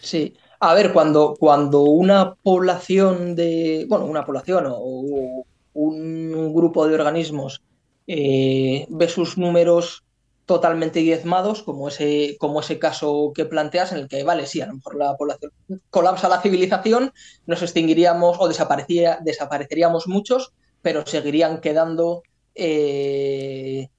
Sí. 0.00 0.34
A 0.58 0.74
ver, 0.74 0.92
cuando, 0.92 1.36
cuando 1.38 1.82
una 1.82 2.34
población 2.34 3.34
de. 3.34 3.86
Bueno, 3.88 4.04
una 4.04 4.26
población 4.26 4.64
o 4.68 5.46
un 5.88 6.52
grupo 6.54 6.86
de 6.86 6.94
organismos 6.94 7.62
eh, 8.06 8.86
ve 8.88 9.08
sus 9.08 9.38
números 9.38 10.04
totalmente 10.44 10.98
diezmados, 10.98 11.62
como 11.62 11.86
ese, 11.88 12.36
como 12.40 12.58
ese 12.58 12.80
caso 12.80 13.32
que 13.32 13.44
planteas, 13.44 13.92
en 13.92 13.98
el 13.98 14.08
que, 14.08 14.24
vale, 14.24 14.46
sí, 14.46 14.60
a 14.60 14.66
lo 14.66 14.74
mejor 14.74 14.96
la 14.96 15.16
población 15.16 15.52
colapsa 15.90 16.28
la 16.28 16.42
civilización, 16.42 17.12
nos 17.46 17.62
extinguiríamos 17.62 18.36
o 18.40 18.48
desaparecería, 18.48 19.20
desapareceríamos 19.22 20.08
muchos, 20.08 20.52
pero 20.82 21.06
seguirían 21.06 21.60
quedando 21.60 22.24
eh, 22.56 23.90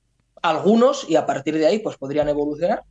algunos 0.41 1.09
y 1.09 1.15
a 1.15 1.25
partir 1.25 1.57
de 1.57 1.67
ahí 1.67 1.79
pues 1.79 1.95
podrían 1.95 2.27
evolucionar 2.27 2.84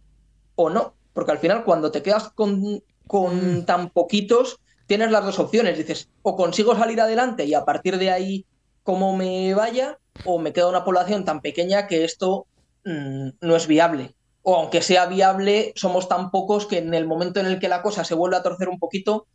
o 0.55 0.71
no, 0.71 0.95
porque 1.13 1.33
al 1.33 1.39
final 1.39 1.65
cuando 1.65 1.91
te 1.91 2.03
quedas 2.03 2.31
con, 2.31 2.83
con 3.07 3.59
mm. 3.59 3.65
tan 3.67 3.91
poquitos, 3.91 4.59
tienes 4.87 5.11
las 5.11 5.25
dos 5.25 5.39
opciones, 5.39 5.77
dices, 5.77 6.09
o 6.23 6.35
consigo 6.35 6.75
salir 6.75 7.01
adelante 7.01 7.45
y 7.45 7.53
a 7.53 7.67
partir 7.67 7.99
de 7.99 8.11
ahí 8.11 8.47
cómo 8.83 9.17
me 9.17 9.55
vaya, 9.55 9.99
o 10.25 10.39
me 10.39 10.53
queda 10.53 10.69
una 10.69 10.85
población 10.85 11.25
tan 11.25 11.41
pequeña 11.41 11.87
que 11.87 12.05
esto 12.05 12.47
mm, 12.85 13.29
no 13.41 13.57
es 13.57 13.67
viable. 13.67 14.15
O 14.43 14.57
aunque 14.57 14.83
sea 14.83 15.07
viable, 15.07 15.73
somos 15.77 16.09
tan 16.09 16.31
pocos 16.31 16.67
que 16.67 16.79
en 16.79 16.95
el 16.95 17.07
momento 17.07 17.41
en 17.41 17.47
el 17.47 17.59
que 17.59 17.69
la 17.69 17.83
cosa 17.83 18.05
se 18.05 18.15
vuelve 18.15 18.37
a 18.37 18.43
torcer 18.43 18.69
un 18.69 18.79
poquito. 18.79 19.27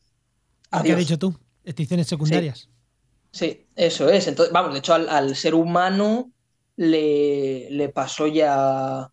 ¿Qué 0.84 0.92
has 0.92 0.98
dicho 0.98 1.20
tú? 1.20 1.36
Extinciones 1.64 2.08
secundarias. 2.08 2.70
Sí, 3.32 3.68
eso 3.76 4.10
es. 4.10 4.28
Entonces, 4.28 4.54
vamos, 4.54 4.74
de 4.74 4.80
hecho, 4.80 4.94
al, 4.94 5.36
ser 5.36 5.56
humano 5.56 6.32
le, 6.76 7.70
le, 7.70 7.90
pasó 7.90 8.28
ya. 8.28 9.12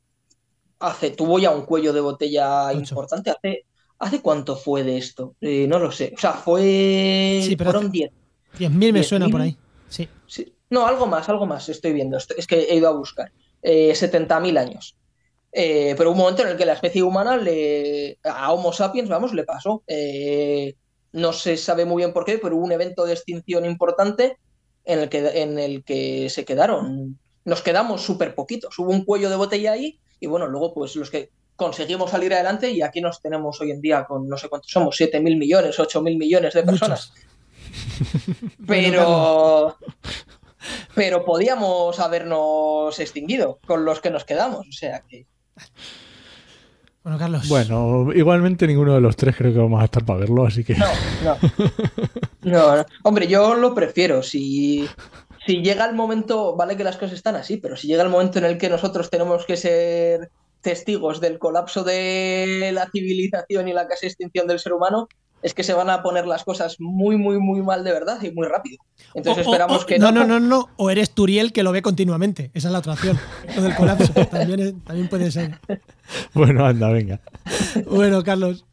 Hace, 0.78 1.10
tuvo 1.10 1.38
ya 1.38 1.50
un 1.50 1.66
cuello 1.66 1.92
de 1.92 2.00
botella 2.00 2.72
importante. 2.72 3.30
¿Hace, 3.30 3.66
¿Hace 3.98 4.20
cuánto 4.20 4.56
fue 4.56 4.82
de 4.82 4.98
esto? 4.98 5.36
Eh, 5.40 5.66
no 5.68 5.78
lo 5.78 5.92
sé. 5.92 6.12
O 6.16 6.20
sea, 6.20 6.32
fue. 6.32 7.40
Sí, 7.44 7.54
pero 7.56 7.72
fueron 7.72 7.92
10. 7.92 8.10
10.000 8.58 8.92
me 8.92 9.02
suena 9.02 9.28
por 9.28 9.40
ahí. 9.40 9.56
Sí. 9.92 10.08
sí. 10.26 10.54
No, 10.70 10.86
algo 10.86 11.06
más, 11.06 11.28
algo 11.28 11.44
más 11.44 11.68
estoy 11.68 11.92
viendo. 11.92 12.16
Es 12.16 12.46
que 12.46 12.60
he 12.60 12.76
ido 12.76 12.88
a 12.88 12.92
buscar. 12.92 13.30
Eh, 13.60 13.92
70.000 13.92 14.58
años. 14.58 14.96
Eh, 15.52 15.94
pero 15.98 16.10
un 16.10 16.16
momento 16.16 16.42
en 16.42 16.48
el 16.48 16.56
que 16.56 16.64
la 16.64 16.72
especie 16.72 17.02
humana 17.02 17.36
le, 17.36 18.18
a 18.24 18.50
Homo 18.52 18.72
sapiens, 18.72 19.10
vamos, 19.10 19.34
le 19.34 19.44
pasó. 19.44 19.82
Eh, 19.86 20.74
no 21.12 21.34
se 21.34 21.58
sabe 21.58 21.84
muy 21.84 22.00
bien 22.00 22.14
por 22.14 22.24
qué, 22.24 22.38
pero 22.38 22.56
hubo 22.56 22.64
un 22.64 22.72
evento 22.72 23.04
de 23.04 23.12
extinción 23.12 23.66
importante 23.66 24.38
en 24.84 25.00
el 25.00 25.08
que, 25.10 25.42
en 25.42 25.58
el 25.58 25.84
que 25.84 26.30
se 26.30 26.46
quedaron, 26.46 27.18
nos 27.44 27.60
quedamos 27.60 28.00
súper 28.00 28.34
poquitos. 28.34 28.78
Hubo 28.78 28.90
un 28.90 29.04
cuello 29.04 29.28
de 29.28 29.36
botella 29.36 29.72
ahí 29.72 30.00
y 30.18 30.26
bueno, 30.26 30.46
luego 30.48 30.72
pues 30.72 30.96
los 30.96 31.10
que 31.10 31.30
conseguimos 31.54 32.10
salir 32.10 32.32
adelante 32.32 32.70
y 32.70 32.80
aquí 32.80 33.02
nos 33.02 33.20
tenemos 33.20 33.60
hoy 33.60 33.72
en 33.72 33.82
día 33.82 34.04
con 34.04 34.26
no 34.26 34.38
sé 34.38 34.48
cuántos 34.48 34.70
somos, 34.70 34.96
7 34.96 35.20
mil 35.20 35.36
millones, 35.36 35.78
8 35.78 36.00
mil 36.00 36.16
millones 36.16 36.54
de 36.54 36.62
personas. 36.62 37.12
Pero, 38.66 39.76
pero 40.94 41.24
podíamos 41.24 41.98
habernos 42.00 42.98
extinguido 43.00 43.58
con 43.66 43.84
los 43.84 44.00
que 44.00 44.10
nos 44.10 44.24
quedamos. 44.24 44.66
O 44.68 44.72
sea 44.72 45.02
que. 45.08 45.26
Bueno, 47.02 47.18
Carlos. 47.18 47.48
Bueno, 47.48 48.12
igualmente 48.14 48.66
ninguno 48.66 48.94
de 48.94 49.00
los 49.00 49.16
tres 49.16 49.36
creo 49.36 49.52
que 49.52 49.58
vamos 49.58 49.80
a 49.80 49.86
estar 49.86 50.04
para 50.04 50.20
verlo, 50.20 50.46
así 50.46 50.62
que. 50.64 50.74
No, 50.74 50.86
no. 51.24 51.36
No, 52.42 52.76
no. 52.76 52.84
Hombre, 53.04 53.28
yo 53.28 53.54
lo 53.54 53.72
prefiero. 53.72 54.20
Si, 54.20 54.88
si 55.46 55.62
llega 55.62 55.84
el 55.84 55.94
momento, 55.94 56.56
vale 56.56 56.76
que 56.76 56.82
las 56.82 56.96
cosas 56.96 57.14
están 57.14 57.36
así, 57.36 57.56
pero 57.56 57.76
si 57.76 57.86
llega 57.86 58.02
el 58.02 58.08
momento 58.08 58.38
en 58.38 58.46
el 58.46 58.58
que 58.58 58.68
nosotros 58.68 59.10
tenemos 59.10 59.46
que 59.46 59.56
ser 59.56 60.30
testigos 60.60 61.20
del 61.20 61.38
colapso 61.38 61.84
de 61.84 62.70
la 62.72 62.88
civilización 62.90 63.68
y 63.68 63.72
la 63.72 63.86
casi 63.86 64.06
extinción 64.06 64.46
del 64.46 64.58
ser 64.58 64.72
humano, 64.72 65.08
es 65.42 65.54
que 65.54 65.62
se 65.64 65.74
van 65.74 65.90
a 65.90 66.02
poner 66.02 66.26
las 66.26 66.44
cosas 66.44 66.76
muy, 66.78 67.16
muy, 67.16 67.38
muy 67.38 67.62
mal 67.62 67.82
de 67.84 67.92
verdad 67.92 68.20
y 68.22 68.30
muy 68.30 68.46
rápido. 68.46 68.78
Entonces 69.14 69.46
O- 69.46 69.50
o- 69.50 69.52
esperamos 69.52 69.82
o- 69.82 69.86
que 69.86 69.98
no, 69.98 70.12
no, 70.12 70.24
no, 70.24 70.38
no. 70.40 70.68
O 70.76 70.90
eres 70.90 71.10
Turiel 71.10 71.52
que 71.52 71.62
lo 71.62 71.72
ve 71.72 71.82
continuamente. 71.82 72.50
Esa 72.54 72.68
es 72.68 72.72
la 72.72 72.78
otra 72.78 72.92
opción. 72.94 73.18
Lo 73.56 73.62
del 73.62 73.74
colapso. 73.74 74.12
también, 74.30 74.60
es- 74.60 74.74
también 74.84 75.08
puede 75.08 75.30
ser. 75.30 75.58
Bueno, 76.34 76.64
anda, 76.66 76.88
venga. 76.90 77.20
Bueno, 77.86 78.22
Carlos. 78.22 78.64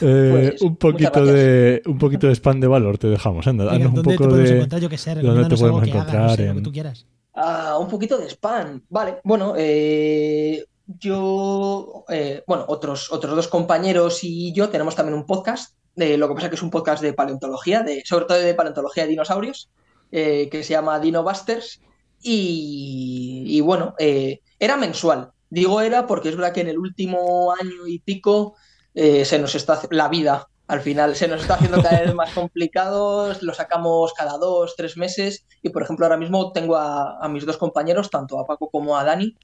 Eh, 0.00 0.48
Pues, 0.50 0.62
un 0.62 0.76
poquito 0.76 1.24
de 1.26 1.82
un 1.86 1.98
poquito 1.98 2.26
de 2.26 2.32
spam 2.34 2.60
de 2.60 2.66
valor 2.66 2.96
te 2.98 3.08
dejamos. 3.08 3.46
Anda, 3.46 3.64
venga, 3.64 3.76
danos 3.78 3.88
un 3.90 3.94
¿Dónde 3.96 4.10
te 4.12 4.16
poco 4.18 4.28
podemos 4.30 4.48
de 4.50 4.56
encontrar? 4.56 4.80
Yo 4.80 4.88
que 4.88 4.98
sé, 4.98 5.14
¿dónde 5.16 5.48
te 5.48 5.56
podemos 5.56 5.82
que 5.84 5.90
hagas, 5.90 6.06
no 6.06 6.12
encontrar 6.12 6.36
sé, 6.36 6.46
lo 6.46 6.52
que 6.52 6.58
en- 6.58 6.64
tú 6.64 6.72
quieras. 6.72 7.06
Ah, 7.34 7.76
un 7.78 7.88
poquito 7.88 8.16
de 8.16 8.26
spam. 8.30 8.82
Vale, 8.88 9.16
bueno, 9.24 9.54
eh, 9.56 10.64
yo, 10.86 12.04
eh, 12.08 12.42
bueno, 12.46 12.64
otros, 12.68 13.12
otros 13.12 13.34
dos 13.36 13.48
compañeros 13.48 14.20
y 14.24 14.52
yo 14.52 14.68
tenemos 14.68 14.94
también 14.94 15.18
un 15.18 15.26
podcast. 15.26 15.74
Eh, 15.96 16.16
lo 16.16 16.28
que 16.28 16.34
pasa 16.34 16.48
que 16.48 16.56
es 16.56 16.62
un 16.62 16.70
podcast 16.70 17.02
de 17.02 17.12
paleontología, 17.12 17.82
de, 17.82 18.02
sobre 18.04 18.26
todo 18.26 18.38
de 18.38 18.54
paleontología 18.54 19.04
de 19.04 19.10
dinosaurios, 19.10 19.70
eh, 20.12 20.48
que 20.50 20.62
se 20.62 20.72
llama 20.72 21.00
Dino 21.00 21.22
Busters. 21.22 21.80
Y, 22.22 23.44
y 23.46 23.60
bueno, 23.60 23.94
eh, 23.98 24.40
era 24.58 24.76
mensual. 24.76 25.32
Digo 25.50 25.80
era 25.80 26.06
porque 26.06 26.30
es 26.30 26.36
verdad 26.36 26.52
que 26.52 26.62
en 26.62 26.68
el 26.68 26.78
último 26.78 27.52
año 27.52 27.86
y 27.86 27.98
pico 27.98 28.56
eh, 28.94 29.24
se 29.24 29.38
nos 29.38 29.54
está 29.54 29.80
la 29.90 30.08
vida 30.08 30.48
al 30.66 30.80
final 30.80 31.14
se 31.14 31.28
nos 31.28 31.42
está 31.42 31.54
haciendo 31.54 31.82
cada 31.82 32.00
vez 32.00 32.14
más 32.14 32.30
complicado, 32.34 33.32
lo 33.40 33.54
sacamos 33.54 34.12
cada 34.14 34.38
dos, 34.38 34.74
tres 34.76 34.96
meses 34.96 35.46
y 35.62 35.70
por 35.70 35.82
ejemplo 35.82 36.06
ahora 36.06 36.16
mismo 36.16 36.52
tengo 36.52 36.76
a, 36.76 37.18
a 37.22 37.28
mis 37.28 37.44
dos 37.44 37.58
compañeros, 37.58 38.10
tanto 38.10 38.38
a 38.38 38.46
Paco 38.46 38.70
como 38.70 38.96
a 38.96 39.04
Dani, 39.04 39.36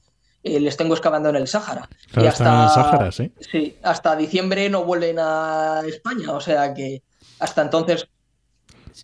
eh, 0.42 0.58
les 0.60 0.76
tengo 0.76 0.94
excavando 0.94 1.28
en 1.28 1.36
el 1.36 1.46
Sáhara. 1.48 1.88
Claro, 2.12 2.26
y 2.26 2.28
están 2.28 2.46
en 2.48 2.52
el 2.60 2.66
hasta- 2.66 2.82
Sáhara, 2.82 3.12
sí. 3.12 3.32
Sí, 3.40 3.76
hasta 3.82 4.16
diciembre 4.16 4.68
no 4.70 4.84
vuelven 4.84 5.16
a 5.20 5.82
España, 5.86 6.32
o 6.32 6.40
sea 6.40 6.72
que 6.74 7.02
hasta 7.38 7.62
entonces... 7.62 8.06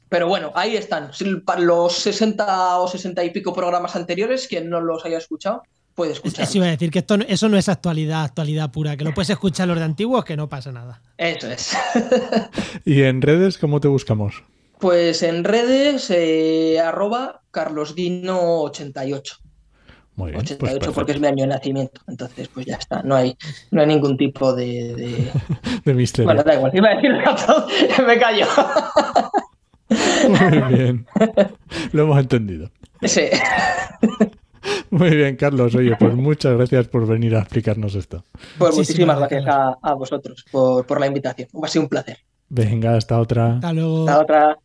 Pero 0.09 0.29
bueno, 0.29 0.53
ahí 0.55 0.77
están. 0.77 1.11
Los 1.59 1.95
60 1.95 2.79
o 2.81 2.89
60 2.89 3.25
y 3.25 3.31
pico 3.31 3.53
programas 3.55 3.97
anteriores, 3.97 4.47
quien 4.49 4.69
no 4.69 4.81
los 4.81 5.05
haya 5.05 5.19
escuchado, 5.19 5.63
puede 5.95 6.11
Es- 6.13 6.19
escuchar. 6.19 6.45
Eso 6.45 6.59
iba 6.59 6.67
a 6.67 6.71
decir 6.71 6.91
que 6.91 6.99
esto, 6.99 7.15
eso 7.27 7.49
no 7.49 7.57
es 7.57 7.69
actualidad, 7.69 8.25
actualidad 8.25 8.71
pura, 8.71 8.97
que 8.97 9.05
lo 9.05 9.15
puedes 9.15 9.31
escuchar 9.31 9.69
los 9.69 9.79
de 9.79 9.85
antiguos, 9.85 10.25
que 10.25 10.37
no 10.37 10.49
pasa 10.49 10.71
nada. 10.73 11.01
Eso 11.17 11.49
es. 11.51 11.77
¿Y 12.85 13.03
en 13.03 13.23
redes 13.23 13.59
cómo 13.59 13.81
te 13.81 13.89
buscamos? 13.89 14.43
Pues 14.79 15.23
en 15.23 15.45
redes, 15.45 16.11
eh, 16.11 16.79
arroba 16.81 17.43
carlosdino88. 17.53 19.39
Muy 20.17 20.31
bien. 20.33 20.41
88 20.41 20.79
pues 20.81 20.95
porque 20.95 21.13
es 21.13 21.21
mi 21.21 21.27
año 21.27 21.43
de 21.45 21.49
nacimiento. 21.49 22.01
Entonces, 22.09 22.49
pues 22.49 22.67
ya 22.67 22.77
está. 22.77 23.03
No 23.03 23.15
hay, 23.15 23.37
no 23.71 23.83
hay 23.83 23.87
ningún 23.87 24.17
tipo 24.17 24.55
de. 24.55 24.95
de- 24.95 25.33
De 25.85 25.95
misterio. 25.95 26.27
Bueno, 26.27 26.43
da 26.43 26.55
igual. 26.55 26.73
Iba 26.75 26.89
a 26.89 26.95
decir 26.97 27.13
me 28.07 28.19
callo. 28.19 28.47
Muy 30.29 30.75
bien. 30.75 31.07
Lo 31.93 32.03
hemos 32.03 32.19
entendido. 32.19 32.71
Sí. 33.03 33.23
Muy 34.91 35.11
bien, 35.11 35.37
Carlos. 35.37 35.75
Oye, 35.75 35.95
pues 35.97 36.15
muchas 36.15 36.57
gracias 36.57 36.89
por 36.89 37.07
venir 37.07 37.37
a 37.37 37.41
explicarnos 37.41 37.95
esto. 37.95 38.25
Pues 38.59 38.75
Muchísimas 38.75 39.19
muchísimas 39.19 39.19
gracias 39.19 39.47
a, 39.47 39.77
a 39.83 39.95
vosotros 39.95 40.45
por, 40.51 40.87
por 40.87 40.99
la 40.99 41.07
invitación. 41.07 41.49
Ha 41.63 41.69
sido 41.69 41.83
un 41.85 41.89
placer. 41.89 42.19
Venga, 42.49 42.97
hasta 42.97 43.19
otra. 43.21 43.55
Hasta 43.57 43.73
luego. 43.73 44.09
Hasta 44.09 44.21
otra. 44.23 44.59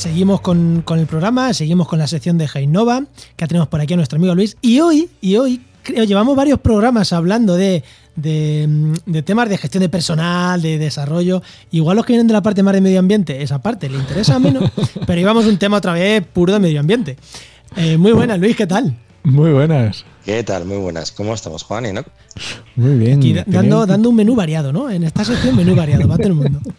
Seguimos 0.00 0.40
con, 0.40 0.82
con 0.84 0.98
el 0.98 1.06
programa, 1.06 1.52
seguimos 1.54 1.86
con 1.88 1.98
la 1.98 2.06
sección 2.06 2.38
de 2.38 2.48
Heinova, 2.52 3.04
que 3.36 3.46
tenemos 3.46 3.68
por 3.68 3.80
aquí 3.80 3.94
a 3.94 3.96
nuestro 3.96 4.16
amigo 4.18 4.34
Luis. 4.34 4.56
Y 4.62 4.80
hoy, 4.80 5.08
y 5.20 5.36
hoy 5.36 5.60
creo, 5.82 6.04
llevamos 6.04 6.34
varios 6.36 6.58
programas 6.60 7.12
hablando 7.12 7.54
de, 7.56 7.84
de, 8.16 8.66
mm, 8.68 8.92
de 9.10 9.22
temas 9.22 9.48
de 9.48 9.58
gestión 9.58 9.82
de 9.82 9.88
personal, 9.88 10.60
de 10.62 10.78
desarrollo. 10.78 11.42
Igual 11.70 11.96
los 11.96 12.06
que 12.06 12.14
vienen 12.14 12.26
de 12.26 12.32
la 12.32 12.42
parte 12.42 12.62
más 12.62 12.74
de 12.74 12.80
medio 12.80 12.98
ambiente, 12.98 13.42
esa 13.42 13.60
parte 13.60 13.88
le 13.88 13.98
interesa 13.98 14.38
menos, 14.38 14.70
pero 15.06 15.20
íbamos 15.20 15.46
un 15.46 15.58
tema 15.58 15.76
otra 15.76 15.92
vez 15.92 16.24
puro 16.32 16.52
de 16.52 16.58
medio 16.60 16.80
ambiente. 16.80 17.16
Eh, 17.76 17.96
muy 17.96 18.12
buena, 18.12 18.36
Luis, 18.36 18.56
¿qué 18.56 18.66
tal? 18.66 18.96
Muy 19.22 19.52
buenas. 19.52 20.04
¿Qué 20.24 20.42
tal? 20.42 20.64
Muy 20.64 20.78
buenas. 20.78 21.12
¿Cómo 21.12 21.34
estamos, 21.34 21.62
Juan? 21.62 21.84
¿Y 21.86 21.92
no? 21.92 22.02
Muy 22.76 22.94
bien. 22.96 23.18
Aquí 23.18 23.34
dando, 23.46 23.82
un- 23.82 23.88
dando 23.88 24.08
un 24.08 24.16
menú 24.16 24.34
variado, 24.34 24.72
¿no? 24.72 24.90
En 24.90 25.04
esta 25.04 25.24
sección, 25.24 25.54
menú 25.56 25.74
variado, 25.76 26.02
para 26.08 26.16
todo 26.16 26.28
el 26.28 26.34
mundo. 26.34 26.60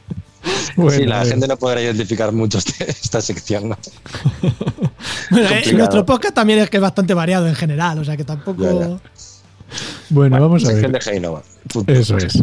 Bueno, 0.76 0.92
sí, 0.92 1.06
la 1.06 1.26
gente 1.26 1.48
no 1.48 1.58
podrá 1.58 1.82
identificar 1.82 2.32
mucho 2.32 2.58
este- 2.60 2.90
esta 2.90 3.22
sección, 3.22 3.70
¿no? 3.70 3.78
Bueno, 5.32 5.50
eh, 5.50 5.74
nuestro 5.74 6.06
podcast 6.06 6.34
también 6.36 6.60
es 6.60 6.70
que 6.70 6.78
es 6.78 6.82
bastante 6.82 7.14
variado 7.14 7.48
en 7.48 7.56
general, 7.56 8.00
o 8.00 8.04
sea 8.04 8.16
que 8.18 8.24
tampoco. 8.24 8.64
Ya, 8.64 8.88
ya. 8.90 8.98
Bueno, 10.10 10.40
vamos 10.42 10.66
a 10.66 10.74
ver. 10.74 10.92
de 10.92 11.00
Heinova. 11.12 11.44
Fútbol. 11.70 11.96
Eso 11.96 12.18
es. 12.18 12.42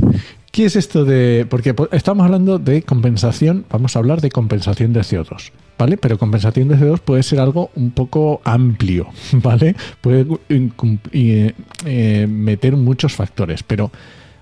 ¿Qué 0.50 0.64
es 0.64 0.76
esto 0.76 1.04
de.? 1.04 1.46
Porque 1.48 1.74
po- 1.74 1.88
estamos 1.92 2.24
hablando 2.24 2.58
de 2.58 2.82
compensación, 2.82 3.66
vamos 3.70 3.94
a 3.94 3.98
hablar 3.98 4.20
de 4.22 4.30
compensación 4.30 4.92
de 4.94 5.00
CO2, 5.00 5.52
¿vale? 5.78 5.98
Pero 5.98 6.18
compensación 6.18 6.68
de 6.68 6.76
CO2 6.76 7.00
puede 7.00 7.22
ser 7.22 7.40
algo 7.40 7.70
un 7.76 7.90
poco 7.90 8.40
amplio, 8.44 9.08
¿vale? 9.32 9.76
Puede 10.00 10.26
eh, 10.48 11.54
eh, 11.84 12.26
meter 12.28 12.76
muchos 12.76 13.14
factores, 13.14 13.62
pero 13.62 13.90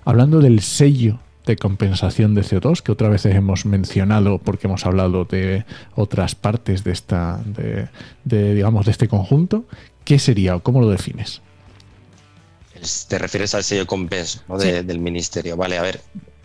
hablando 0.05 0.39
del 0.39 0.61
sello 0.61 1.19
de 1.47 1.55
compensación 1.55 2.35
de 2.35 2.41
CO2, 2.43 2.81
que 2.81 2.91
otras 2.91 3.09
veces 3.09 3.33
hemos 3.35 3.65
mencionado 3.65 4.37
porque 4.37 4.67
hemos 4.67 4.85
hablado 4.85 5.25
de 5.25 5.65
otras 5.95 6.35
partes 6.35 6.83
de 6.83 6.91
esta, 6.91 7.41
de, 7.45 7.87
de, 8.25 8.53
digamos, 8.53 8.85
de 8.85 8.91
este 8.91 9.07
conjunto, 9.07 9.65
¿qué 10.03 10.19
sería 10.19 10.55
o 10.55 10.61
cómo 10.61 10.81
lo 10.81 10.89
defines? 10.89 11.41
Es- 12.79 13.07
Te 13.07 13.17
refieres 13.17 13.55
al 13.55 13.63
sello 13.63 13.87
compenso 13.87 14.41
¿no? 14.47 14.57
de- 14.57 14.83
del 14.83 14.99
ministerio. 14.99 15.57
Vale, 15.57 15.77
a 15.77 15.81
ver. 15.81 16.01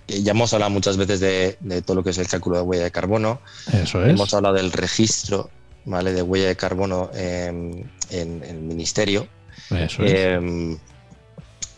eh, 0.08 0.22
Ya 0.22 0.30
hemos 0.32 0.52
hablado 0.54 0.70
muchas 0.70 0.96
veces 0.96 1.20
de, 1.20 1.56
de 1.60 1.82
todo 1.82 1.96
lo 1.96 2.02
que 2.04 2.10
es 2.10 2.18
el 2.18 2.26
cálculo 2.28 2.56
de 2.56 2.62
huella 2.62 2.84
de 2.84 2.90
carbono. 2.90 3.40
Eso 3.72 4.02
es. 4.04 4.10
Hemos 4.10 4.32
hablado 4.34 4.54
del 4.54 4.72
registro 4.72 5.50
¿vale? 5.84 6.12
de 6.12 6.22
huella 6.22 6.46
de 6.48 6.56
carbono 6.56 7.10
en, 7.14 7.90
en- 8.10 8.42
en 8.44 8.56
el 8.56 8.60
ministerio. 8.62 9.26
Eso 9.70 10.02
es. 10.04 10.12
Eh, 10.14 10.76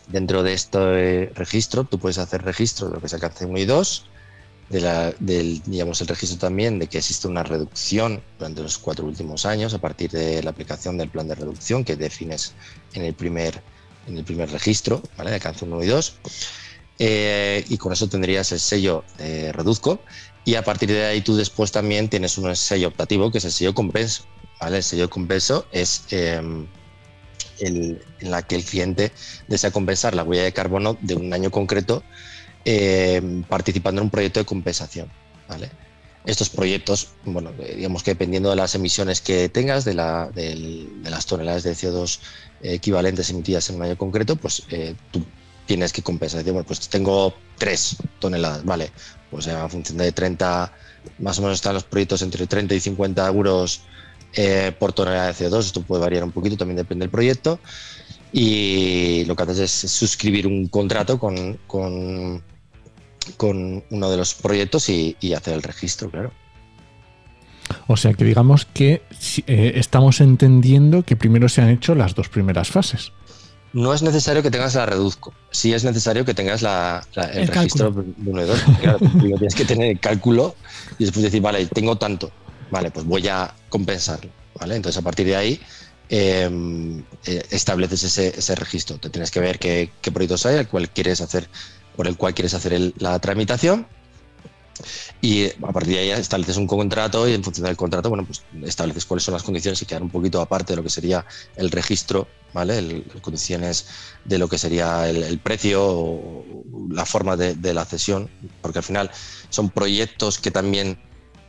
dentro 0.07 0.43
de 0.43 0.53
este 0.53 1.31
registro, 1.35 1.83
tú 1.83 1.99
puedes 1.99 2.17
hacer 2.17 2.43
registro 2.43 2.87
de 2.87 2.95
lo 2.95 2.99
que 2.99 3.07
es 3.07 3.13
alcance 3.13 3.45
1 3.45 3.59
y 3.59 3.65
2, 3.65 4.05
de 4.69 4.81
la- 4.81 5.11
del, 5.19 5.61
digamos, 5.65 6.01
el 6.01 6.07
registro 6.07 6.39
también 6.39 6.79
de 6.79 6.87
que 6.87 6.97
existe 6.97 7.27
una 7.27 7.43
reducción 7.43 8.23
durante 8.39 8.63
los 8.63 8.77
cuatro 8.77 9.05
últimos 9.05 9.45
años 9.45 9.73
a 9.73 9.77
partir 9.79 10.09
de 10.11 10.41
la 10.41 10.49
aplicación 10.49 10.97
del 10.97 11.09
plan 11.09 11.27
de 11.27 11.35
reducción 11.35 11.83
que 11.83 11.95
defines 11.95 12.53
en 12.93 13.03
el 13.03 13.13
primer, 13.13 13.61
en 14.07 14.17
el 14.17 14.23
primer 14.23 14.49
registro, 14.51 15.01
¿vale? 15.17 15.29
de 15.29 15.35
alcance 15.35 15.65
1 15.65 15.83
y 15.83 15.87
2. 15.87 16.15
Eh, 16.97 17.65
y 17.67 17.77
con 17.77 17.91
eso 17.93 18.07
tendrías 18.07 18.51
el 18.51 18.59
sello 18.59 19.03
de 19.17 19.51
Reduzco. 19.51 19.99
Y 20.45 20.55
a 20.55 20.63
partir 20.63 20.89
de 20.89 21.05
ahí 21.05 21.21
tú 21.21 21.35
después 21.35 21.71
también 21.71 22.09
tienes 22.09 22.37
un 22.37 22.55
sello 22.55 22.87
optativo 22.87 23.31
que 23.31 23.39
es 23.39 23.45
el 23.45 23.51
sello 23.51 23.73
compenso. 23.73 24.23
¿vale? 24.59 24.77
El 24.77 24.83
sello 24.83 25.09
compenso 25.09 25.67
es 25.71 26.05
em, 26.11 26.67
el- 27.59 27.99
en 28.19 28.31
la 28.31 28.41
que 28.41 28.55
el 28.55 28.63
cliente 28.63 29.11
desea 29.47 29.71
compensar 29.71 30.15
la 30.15 30.23
huella 30.23 30.43
de 30.43 30.53
carbono 30.53 30.97
de 31.01 31.15
un 31.15 31.33
año 31.33 31.51
concreto 31.51 32.03
eh, 32.65 33.21
participando 33.47 34.01
en 34.01 34.05
un 34.07 34.11
proyecto 34.11 34.39
de 34.39 34.45
compensación. 34.45 35.09
¿vale? 35.47 35.69
estos 36.25 36.49
proyectos, 36.49 37.09
bueno, 37.23 37.51
eh, 37.59 37.75
digamos 37.75 38.03
que 38.03 38.11
dependiendo 38.11 38.49
de 38.49 38.55
las 38.55 38.73
emisiones 38.75 39.21
que 39.21 39.47
tengas, 39.49 39.85
de, 39.85 39.93
la, 39.93 40.29
de 40.33 40.87
las 41.03 41.25
toneladas 41.25 41.63
de 41.63 41.73
CO2 41.75 42.19
equivalentes 42.61 43.29
emitidas 43.29 43.69
en 43.69 43.75
un 43.75 43.83
año 43.83 43.97
concreto, 43.97 44.35
pues 44.35 44.63
eh, 44.69 44.95
tú 45.11 45.23
tienes 45.67 45.93
que 45.93 46.01
compensar. 46.01 46.43
Bueno, 46.43 46.63
pues 46.63 46.79
tengo 46.89 47.35
3 47.57 47.95
toneladas, 48.19 48.63
vale, 48.65 48.91
pues 49.29 49.47
a 49.47 49.69
función 49.69 49.97
de 49.97 50.11
30, 50.11 50.73
más 51.19 51.37
o 51.37 51.41
menos 51.43 51.57
están 51.57 51.75
los 51.75 51.83
proyectos 51.83 52.21
entre 52.21 52.47
30 52.47 52.73
y 52.73 52.79
50 52.79 53.27
euros 53.27 53.81
eh, 54.35 54.73
por 54.77 54.93
tonelada 54.93 55.27
de 55.27 55.33
CO2, 55.33 55.59
esto 55.59 55.81
puede 55.81 56.01
variar 56.01 56.23
un 56.23 56.31
poquito, 56.31 56.57
también 56.57 56.77
depende 56.77 57.03
del 57.03 57.09
proyecto. 57.09 57.59
Y 58.31 59.23
lo 59.25 59.35
que 59.35 59.43
haces 59.43 59.83
es 59.83 59.91
suscribir 59.91 60.45
un 60.45 60.67
contrato 60.67 61.17
con, 61.17 61.57
con, 61.67 62.43
uno 63.89 64.11
de 64.11 64.17
los 64.17 64.33
proyectos 64.33 64.89
y, 64.89 65.15
hacer 65.33 65.53
el 65.53 65.63
registro, 65.63 66.09
claro. 66.11 66.31
O 67.87 67.97
sea 67.97 68.13
que 68.13 68.25
digamos 68.25 68.65
que 68.65 69.01
eh, 69.47 69.71
estamos 69.75 70.21
entendiendo 70.21 71.03
que 71.03 71.15
primero 71.15 71.49
se 71.49 71.61
han 71.61 71.69
hecho 71.69 71.95
las 71.95 72.13
dos 72.13 72.27
primeras 72.29 72.67
fases. 72.69 73.11
No 73.71 73.93
es 73.93 74.01
necesario 74.03 74.43
que 74.43 74.51
tengas 74.51 74.75
la 74.75 74.85
reduzco, 74.85 75.33
sí 75.51 75.73
es 75.73 75.83
necesario 75.83 76.23
que 76.23 76.33
tengas 76.33 76.63
el, 76.63 77.47
registro 77.47 77.91
de 77.91 78.03
uno 78.25 78.41
y 78.41 78.45
dos. 78.45 78.61
Claro, 78.81 78.99
tienes 78.99 79.55
que 79.55 79.65
tener 79.65 79.91
el 79.91 79.99
cálculo 79.99 80.55
y 80.97 81.05
después 81.05 81.23
decir, 81.23 81.41
vale, 81.41 81.65
tengo 81.67 81.97
tanto, 81.97 82.31
vale, 82.75 82.91
pues 82.91 83.05
voy 83.05 83.25
a 83.29 83.55
compensarlo, 83.69 84.29
¿vale? 84.59 84.75
Entonces 84.75 84.99
a 84.99 85.01
partir 85.01 85.25
de 85.25 85.37
ahí 85.37 85.61
em, 86.09 86.99
eh, 87.25 87.41
estableces 87.49 88.03
ese, 88.17 88.55
registro. 88.55 88.97
Te 88.97 89.09
tienes 89.09 89.31
que 89.31 89.39
ver 89.39 89.59
qué, 89.59 89.89
proyectos 90.13 90.45
hay, 90.45 90.57
el 90.57 90.67
cual 90.67 90.89
quieres 90.89 91.21
hacer, 91.21 91.47
por 91.95 92.05
el 92.05 92.17
cual 92.17 92.33
quieres 92.33 92.53
hacer 92.53 92.91
la 92.97 93.17
tramitación. 93.19 93.87
Y 95.21 95.45
a 95.45 95.71
partir 95.71 95.93
de 95.93 95.99
ahí 95.99 96.11
estableces 96.11 96.57
un 96.57 96.67
contrato 96.67 97.29
y 97.29 97.33
en 97.33 97.45
función 97.45 97.65
del 97.65 97.77
contrato, 97.77 98.09
bueno, 98.09 98.25
pues 98.25 98.43
estableces 98.65 99.05
cuáles 99.05 99.23
son 99.23 99.33
las 99.35 99.43
condiciones 99.43 99.81
y 99.81 99.85
quedar 99.85 100.03
un 100.03 100.09
poquito 100.09 100.41
aparte 100.41 100.73
de 100.73 100.77
lo 100.77 100.83
que 100.83 100.89
sería 100.89 101.25
el 101.55 101.71
registro, 101.71 102.27
¿vale? 102.53 102.81
las 102.81 103.21
condiciones 103.21 103.85
de 104.25 104.37
lo 104.37 104.49
que 104.49 104.57
sería 104.57 105.07
el, 105.07 105.39
precio 105.39 105.81
o 105.81 106.45
la 106.91 107.05
forma 107.05 107.37
de, 107.37 107.73
la 107.73 107.85
cesión, 107.85 108.29
porque 108.61 108.79
al 108.79 108.83
final 108.83 109.09
son 109.49 109.69
proyectos 109.69 110.39
que 110.39 110.51
también 110.51 110.99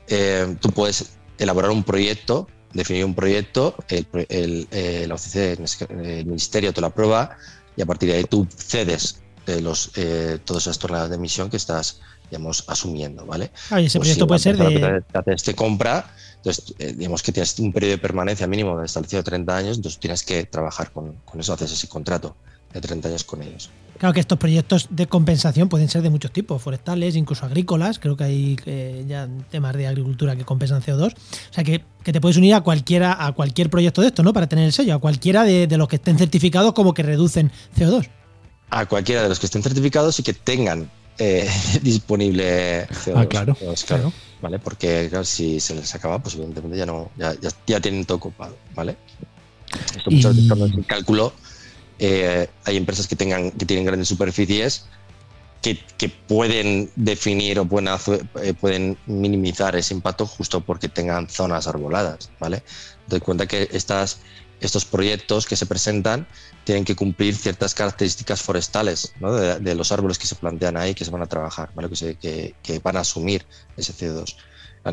eh, 0.09 0.57
tú 0.61 0.70
puedes 0.70 1.15
elaborar 1.39 1.70
un 1.70 1.84
proyecto, 1.84 2.49
definir 2.72 3.05
un 3.05 3.14
proyecto, 3.14 3.74
el, 3.89 4.07
el, 4.28 4.68
eh, 4.70 5.07
la 5.09 5.14
OCC, 5.14 5.91
el 5.91 6.26
ministerio 6.26 6.72
te 6.72 6.80
lo 6.80 6.89
aprueba 6.89 7.37
y 7.76 7.82
a 7.82 7.87
partir 7.87 8.11
de 8.11 8.16
ahí 8.16 8.24
tú 8.24 8.47
cedes 8.55 9.20
eh, 9.47 9.61
los, 9.61 9.93
todas 10.45 10.64
esas 10.64 10.78
toneladas 10.78 11.11
de 11.11 11.16
emisión 11.16 11.51
que 11.51 11.57
estás 11.57 12.01
digamos, 12.30 12.64
asumiendo, 12.66 13.24
¿vale? 13.24 13.53
Ah, 13.70 13.80
ese 13.80 13.99
pues 13.99 14.09
proyecto 14.09 14.26
puede 14.26 14.41
ser 14.41 14.57
de... 14.57 15.37
Te 15.37 15.55
compra, 15.55 16.12
entonces, 16.39 16.74
digamos 16.97 17.22
que 17.22 17.30
tienes 17.30 17.57
un 17.61 17.72
periodo 17.72 17.93
de 17.93 17.99
permanencia 17.99 18.49
mínimo 18.49 18.78
de 18.80 18.87
establecido 18.87 19.22
de 19.22 19.30
30 19.30 19.57
años, 19.57 19.76
entonces 19.76 20.01
tienes 20.01 20.24
que 20.24 20.45
trabajar 20.45 20.91
con, 20.91 21.12
con 21.24 21.41
eso, 21.41 21.53
haces 21.53 21.70
ese 21.70 21.89
contrato 21.89 22.34
de 22.72 22.80
30 22.80 23.09
años 23.09 23.24
con 23.24 23.43
ellos. 23.43 23.70
Claro 23.99 24.12
que 24.12 24.20
estos 24.20 24.38
proyectos 24.38 24.88
de 24.90 25.07
compensación 25.07 25.68
pueden 25.68 25.88
ser 25.88 26.03
de 26.03 26.11
muchos 26.11 26.30
tipos, 26.30 26.61
forestales, 26.61 27.16
incluso 27.16 27.47
agrícolas. 27.47 27.99
Creo 27.99 28.16
que 28.16 28.24
hay 28.24 28.57
eh, 28.66 29.05
ya 29.09 29.28
temas 29.51 29.74
de 29.74 29.86
agricultura 29.86 30.36
que 30.36 30.44
compensan 30.44 30.82
CO2. 30.82 31.14
O 31.14 31.55
sea 31.55 31.64
que, 31.64 31.82
te 32.03 32.20
puedes 32.20 32.36
unir 32.36 32.55
a 32.55 32.61
cualquiera, 32.61 33.26
a 33.26 33.32
cualquier 33.32 33.70
proyecto 33.70 34.03
de 34.03 34.09
esto, 34.09 34.22
¿no? 34.22 34.32
Para 34.32 34.49
tener 34.49 34.66
el 34.66 34.72
sello, 34.72 34.94
a 34.94 34.99
cualquiera 34.99 35.44
de, 35.44 35.66
los 35.76 35.88
que 35.88 35.97
estén 35.97 36.18
certificados 36.18 36.72
como 36.72 36.94
que 36.94 37.03
reducen 37.03 37.51
CO2. 37.76 38.09
A 38.70 38.86
cualquiera 38.86 39.22
de 39.22 39.28
los 39.28 39.38
que 39.38 39.47
estén 39.47 39.62
certificados 39.62 40.18
y 40.20 40.22
que 40.22 40.34
tengan 40.34 40.90
eh, 41.18 41.49
disponible 41.82 42.86
CO2. 42.88 43.14
Ah, 43.16 43.26
claro, 43.26 43.57
claro. 43.86 44.12
¿Vale? 44.42 44.59
Porque 44.59 45.11
si 45.24 45.59
se 45.61 45.74
les 45.74 45.94
acaba, 45.94 46.22
pues 46.22 46.34
evidentemente 46.34 46.76
ya 46.76 46.84
no, 46.84 47.11
ya, 47.16 47.34
ya, 47.66 47.80
tienen 47.80 48.05
todo 48.05 48.18
ocupado, 48.18 48.57
¿vale? 48.74 48.97
Esto 49.97 50.11
muchas 50.11 50.36
veces 50.36 50.86
cálculo 50.86 51.32
eh, 51.99 52.49
hay 52.64 52.76
empresas 52.76 53.07
que, 53.07 53.16
tengan, 53.16 53.51
que 53.51 53.66
tienen 53.66 53.86
grandes 53.86 54.09
superficies 54.09 54.86
que, 55.99 56.09
pueden 56.28 56.90
definir 56.97 57.59
o 57.59 57.64
pueden, 57.64 57.88
eh, 58.42 58.55
pueden 58.55 58.99
minimizar 59.07 59.74
ese 59.76 59.94
impacto 59.94 60.26
justo 60.26 60.61
porque 60.61 60.88
tengan 60.88 61.28
zonas 61.28 61.66
arboladas, 61.66 62.30
¿vale? 62.38 62.62
Doy 63.09 63.20
cuenta 63.20 63.47
que 63.47 63.68
estas, 63.72 64.18
estos 64.61 64.84
proyectos 64.84 65.47
que 65.47 65.57
se 65.57 65.66
presentan 65.66 66.28
tienen 66.64 66.84
que 66.84 66.94
cumplir 66.94 67.34
ciertas 67.34 67.74
características 67.74 68.42
forestales 68.42 69.12
de, 69.61 69.74
los 69.74 69.92
árboles 69.92 70.18
que 70.18 70.26
se 70.26 70.34
plantean 70.36 70.76
ahí, 70.76 70.94
que 70.94 71.05
se 71.05 71.11
van 71.11 71.22
a 71.22 71.26
trabajar, 71.26 71.70
¿vale? 71.74 71.88
que, 71.88 72.55
que 72.62 72.78
van 72.80 72.97
a 72.97 73.01
asumir 73.01 73.47
ese 73.76 73.92
CO2 73.92 74.36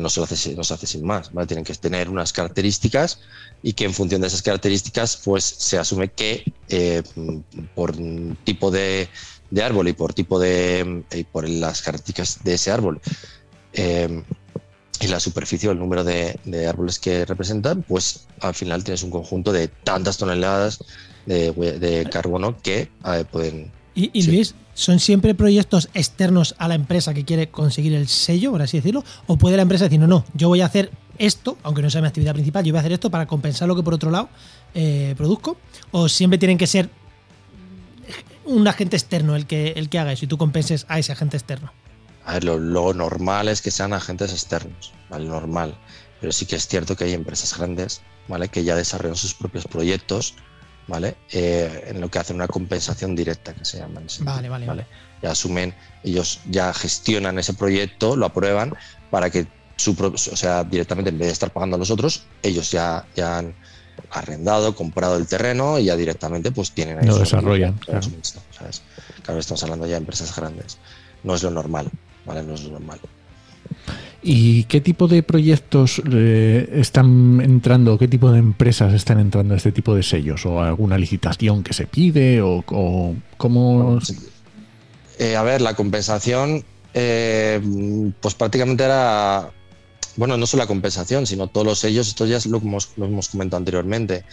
no 0.00 0.08
se, 0.08 0.22
hace, 0.22 0.54
no 0.54 0.64
se 0.64 0.74
hace 0.74 0.86
sin 0.86 1.04
más. 1.04 1.30
Tienen 1.46 1.64
que 1.64 1.74
tener 1.74 2.08
unas 2.08 2.32
características 2.32 3.20
y 3.62 3.72
que 3.72 3.84
en 3.84 3.94
función 3.94 4.20
de 4.20 4.28
esas 4.28 4.42
características 4.42 5.20
pues 5.24 5.44
se 5.44 5.78
asume 5.78 6.08
que 6.08 6.52
eh, 6.68 7.02
por 7.74 7.94
tipo 8.44 8.70
de, 8.70 9.08
árbol 9.62 9.88
y 9.88 9.92
por 9.92 10.12
tipo 10.12 10.38
de 10.38 11.04
y 11.12 11.24
por 11.24 11.48
las 11.48 11.82
características 11.82 12.42
de 12.42 12.54
ese 12.54 12.70
árbol 12.72 13.00
eh, 13.72 14.22
y 15.00 15.06
la 15.06 15.20
superficie 15.20 15.68
o 15.68 15.72
el 15.72 15.78
número 15.78 16.04
de, 16.04 16.38
árboles 16.68 16.98
que 16.98 17.24
representan, 17.24 17.82
pues 17.82 18.26
al 18.40 18.54
final 18.54 18.84
tienes 18.84 19.02
un 19.02 19.10
conjunto 19.10 19.52
de 19.52 19.68
tantas 19.68 20.18
toneladas 20.18 20.78
de, 21.26 22.08
carbono 22.10 22.56
que 22.58 22.90
eh, 23.04 23.24
pueden 23.30 23.72
y, 23.94 24.22
Luis, 24.24 24.54
¿son 24.74 24.98
siempre 24.98 25.34
proyectos 25.34 25.88
externos 25.94 26.56
a 26.58 26.66
la 26.66 26.74
empresa 26.74 27.14
que 27.14 27.24
quiere 27.24 27.48
conseguir 27.48 27.94
el 27.94 28.08
sello, 28.08 28.50
por 28.50 28.62
así 28.62 28.78
decirlo? 28.78 29.04
¿O 29.26 29.36
puede 29.36 29.56
la 29.56 29.62
empresa 29.62 29.84
decir, 29.84 30.00
no, 30.00 30.08
no, 30.08 30.24
yo 30.34 30.48
voy 30.48 30.62
a 30.62 30.66
hacer 30.66 30.90
esto, 31.18 31.56
aunque 31.62 31.80
no 31.80 31.90
sea 31.90 32.00
mi 32.00 32.08
actividad 32.08 32.32
principal, 32.32 32.64
yo 32.64 32.72
voy 32.72 32.78
a 32.78 32.80
hacer 32.80 32.92
esto 32.92 33.10
para 33.10 33.26
compensar 33.26 33.68
lo 33.68 33.76
que 33.76 33.84
por 33.84 33.94
otro 33.94 34.10
lado 34.10 34.28
eh, 34.74 35.14
produzco? 35.16 35.56
¿O 35.92 36.08
siempre 36.08 36.38
tienen 36.38 36.58
que 36.58 36.66
ser 36.66 36.90
un 38.44 38.66
agente 38.66 38.96
externo 38.96 39.36
el 39.36 39.46
que, 39.46 39.74
el 39.76 39.88
que 39.88 39.98
haga 39.98 40.12
eso 40.12 40.24
y 40.24 40.28
tú 40.28 40.38
compenses 40.38 40.86
a 40.88 40.98
ese 40.98 41.12
agente 41.12 41.36
externo? 41.36 41.72
A 42.24 42.34
ver, 42.34 42.44
lo, 42.44 42.94
normal 42.94 43.48
es 43.48 43.60
que 43.62 43.70
sean 43.70 43.92
agentes 43.92 44.32
externos, 44.32 44.92
¿vale? 45.10 45.26
Normal. 45.26 45.78
Pero 46.20 46.32
sí 46.32 46.46
que 46.46 46.56
es 46.56 46.66
cierto 46.66 46.96
que 46.96 47.04
hay 47.04 47.12
empresas 47.12 47.56
grandes, 47.56 48.00
¿vale? 48.28 48.48
Que 48.48 48.64
ya 48.64 48.74
desarrollan 48.74 49.16
sus 49.16 49.34
propios 49.34 49.66
proyectos 49.66 50.34
¿vale? 50.86 51.16
Eh, 51.32 51.86
en 51.88 52.00
lo 52.00 52.10
que 52.10 52.18
hacen 52.18 52.36
una 52.36 52.48
compensación 52.48 53.14
directa, 53.14 53.54
que 53.54 53.64
se 53.64 53.78
llama. 53.78 54.00
Vale, 54.20 54.48
vale, 54.48 54.66
vale. 54.66 54.86
Ya 55.22 55.30
asumen, 55.30 55.74
ellos 56.02 56.40
ya 56.50 56.72
gestionan 56.74 57.38
ese 57.38 57.54
proyecto, 57.54 58.16
lo 58.16 58.26
aprueban 58.26 58.74
para 59.10 59.30
que 59.30 59.46
su 59.76 59.96
o 59.98 60.16
sea, 60.16 60.64
directamente 60.64 61.10
en 61.10 61.18
vez 61.18 61.28
de 61.28 61.32
estar 61.32 61.52
pagando 61.52 61.76
a 61.76 61.78
los 61.78 61.90
otros, 61.90 62.24
ellos 62.42 62.70
ya, 62.70 63.06
ya 63.16 63.38
han 63.38 63.54
arrendado, 64.10 64.74
comprado 64.74 65.16
el 65.16 65.26
terreno 65.26 65.78
y 65.78 65.86
ya 65.86 65.96
directamente 65.96 66.50
pues 66.52 66.72
tienen 66.72 66.98
ahí. 66.98 67.06
Lo 67.06 67.18
desarrollan. 67.18 67.74
Claro. 67.78 68.06
Claro, 69.22 69.40
estamos 69.40 69.62
hablando 69.62 69.86
ya 69.86 69.92
de 69.92 69.98
empresas 69.98 70.34
grandes. 70.36 70.78
No 71.22 71.34
es 71.34 71.42
lo 71.42 71.50
normal, 71.50 71.90
¿vale? 72.26 72.42
No 72.42 72.54
es 72.54 72.62
lo 72.64 72.72
normal. 72.72 73.00
¿Y 74.26 74.64
qué 74.64 74.80
tipo 74.80 75.06
de 75.06 75.22
proyectos 75.22 76.00
eh, 76.10 76.70
están 76.72 77.42
entrando, 77.42 77.98
qué 77.98 78.08
tipo 78.08 78.32
de 78.32 78.38
empresas 78.38 78.94
están 78.94 79.20
entrando 79.20 79.52
a 79.52 79.58
este 79.58 79.70
tipo 79.70 79.94
de 79.94 80.02
sellos? 80.02 80.46
¿O 80.46 80.62
alguna 80.62 80.96
licitación 80.96 81.62
que 81.62 81.74
se 81.74 81.86
pide? 81.86 82.40
¿O, 82.40 82.64
cómo...? 83.36 83.98
Eh, 85.18 85.36
a 85.36 85.42
ver, 85.42 85.60
la 85.60 85.74
compensación, 85.74 86.64
eh, 86.94 87.60
pues 88.18 88.34
prácticamente 88.34 88.84
era... 88.84 89.50
Bueno, 90.16 90.38
no 90.38 90.46
solo 90.46 90.62
la 90.62 90.68
compensación, 90.68 91.26
sino 91.26 91.48
todos 91.48 91.66
los 91.66 91.78
sellos, 91.80 92.08
esto 92.08 92.24
ya 92.24 92.38
lo 92.48 92.56
hemos, 92.56 92.92
lo 92.96 93.04
hemos 93.04 93.28
comentado 93.28 93.58
anteriormente. 93.58 94.24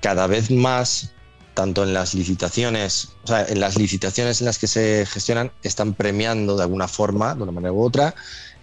Cada 0.00 0.26
vez 0.26 0.50
más 0.50 1.12
tanto 1.52 1.82
en 1.82 1.92
las 1.92 2.14
licitaciones, 2.14 3.08
o 3.24 3.26
sea, 3.26 3.44
en 3.44 3.58
las 3.58 3.76
licitaciones 3.76 4.40
en 4.40 4.46
las 4.46 4.58
que 4.58 4.68
se 4.68 5.04
gestionan, 5.06 5.50
están 5.64 5.92
premiando 5.92 6.56
de 6.56 6.62
alguna 6.62 6.86
forma, 6.86 7.34
de 7.34 7.42
una 7.42 7.50
manera 7.50 7.72
u 7.72 7.82
otra, 7.82 8.14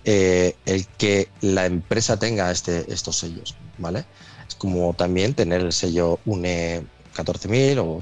eh, 0.06 0.56
el 0.66 0.86
que 0.86 1.30
la 1.42 1.66
empresa 1.66 2.18
tenga 2.18 2.52
este, 2.52 2.92
estos 2.94 3.18
sellos, 3.18 3.56
¿vale? 3.80 4.06
Es 4.48 4.54
como 4.54 4.94
también 4.94 5.34
tener 5.34 5.62
el 5.62 5.74
sello 5.74 6.20
UNE 6.26 6.86
14.000 7.16 7.80
o 7.80 8.02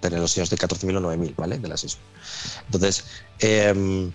tener, 0.00 0.18
los 0.18 0.30
sellos 0.30 0.48
de 0.48 0.56
14.000 0.56 0.96
o 0.96 1.00
9.000, 1.00 1.36
¿vale? 1.36 1.58
De 1.58 1.68
las 1.68 1.98
Entonces, 2.64 3.04
em, 3.40 4.10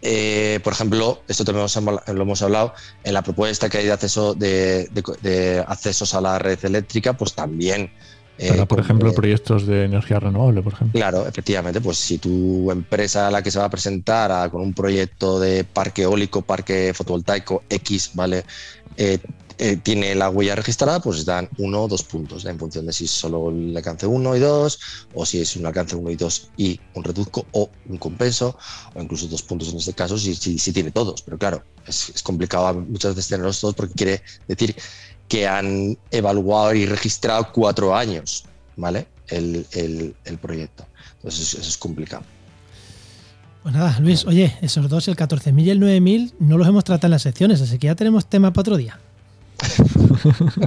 eh, 0.00 0.60
por 0.64 0.72
ejemplo, 0.72 1.22
esto 1.28 1.44
también 1.44 1.66
lo 2.06 2.22
hemos 2.22 2.42
hablado, 2.42 2.72
en 3.04 3.12
la 3.12 3.22
propuesta 3.22 3.68
que 3.68 3.78
hay 3.78 3.84
de 3.84 3.92
acceso 3.92 4.34
de 4.34 5.64
accesos 5.68 6.14
a 6.14 6.22
la 6.22 6.38
red 6.38 6.64
eléctrica, 6.64 7.14
pues 7.14 7.34
también 7.34 7.90
eh, 8.38 8.66
por 8.66 8.80
ejemplo, 8.80 9.12
proyectos 9.12 9.66
de 9.66 9.84
energía 9.84 10.20
renovable, 10.20 10.62
por 10.62 10.74
ejemplo. 10.74 10.98
Claro, 10.98 11.26
efectivamente, 11.26 11.80
pues 11.80 11.98
si 11.98 12.18
tu 12.18 12.70
empresa 12.70 13.28
a 13.28 13.30
la 13.30 13.42
que 13.42 13.50
se 13.50 13.58
va 13.58 13.66
a 13.66 13.70
presentar 13.70 14.50
con 14.50 14.60
un 14.60 14.74
proyecto 14.74 15.40
de 15.40 15.64
parque 15.64 16.02
eólico, 16.02 16.42
parque 16.42 16.92
fotovoltaico 16.94 17.62
X, 17.68 18.10
¿vale? 18.14 18.44
Eh, 18.96 19.18
eh, 19.58 19.78
tiene 19.78 20.14
la 20.14 20.28
huella 20.28 20.54
registrada, 20.54 21.00
pues 21.00 21.24
dan 21.24 21.48
uno 21.56 21.84
o 21.84 21.88
dos 21.88 22.02
puntos, 22.02 22.44
en 22.44 22.58
función 22.58 22.84
de 22.84 22.92
si 22.92 23.06
solo 23.06 23.48
el 23.48 23.74
alcance 23.74 24.06
1 24.06 24.36
y 24.36 24.40
2, 24.40 24.80
o 25.14 25.24
si 25.24 25.40
es 25.40 25.56
un 25.56 25.64
alcance 25.64 25.96
1 25.96 26.10
y 26.10 26.16
2 26.16 26.50
y 26.58 26.80
un 26.92 27.02
reduzco 27.02 27.46
o 27.52 27.70
un 27.88 27.96
compenso, 27.96 28.58
o 28.94 29.00
incluso 29.00 29.28
dos 29.28 29.42
puntos 29.42 29.70
en 29.70 29.78
este 29.78 29.94
caso, 29.94 30.18
si, 30.18 30.34
si, 30.34 30.72
tiene 30.72 30.90
todos. 30.90 31.22
Pero 31.22 31.38
claro, 31.38 31.64
es, 31.86 32.10
es, 32.10 32.22
complicado 32.22 32.74
muchas 32.74 33.14
veces 33.14 33.30
tenerlos 33.30 33.58
todos 33.58 33.74
porque 33.74 33.94
quiere 33.94 34.22
decir 34.46 34.76
que 35.28 35.46
han 35.46 35.96
evaluado 36.10 36.74
y 36.74 36.86
registrado 36.86 37.50
cuatro 37.52 37.94
años, 37.94 38.44
¿vale? 38.76 39.06
El, 39.28 39.66
el, 39.72 40.14
el 40.24 40.38
proyecto. 40.38 40.86
Entonces 41.16 41.54
eso 41.54 41.68
es 41.68 41.76
complicado. 41.76 42.22
Pues 43.62 43.74
nada, 43.74 43.98
Luis, 44.00 44.24
oye, 44.26 44.56
esos 44.62 44.88
dos, 44.88 45.08
el 45.08 45.16
14.000 45.16 45.64
y 45.64 45.70
el 45.70 45.80
9.000, 45.80 46.34
no 46.38 46.56
los 46.56 46.68
hemos 46.68 46.84
tratado 46.84 47.08
en 47.08 47.10
las 47.12 47.22
secciones, 47.22 47.60
así 47.60 47.78
que 47.78 47.88
ya 47.88 47.96
tenemos 47.96 48.26
tema 48.26 48.52
para 48.52 48.60
otro 48.60 48.76
día. 48.76 49.00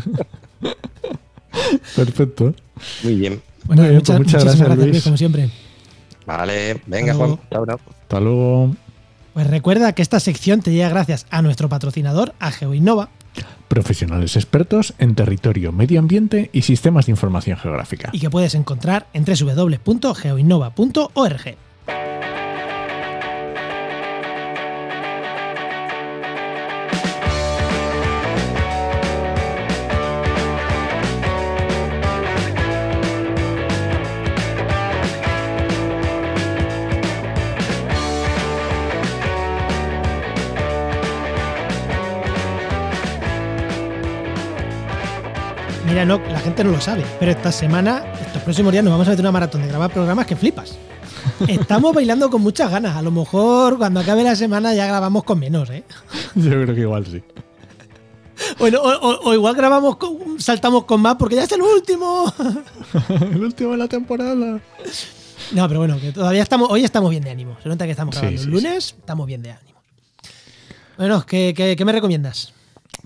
Perfecto. 1.96 2.54
Muy 3.04 3.16
bien. 3.16 3.42
Bueno, 3.64 3.84
pues 4.04 4.20
muchas, 4.20 4.44
gracias, 4.44 4.78
Luis. 4.78 5.04
como 5.04 5.16
siempre. 5.16 5.50
Vale, 6.26 6.82
venga, 6.88 7.14
Juan. 7.14 7.40
Hasta 7.50 8.20
luego. 8.20 8.76
Pues 9.34 9.48
recuerda 9.48 9.94
que 9.94 10.02
esta 10.02 10.20
sección 10.20 10.62
te 10.62 10.72
llega 10.72 10.90
gracias 10.90 11.26
a 11.30 11.42
nuestro 11.42 11.70
patrocinador, 11.70 12.34
a 12.40 12.52
GeoInnova. 12.52 13.10
Profesionales 13.70 14.36
expertos 14.36 14.94
en 14.98 15.16
territorio, 15.16 15.72
medio 15.72 16.00
ambiente 16.00 16.50
y 16.52 16.64
sistemas 16.64 17.06
de 17.06 17.12
información 17.12 17.58
geográfica. 17.58 18.10
Y 18.12 18.20
que 18.20 18.32
puedes 18.32 18.56
encontrar 18.56 19.06
en 19.14 19.24
www.geoinnova.org. 19.24 21.56
no, 46.06 46.20
la 46.20 46.40
gente 46.40 46.64
no 46.64 46.72
lo 46.72 46.82
sabe, 46.82 47.04
pero 47.20 47.32
esta 47.32 47.52
semana, 47.52 48.04
estos 48.22 48.42
próximos 48.44 48.72
días, 48.72 48.84
nos 48.84 48.92
vamos 48.92 49.08
a 49.08 49.12
meter 49.12 49.24
una 49.24 49.32
maratón 49.32 49.62
de 49.62 49.68
grabar 49.68 49.92
programas 49.92 50.26
que 50.26 50.36
flipas. 50.36 50.78
Estamos 51.48 51.94
bailando 51.94 52.30
con 52.30 52.42
muchas 52.42 52.72
ganas. 52.72 52.96
A 52.96 53.02
lo 53.02 53.12
mejor 53.12 53.78
cuando 53.78 54.00
acabe 54.00 54.24
la 54.24 54.36
semana 54.36 54.74
ya 54.74 54.86
grabamos 54.86 55.24
con 55.24 55.40
menos, 55.40 55.70
¿eh? 55.70 55.84
Yo 56.36 56.52
creo 56.52 56.76
que 56.76 56.82
igual 56.82 57.06
sí. 57.06 57.24
Bueno, 58.58 58.80
o, 58.82 59.34
igual 59.34 59.56
grabamos, 59.56 59.98
con, 59.98 60.40
saltamos 60.40 60.86
con 60.86 61.02
más 61.02 61.16
porque 61.16 61.36
ya 61.36 61.44
es 61.44 61.52
el 61.52 61.62
último. 61.62 62.32
el 63.10 63.44
último 63.44 63.72
de 63.72 63.78
la 63.78 63.88
temporada. 63.88 64.62
No, 65.52 65.68
pero 65.68 65.80
bueno, 65.80 66.00
que 66.00 66.12
todavía 66.12 66.44
estamos, 66.44 66.70
hoy 66.72 66.84
estamos 66.84 67.10
bien 67.10 67.24
de 67.24 67.32
ánimo. 67.32 67.58
Se 67.62 67.68
nota 67.68 67.86
que 67.86 67.92
estamos 67.92 68.16
grabando 68.16 68.42
el 68.42 68.50
lunes, 68.50 68.96
estamos 68.98 69.28
bien 69.28 69.42
de 69.42 69.52
ánimo. 69.52 69.80
Bueno, 70.98 71.26
qué 71.26 71.84
me 71.86 71.92
recomiendas? 71.92 72.54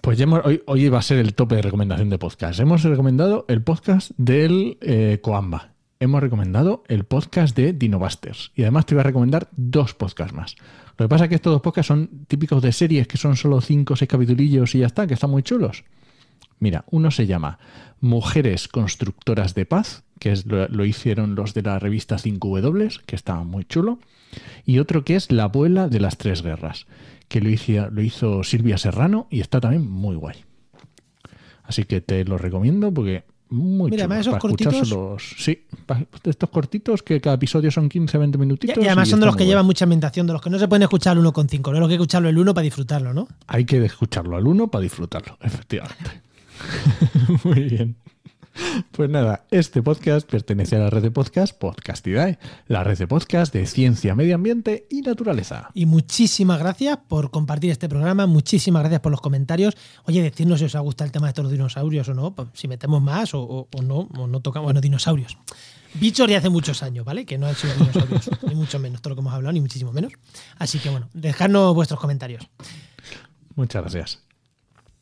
Pues 0.02 0.18
ya 0.18 0.28
hoy, 0.28 0.62
hoy 0.66 0.90
va 0.90 1.00
a 1.00 1.02
ser 1.02 1.20
el 1.20 1.34
tope 1.34 1.56
de 1.56 1.62
recomendación 1.62 2.10
de 2.10 2.18
podcast. 2.18 2.60
Hemos 2.60 2.84
recomendado 2.84 3.46
el 3.48 3.62
podcast 3.62 4.12
del 4.18 4.78
eh, 4.82 5.20
Coamba. 5.22 5.74
Hemos 6.00 6.22
recomendado 6.22 6.84
el 6.90 7.06
podcast 7.06 7.56
de 7.56 7.72
Dinobusters. 7.72 8.52
Y 8.56 8.64
además 8.64 8.86
te 8.86 8.96
voy 8.96 9.00
a 9.00 9.04
recomendar 9.04 9.48
dos 9.56 9.94
podcasts 9.94 10.34
más. 10.34 10.56
Lo 10.98 11.06
que 11.06 11.10
pasa 11.10 11.26
es 11.26 11.30
que 11.30 11.36
estos 11.36 11.54
dos 11.54 11.62
podcasts 11.62 11.88
son 11.88 12.26
típicos 12.28 12.62
de 12.62 12.72
series 12.72 13.08
que 13.08 13.18
son 13.18 13.38
solo 13.38 13.62
cinco 13.62 13.94
o 13.94 13.96
seis 13.96 14.10
capitulillos 14.10 14.76
y 14.76 14.80
ya 14.80 14.88
está, 14.88 15.08
que 15.08 15.14
están 15.14 15.30
muy 15.30 15.44
chulos. 15.44 15.86
Mira, 16.60 16.86
uno 16.92 17.10
se 17.10 17.26
llama 17.26 17.60
Mujeres 18.00 18.68
Constructoras 18.68 19.56
de 19.56 19.66
Paz, 19.66 20.04
que 20.20 20.32
es, 20.32 20.46
lo, 20.46 20.68
lo, 20.68 20.86
hicieron 20.86 21.36
los 21.36 21.54
de 21.54 21.62
la 21.62 21.80
revista 21.80 22.18
5W, 22.18 23.02
que 23.06 23.16
está 23.16 23.36
muy 23.44 23.66
chulo. 23.66 24.00
Y 24.66 24.80
otro 24.80 25.04
que 25.04 25.16
es 25.16 25.32
La 25.32 25.44
abuela 25.44 25.88
de 25.88 26.00
las 26.00 26.18
tres 26.18 26.42
guerras 26.42 26.86
que 27.34 27.42
lo 27.42 27.50
hizo, 27.50 27.90
lo 27.90 28.02
hizo 28.04 28.44
Silvia 28.44 28.78
Serrano 28.78 29.26
y 29.32 29.42
está 29.42 29.60
también 29.60 29.90
muy 29.90 30.16
guay. 30.16 30.36
Así 31.64 31.84
que 31.86 32.00
te 32.00 32.24
lo 32.26 32.38
recomiendo 32.38 32.94
porque 32.94 33.24
muy 33.50 33.90
Mira, 33.90 34.04
chulo, 34.04 34.20
esos 34.20 34.38
cortitos. 34.38 35.36
Sí, 35.40 35.66
estos 36.26 36.50
cortitos 36.52 37.02
que 37.02 37.20
cada 37.20 37.38
episodio 37.38 37.72
son 37.72 37.90
15-20 37.90 38.38
minutitos. 38.38 38.78
Y, 38.78 38.86
además 38.86 39.10
son 39.10 39.20
de 39.20 39.26
los 39.26 39.36
que 39.36 39.48
llevan 39.48 39.66
mucha 39.66 39.86
ambientación, 39.86 40.28
de 40.28 40.34
los 40.34 40.44
que 40.44 40.52
no 40.52 40.60
se 40.60 40.68
pueden 40.68 40.84
escuchar 40.84 41.18
al 41.18 41.24
1.5, 41.24 41.74
no 41.74 41.80
lo 41.80 41.88
que 41.88 41.96
escucharlo 41.96 42.30
el 42.30 42.38
1 42.38 42.54
para 42.54 42.66
disfrutarlo, 42.66 43.16
¿no? 43.16 43.28
Hay 43.48 43.66
que 43.66 43.84
escucharlo 43.84 44.38
al 44.38 44.46
1 44.46 44.68
para 44.68 44.84
disfrutarlo, 44.84 45.36
efectivamente. 45.42 46.22
muy 47.46 47.64
bien. 47.64 47.96
Pues 48.92 49.10
nada, 49.10 49.46
este 49.50 49.82
podcast 49.82 50.30
pertenece 50.30 50.76
a 50.76 50.80
la 50.80 50.90
red 50.90 51.02
de 51.02 51.12
podcast 51.12 51.58
Podcastidae, 51.58 52.38
la 52.68 52.84
red 52.84 52.98
de 52.98 53.08
podcast 53.08 53.54
de 53.54 53.66
ciencia, 53.66 54.16
medio 54.16 54.36
ambiente 54.36 54.86
y 54.90 55.02
naturaleza. 55.02 55.70
Y 55.74 55.86
muchísimas 55.86 56.60
gracias 56.60 56.98
por 57.08 57.32
compartir 57.32 57.72
este 57.72 57.90
programa, 57.90 58.28
muchísimas 58.28 58.82
gracias 58.84 59.02
por 59.02 59.12
los 59.12 59.22
comentarios. 59.22 59.76
Oye, 60.06 60.22
decirnos 60.22 60.60
si 60.60 60.66
os 60.66 60.76
ha 60.76 60.80
gustado 60.80 61.08
el 61.08 61.12
tema 61.12 61.28
de 61.28 61.30
estos 61.30 61.52
dinosaurios 61.52 62.08
o 62.10 62.14
no, 62.14 62.36
pues, 62.36 62.50
si 62.54 62.68
metemos 62.68 63.02
más 63.02 63.34
o, 63.34 63.68
no, 63.82 64.10
o 64.18 64.28
no 64.28 64.40
tocamos, 64.42 64.66
bueno, 64.66 64.82
dinosaurios. 64.82 65.38
Bichos 65.96 66.28
de 66.28 66.36
hace 66.36 66.50
muchos 66.50 66.82
años, 66.84 67.06
¿vale? 67.06 67.26
Que 67.26 67.38
no 67.38 67.48
han 67.48 67.56
sido 67.56 67.74
dinosaurios, 67.76 68.30
ni 68.48 68.56
mucho 68.56 68.80
menos 68.80 69.02
todo 69.02 69.10
lo 69.10 69.16
que 69.16 69.22
hemos 69.22 69.34
hablado, 69.34 69.54
ni 69.54 69.62
muchísimo 69.62 69.92
menos. 69.92 70.14
Así 70.58 70.80
que 70.80 70.90
bueno, 70.90 71.10
dejadnos 71.14 71.74
vuestros 71.74 72.00
comentarios. 72.00 72.48
Muchas 73.56 73.82
gracias. 73.82 74.33